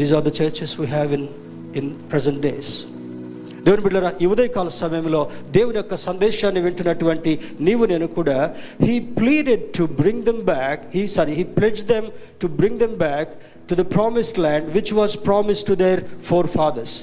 [0.00, 1.28] these are the churches we have in
[1.80, 2.72] in present days
[3.66, 5.20] దేవుని బిడ్డరా ఈ ఉదయకాల సమయంలో
[5.50, 8.38] దేవుని యొక్క సందేశాన్ని వింటున్నటువంటి నీవు నేను కూడా
[8.86, 12.06] he pleaded to bring them back he sorry he pledge them
[12.40, 13.32] to bring them back
[13.68, 16.02] to the promised land which was promise to their
[16.46, 16.96] forefathers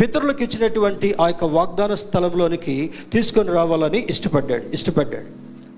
[0.00, 2.76] పితరులకు ఇచ్చినటువంటి ఆ యొక్క వాగ్దాన స్థలంలోనికి
[3.12, 5.28] తీసుకొని రావాలని ఇష్టపడ్డాడు ఇష్టపడ్డాడు.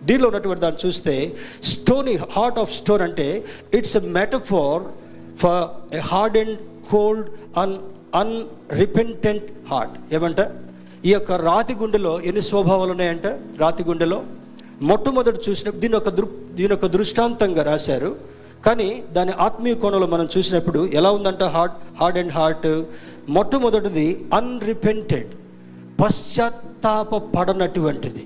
[0.08, 1.14] దీనిలో ఉన్నటువంటి దాన్ని చూస్తే
[1.72, 3.26] స్టోనీ హార్ట్ ఆఫ్ స్టోన్ అంటే
[3.78, 4.82] it's a metaphor
[5.42, 5.64] for
[5.98, 6.56] a hard and
[6.90, 7.28] cold
[7.62, 7.74] un
[8.20, 10.40] unrepentant heart ఏమంట?
[11.08, 13.26] ఈ యొక్క రాతి గుండెలో ఎన్ని స్వభావాలు ఉన్నాయంట?
[13.62, 14.18] రాతి గుండెలో?
[14.90, 16.26] మొట్టమొదటి చూసినప్పుడు దీని ఒక దృ
[16.58, 18.10] దీని యొక్క దృష్టాంతంగా రాశారు.
[18.66, 22.68] కానీ దాని ఆత్మీయ కోణంలో మనం చూసినప్పుడు ఎలా ఉందంట హార్ట్ హార్డ్ అండ్ హార్ట్
[23.36, 24.06] మొట్టమొదటిది
[24.38, 25.32] అన్రిపెంటెడ్
[26.00, 28.24] పశ్చాత్తాప పడనటువంటిది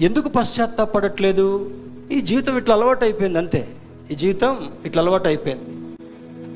[0.00, 1.70] ఎందుకు పశ్చాత్తాపడట్లేదు?
[2.12, 3.68] ఈ జీవితం ఇట్లా అలవాటు అయిపోయింది అంతే.
[4.10, 5.96] ఈ జీవితం ఇట్లా అలవాటు అయిపోయింది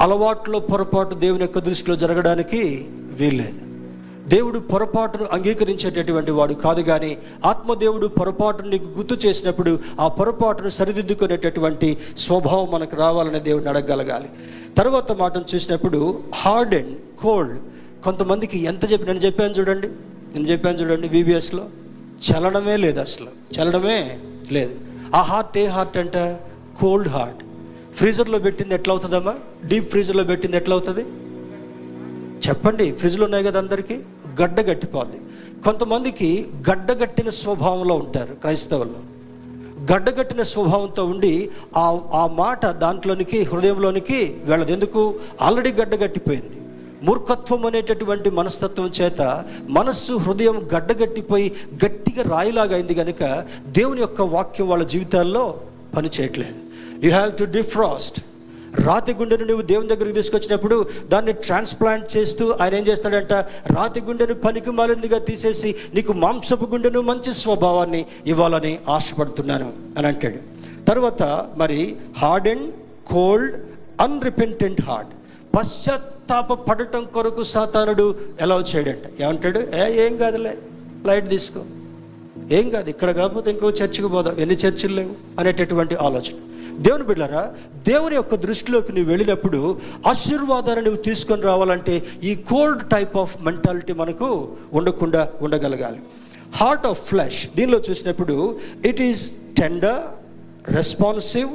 [0.01, 2.89] అలవాట్లో పొరపాటు దేవుని యొక్క దృష్టిలో జరగడానికి
[3.21, 3.61] వీల్లేదు.
[4.29, 12.71] దేవుడు పొరపాటును అంగీకరించేటటువంటి వాడు కాదు కానీ ఆత్మదేవుడు పొరపాటును నీకు గుర్తు చేసినప్పుడు ఆ పొరపాటును సరిదిద్దుకునేటటువంటి స్వభావం
[12.71, 14.29] మనకు రావాలని దేవుడిని అడగగలగాలి.
[14.79, 17.59] తర్వాత మాటను చూసినప్పుడు హార్డ్ అండ్ కోల్డ్.
[18.05, 19.89] కొంతమందికి ఎంత చెప్పి నేను చెప్పాను చూడండి
[20.35, 21.65] నేను చెప్పాను చూడండి వీబీఎస్లో
[22.23, 23.27] చలనమే లేదు అసలు.
[23.27, 24.19] చలనమే
[24.53, 24.81] లేదు.
[25.15, 26.17] ఆ హార్ట్ ఏ హార్ట్ అంట?
[26.81, 27.45] కోల్డ్ హార్ట్
[27.95, 29.35] ఫ్రీజర్లో పెట్టింది ఎట్లా అవుతుందమ్మా?
[29.67, 31.01] డీప్ ఫ్రీజర్లో పెట్టింది ఎట్లా అవుతుంది?
[32.49, 33.95] చెప్పండి ఫ్రిడ్జ్లో ఉన్నాయి కదా అందరికీ?
[34.43, 35.21] గడ్డ గట్టిపోద్ది.
[35.65, 39.15] కొంతమందికి గడ్డగట్టిన స్వభావంలో ఉంటారు క్రైస్తవులు.
[39.93, 44.73] గడ్డగట్టిన స్వభావంతో ఉండి ఆ ఆ మాట దాంట్లోనికి హృదయంలోనికి వెళ్ళదు.
[44.73, 45.15] ఎందుకు?
[45.43, 46.64] ఆల్రెడీ గడ్డగట్టిపోయింది
[47.03, 51.53] మూర్ఖత్వం అనేటటువంటి మనస్తత్వం చేత మనస్సు హృదయం గడ్డగట్టిపోయి
[51.85, 55.61] గట్టిగా రాయిలాగైంది కనుక దేవుని యొక్క వాక్యం వాళ్ళ జీవితాల్లో
[55.97, 56.55] పనిచేయట్లేదు
[57.07, 58.21] యూ హ్యావ్ టు డిఫ్రాస్ట్
[58.87, 63.33] రాతి గుండెను నువ్వు దేవుని దగ్గరికి తీసుకొచ్చినప్పుడు దాన్ని ట్రాన్స్ప్లాంట్ చేస్తూ ఆయన ఏం చేస్తాడంట?
[63.71, 70.37] రాతి గుండెను పనికి మాలిందిగా తీసేసి నీకు మాంసపు గుండెను మంచి స్వభావాన్ని ఇవ్వాలని ఆశపడుతున్నాను అని అంటాడు.
[70.85, 72.75] తర్వాత మరి hard and
[73.07, 73.57] cold
[74.01, 75.11] unrepentant heart
[75.57, 76.14] పశ్చాత్తాప
[76.55, 79.23] పడటం కొరకు సాతానుడు ఎలా చేయడంట.
[79.23, 79.59] ఏమంటాడు?
[79.75, 80.59] ఏ ఏం కాదులే
[81.07, 81.61] లైట్ తీసుకో.
[82.53, 84.37] ఏం కాదు ఇక్కడ కాకపోతే ఇంకో చర్చికి పోదాం.
[84.39, 85.15] ఎన్ని చర్చిలు లేవు?
[85.39, 86.35] అనేటటువంటి ఆలోచన.
[86.79, 87.55] దేవుని బిడ్డారా
[87.89, 94.49] దేవుని యొక్క దృష్టిలోకి నువ్వు వెళ్ళినప్పుడు ఆశీర్వాదాన్ని నువ్వు తీసుకొని రావాలంటే ఈ కోల్డ్ టైప్ ఆఫ్ మెంటాలిటీ మనకు
[94.73, 96.01] ఉండకుండా ఉండగలగాలి.
[96.55, 100.03] హార్ట్ ఆఫ్ ఫ్లాష్ దీనిలో చూసినప్పుడు it is tender
[100.75, 101.49] responsive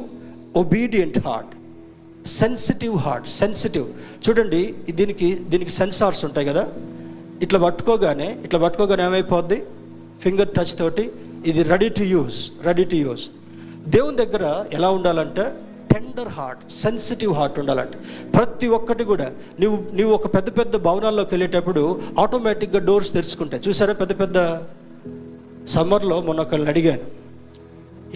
[0.56, 1.56] obedient heart.
[2.28, 3.88] Sensitive heart sensitive.
[4.26, 4.62] చూడండి
[5.00, 6.64] దీనికి దీనికి సెన్సార్స్ ఉంటాయి కదా.
[7.46, 9.58] ఇట్లా పట్టుకోగానే ఇట్లా పట్టుకోగానే ఏమైపోద్ది?
[10.24, 11.04] ఫింగర్ టచ్ తోటి
[11.50, 13.26] ఇది ready to use ready to use
[13.96, 14.46] దేవుని దగ్గర
[14.78, 15.44] ఎలా ఉండాలంటే
[15.92, 17.98] టెండర్ హార్ట్ సెన్సిటివ్ హార్ట్ ఉండాలంటే.
[18.36, 19.28] ప్రతి ఒక్కటి కూడా
[19.62, 21.84] నువ్వు నువ్వు ఒక పెద్ద పెద్ద భవనాల్లోకి వెళ్ళేటప్పుడు
[22.24, 23.64] ఆటోమేటిక్గా డోర్స్ తెరుచుకుంటాయి.
[23.68, 24.38] చూసారా పెద్ద పెద్ద?
[25.76, 27.08] సమ్మర్లో మొన్న ఒకళ్ళని అడిగాను.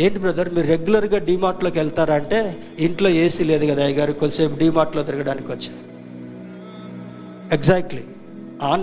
[0.04, 2.38] ఏంటి బ్రదర్ మీరు రెగ్యులర్గా డీమార్ట్లోకి వెళ్తారా అంటే
[2.86, 5.93] ఇంట్లో ఏసీ లేదు కదా అయ్యగారు కొద్దిసేపు డీమార్ట్లో తిరగడానికి వచ్చాను
[7.56, 8.04] ఎగ్జాక్ట్లీ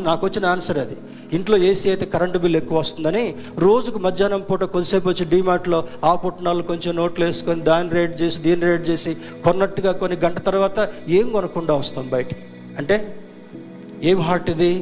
[0.09, 0.97] నాకు వచ్చిన ఆన్సర్ అది.
[1.37, 3.23] ఇంట్లో ఏసీ అయితే కరెంటు బిల్ ఎక్కువ వస్తుందని
[3.64, 8.66] రోజుకు మధ్యాహ్నం పూట కొద్దిసేపు వచ్చి డీమార్ట్లో ఆ పుట్టినాలు కొంచెం నోట్లు వేసుకొని దాన్ని రేట్ చేసి దీన్ని
[8.71, 9.12] రేట్ చేసి
[9.45, 10.79] కొన్నట్టుగా కొన్ని గంట తర్వాత
[11.18, 12.43] ఏం కొనకుండా వస్తాం బయటికి.
[12.81, 12.97] అంటే
[14.11, 14.73] ఏం హార్ట్ ఇది?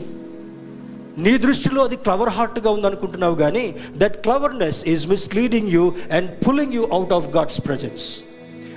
[1.24, 3.64] నీ దృష్టిలో అది క్లవర్ హార్ట్గా ఉందనుకుంటున్నావు కానీ
[4.02, 5.84] that cleverness is misleading you
[6.16, 8.04] and pulling you out of God's presence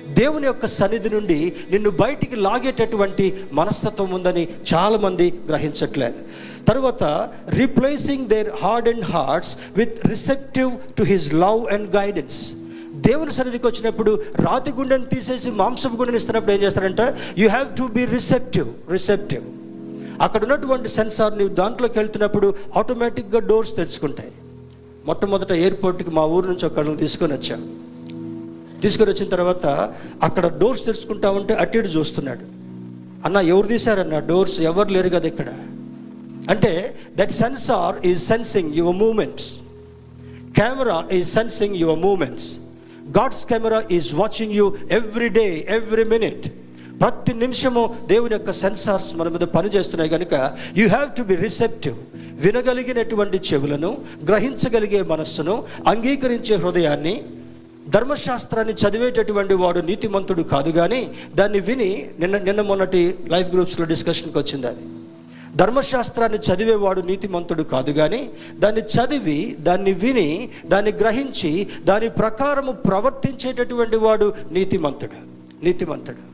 [0.07, 6.15] దేవుని యొక్క సన్నిధి నుండి నిన్ను బయటికి లాగేటటువంటి మనస్తత్వం ఉందని చాలామంది గ్రహించట్లేదు.
[6.67, 12.53] తర్వాత replacing their hard and hearts with receptive to his love and guidance
[12.95, 18.05] దేవుని సన్నిధికి వచ్చినప్పుడు రాతి గుండెని తీసేసి మాంసపు గుండెని ఇస్తున్నప్పుడు ఏం చేస్తారంటే you have to be
[18.05, 19.43] receptive receptive
[20.21, 24.31] అక్కడ ఉన్నటువంటి సెన్సార్ నీవు దాంట్లోకి వెళ్తున్నప్పుడు ఆటోమేటిక్గా డోర్స్ తెరుచుకుంటాయి.
[25.05, 27.90] మొట్టమొదట ఎయిర్పోర్ట్కి మా ఊరు నుంచి ఒకళ్ళని తీసుకొని వచ్చాం.
[28.81, 29.65] తీసుకొని వచ్చిన తర్వాత
[30.27, 32.43] అక్కడ డోర్స్ తెరుచుకుంటా ఉంటే అటు ఇటు చూస్తున్నాడు.
[33.25, 34.19] అన్న ఎవరు తీశారన్న?
[34.19, 35.49] డోర్స్ ఎవరు లేరు కదా ఇక్కడ?
[36.49, 36.71] అంటే
[37.17, 39.49] that sensor is sensing your moments
[40.59, 42.47] camera is sensing your moments
[43.17, 45.45] God's camera is watching you every day
[45.77, 46.45] every minute
[47.01, 50.33] ప్రతి నిమిషము దేవుని యొక్క సెన్సార్స్ మన మీద పనిచేస్తున్నాయి కనుక
[50.77, 51.95] you have to be receptive
[52.43, 53.91] వినగలిగినటువంటి చెవులను
[54.27, 55.55] గ్రహించగలిగే మనస్సును
[55.87, 57.15] అంగీకరించే హృదయాన్ని
[57.89, 64.67] ధర్మశాస్త్రాన్ని చదివేటటువంటి వాడు నీతిమంతుడు కాదు కానీ దాన్ని విని నిన్న నిన్న మొన్నటి లైఫ్ గ్రూప్స్లో డిస్కషన్కి వచ్చింది
[64.67, 64.81] అది.
[65.55, 68.29] ధర్మశాస్త్రాన్ని చదివేవాడు నీతిమంతుడు కాదు కానీ
[68.59, 75.31] దాన్ని చదివి దాన్ని విని దాన్ని గ్రహించి దాని ప్రకారము ప్రవర్తించేటటువంటి వాడు నీతిమంతుడు
[75.65, 76.31] నీతిమంతుడు.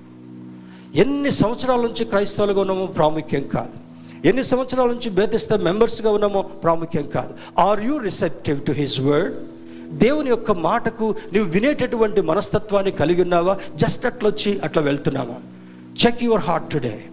[0.98, 3.88] ఎన్ని సంవత్సరాల నుంచి క్రైస్తవులుగా ఉన్నామో ప్రాముఖ్యం కాదు.
[4.28, 7.62] ఎన్ని సంవత్సరాల నుంచి బేతిస్తా మెంబర్స్గా ఉన్నామో ప్రాముఖ్యం కాదు.
[7.62, 9.36] Are you receptive to his word
[9.92, 13.58] దేవుని యొక్క మాటకు నువ్వు వినేటటువంటి మనస్తత్వాన్ని కలిగి ఉన్నావా?
[13.76, 15.36] జస్ట్ అట్లా వచ్చి అట్లా వెళ్తున్నావా?
[16.06, 17.04] Check your heart today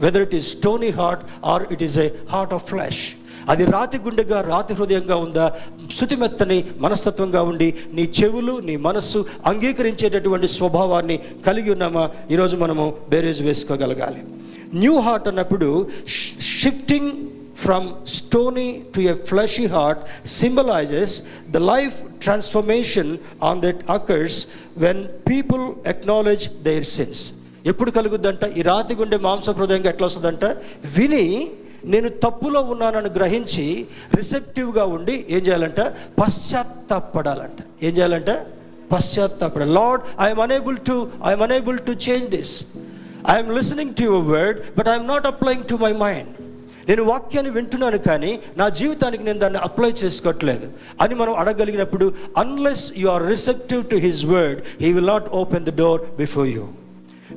[0.00, 3.08] whether it is stony heart or it is a heart of flesh
[3.48, 5.56] అది రాతి గుండెగా రాతి హృదయంగా ఉందా?
[5.92, 12.10] శుతిమెత్తని మనస్తత్వంగా ఉండి నీ చెవులు నీ మనస్సు అంగీకరించేటటువంటి స్వభావాన్ని కలిగి ఉన్నామా?
[12.30, 14.22] ఈరోజు మనము బేరేజ్ వేసుకోగలగాలి.
[14.74, 15.90] న్యూ హార్ట్ అన్నప్పుడు
[16.40, 17.12] shifting
[17.62, 17.86] from
[18.16, 20.00] stony to a fleshy heart
[20.38, 21.14] symbolises
[21.54, 23.10] the life transformation
[23.50, 24.38] on that occurs
[24.84, 27.22] when people acknowledge their sins
[27.70, 28.44] ఎప్పుడు కలుగుద్దంట?
[28.58, 30.44] ఈ రాతి గుండె మాంస హృదయంగా ఎట్లా వస్తుందంట?
[30.96, 31.24] విని
[31.92, 33.64] నేను తప్పులో ఉన్నానని గ్రహించి
[34.18, 35.80] రిసెప్టివ్గా ఉండి ఏం చేయాలంట?
[36.20, 37.58] పశ్చాత్తాపడాలంట.
[37.86, 38.30] ఏం చేయాలంట?
[38.92, 40.96] పశ్చాత్తాపడ Lord I'm unable to
[41.30, 42.52] I'm unable to change this
[43.34, 46.30] I'm listening to your word but I'm not applying to my mind
[46.88, 50.66] నేను వాక్యాన్ని వింటున్నాను కానీ నా జీవితానికి నేను దాన్ని అప్లై చేసుకోవట్లేదు.
[51.02, 55.76] అని మనం అడగలిగినప్పుడు unless you are receptive to his word he will not open the
[55.76, 56.68] door before you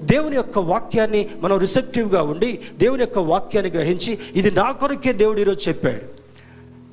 [0.03, 5.69] దేవుని యొక్క వాక్యాన్ని మనం రిసెప్టివ్గా ఉండి దేవుని యొక్క వాక్యాన్ని గ్రహించి ఇది నా కొరకే దేవుడు ఈరోజు
[5.69, 6.01] చెప్పాడు.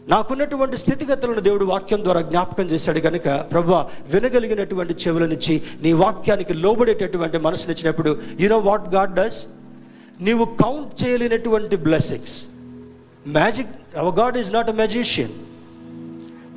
[0.08, 8.18] నాకున్నటువంటి స్థితిగతులను దేవుడు వాక్యం ద్వారా జ్ఞాపకం చేశాడు కనుక ప్రభా వినగలిగినటువంటి చెవులనిచ్చి నీ వాక్యానికి లోబడేటటువంటి మనసునిచ్చినప్పుడు
[8.40, 9.46] you know what God does
[10.20, 12.46] నీవు కౌంట్ చేయలేనటువంటి blessings
[13.26, 15.32] magic our God is not a magician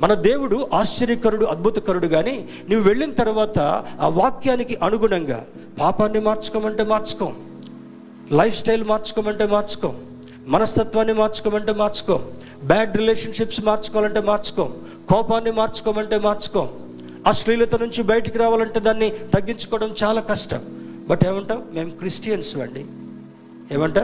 [0.00, 3.58] మన దేవుడు ఆశ్చర్యకరుడు అద్భుతకరుడు కానీ నువ్వు వెళ్ళిన తర్వాత
[4.00, 5.46] ఆ వాక్యానికి అనుగుణంగా
[5.80, 7.36] పాపాన్ని మార్చుకోమంటే మార్చుకోం.
[8.32, 10.02] Life style మార్చుకోమంటే మార్చుకోం.
[10.46, 12.30] మనస్తత్వాన్ని మార్చుకోమంటే మార్చుకోం.
[12.64, 14.76] Bad relationships మార్చుకోవాలంటే మార్చుకోం.
[15.08, 16.70] కోపాన్ని మార్చుకోమంటే మార్చుకోం.
[17.26, 20.62] అశ్లీలత నుంచి బయటికి రావాలంటే దాన్ని తగ్గించుకోవడం చాలా కష్టం.
[21.08, 21.62] బట్ ఏమంటాం?
[21.74, 22.86] మేము క్రిస్టియన్స్ అండి.
[23.72, 23.98] ఏమంట?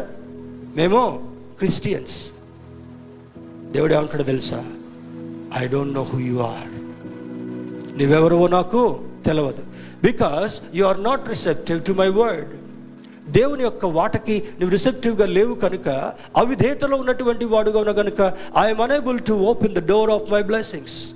[0.77, 2.31] మేము క్రిస్టియన్స్.
[3.73, 4.64] దేవుడు ఏమంటాడో తెలుసా?
[5.59, 6.69] I don't know who you are
[7.99, 9.62] నువ్వెవరో నాకు తెలియదు
[10.05, 12.49] because you are not receptive to my word
[13.31, 18.21] దేవుని యొక్క వాటకి నువ్వు రిసెప్టివ్గా లేవు కనుక అవిధేతలో ఉన్నటువంటి వాడుగా ఉన్న కనుక
[18.59, 21.11] I'm unable to open the door of my blessings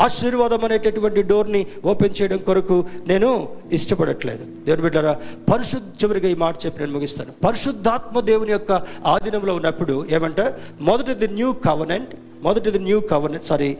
[0.00, 4.44] ఆశీర్వాదం అనేటటువంటి డోర్ని ఓపెన్ చేయడం కొరకు నేను ఇష్టపడట్లేదు.
[4.64, 5.20] దేవుని బిడ్డారా
[5.52, 7.32] పరిశుద్ధ చివరిగా ఈ మాట చెప్పి నేను ముగిస్తాను.
[7.46, 8.72] పరిశుద్ధాత్మ దేవుని యొక్క
[9.06, 13.76] ఆధీనంలో ఉన్నప్పుడు ఏమంటే మొదటిది న్యూ కవనెంట్ మొదటిది new covenant sorry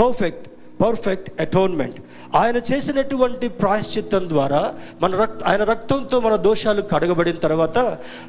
[0.00, 0.48] perfect
[0.80, 1.96] perfect atonement
[2.36, 7.78] ఆయన చేసినటువంటి ప్రాయశ్చిత్తం ద్వారా మన రక్త ఆయన రక్తంతో మన దోషాలు కడగబడిన తర్వాత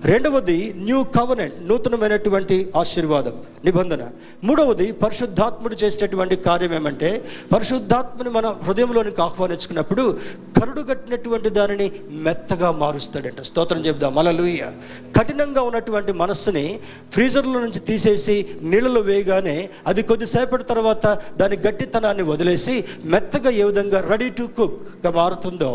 [0.05, 3.33] రెండవది న్యూ కవనెంట్ నూతనమైనటువంటి ఆశీర్వాదం
[3.65, 4.09] నిబంధన.
[4.43, 7.25] మూడవది పరిశుద్ధాత్ముడు చేసేటటువంటి కార్యం ఏమంటే
[7.55, 10.19] పరిశుద్ధాత్మని మన హృదయంలోనికి ఆహ్వానించుకున్నప్పుడు
[10.61, 13.41] కరుడు కట్టినటువంటి దానిని మెత్తగా మారుస్తాడంట.
[13.41, 14.17] స్తోత్రం చెప్దాం.
[14.17, 14.71] అలలుయ్య
[15.17, 16.79] కఠినంగా ఉన్నటువంటి మనస్సుని
[17.11, 22.73] ఫ్రీజర్లో నుంచి తీసేసి నీళ్ళలో వేయగానే అది కొద్దిసేపటి తర్వాత దాని గట్టితనాన్ని వదిలేసి
[23.13, 25.71] మెత్తగా ఏ విధంగా రెడీ టు కుక్గా మారుతుందో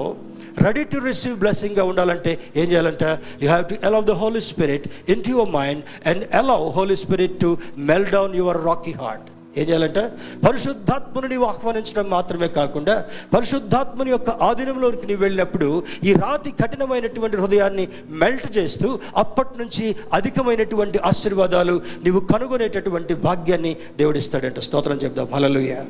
[0.66, 3.08] రెడీ టు రిసీవ్ బ్లెస్సింగ్గా ఉండాలంటే ఏం చేయాలంటే?
[3.42, 4.86] You have to allow the Holy Spirit
[5.26, 7.50] into your mind and allow Holy Spirit to
[7.90, 9.28] melt down your rocky heart
[9.60, 10.02] ఏం చేయాలంటే?
[10.46, 12.94] పరిశుద్ధాత్మను నీవు ఆహ్వానించడం మాత్రమే కాకుండా
[13.34, 15.68] పరిశుద్ధాత్మని యొక్క ఆధీనంలోకి నీవు వెళ్ళినప్పుడు
[16.08, 17.84] ఈ రాతి కఠినమైనటువంటి హృదయాన్ని
[18.22, 25.28] మెల్ట్ చేస్తూ అప్పటి నుంచి అధికమైనటువంటి ఆశీర్వాదాలు నీవు కనుగొనేటటువంటి భాగ్యాన్ని దేవుడిస్తాడంట స్తోత్రం చెప్దాం.
[25.34, 25.82] హల్లెలూయా.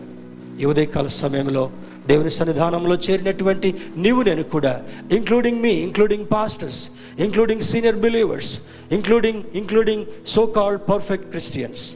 [0.61, 1.70] ఈ ఉదయకాల సమయంలో
[2.07, 4.80] దేవుని సన్నిధానంలో చేరినటువంటి నీవు నేను కూడా
[5.12, 8.61] including me including pastors including senior believers
[8.92, 11.94] including including so called perfect Christians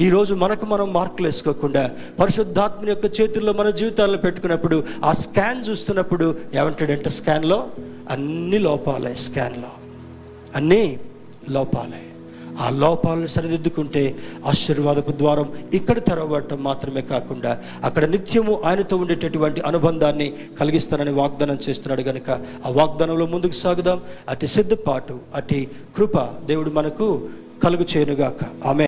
[0.00, 1.90] ఈరోజు మనకు మనం మార్కులు వేసుకోకుండా
[2.20, 7.68] పరిశుద్ధాత్మని యొక్క చేతుల్లో మన జీవితాలను పెట్టుకున్నప్పుడు ఆ స్కాన్ చూస్తున్నప్పుడు ఏమంటాడంటే స్కాన్లో
[8.10, 9.70] అన్ని లోపాలే స్కాన్లో
[10.56, 10.98] అన్నీ
[11.48, 12.07] లోపాలే.
[12.58, 21.10] ఆ లోపాలను సరిదిద్దుకుంటే ఆశీర్వాదపు ద్వారం ఇక్కడ తెరవటం మాత్రమే కాకుండా అక్కడ నిత్యము ఆయనతో ఉండేటటువంటి అనుబంధాన్ని కలిగిస్తానని
[21.10, 22.30] వాగ్దానం చేస్తున్నాడు కనుక
[22.66, 24.00] ఆ వాగ్దానంలో ముందుకు సాగుదాం.
[24.28, 25.64] అటు సిద్ధపాటు అటు
[25.96, 27.28] కృప దేవుడు మనకు
[27.64, 28.66] కలుగు చేయనుగాక.
[28.66, 28.76] ఆమె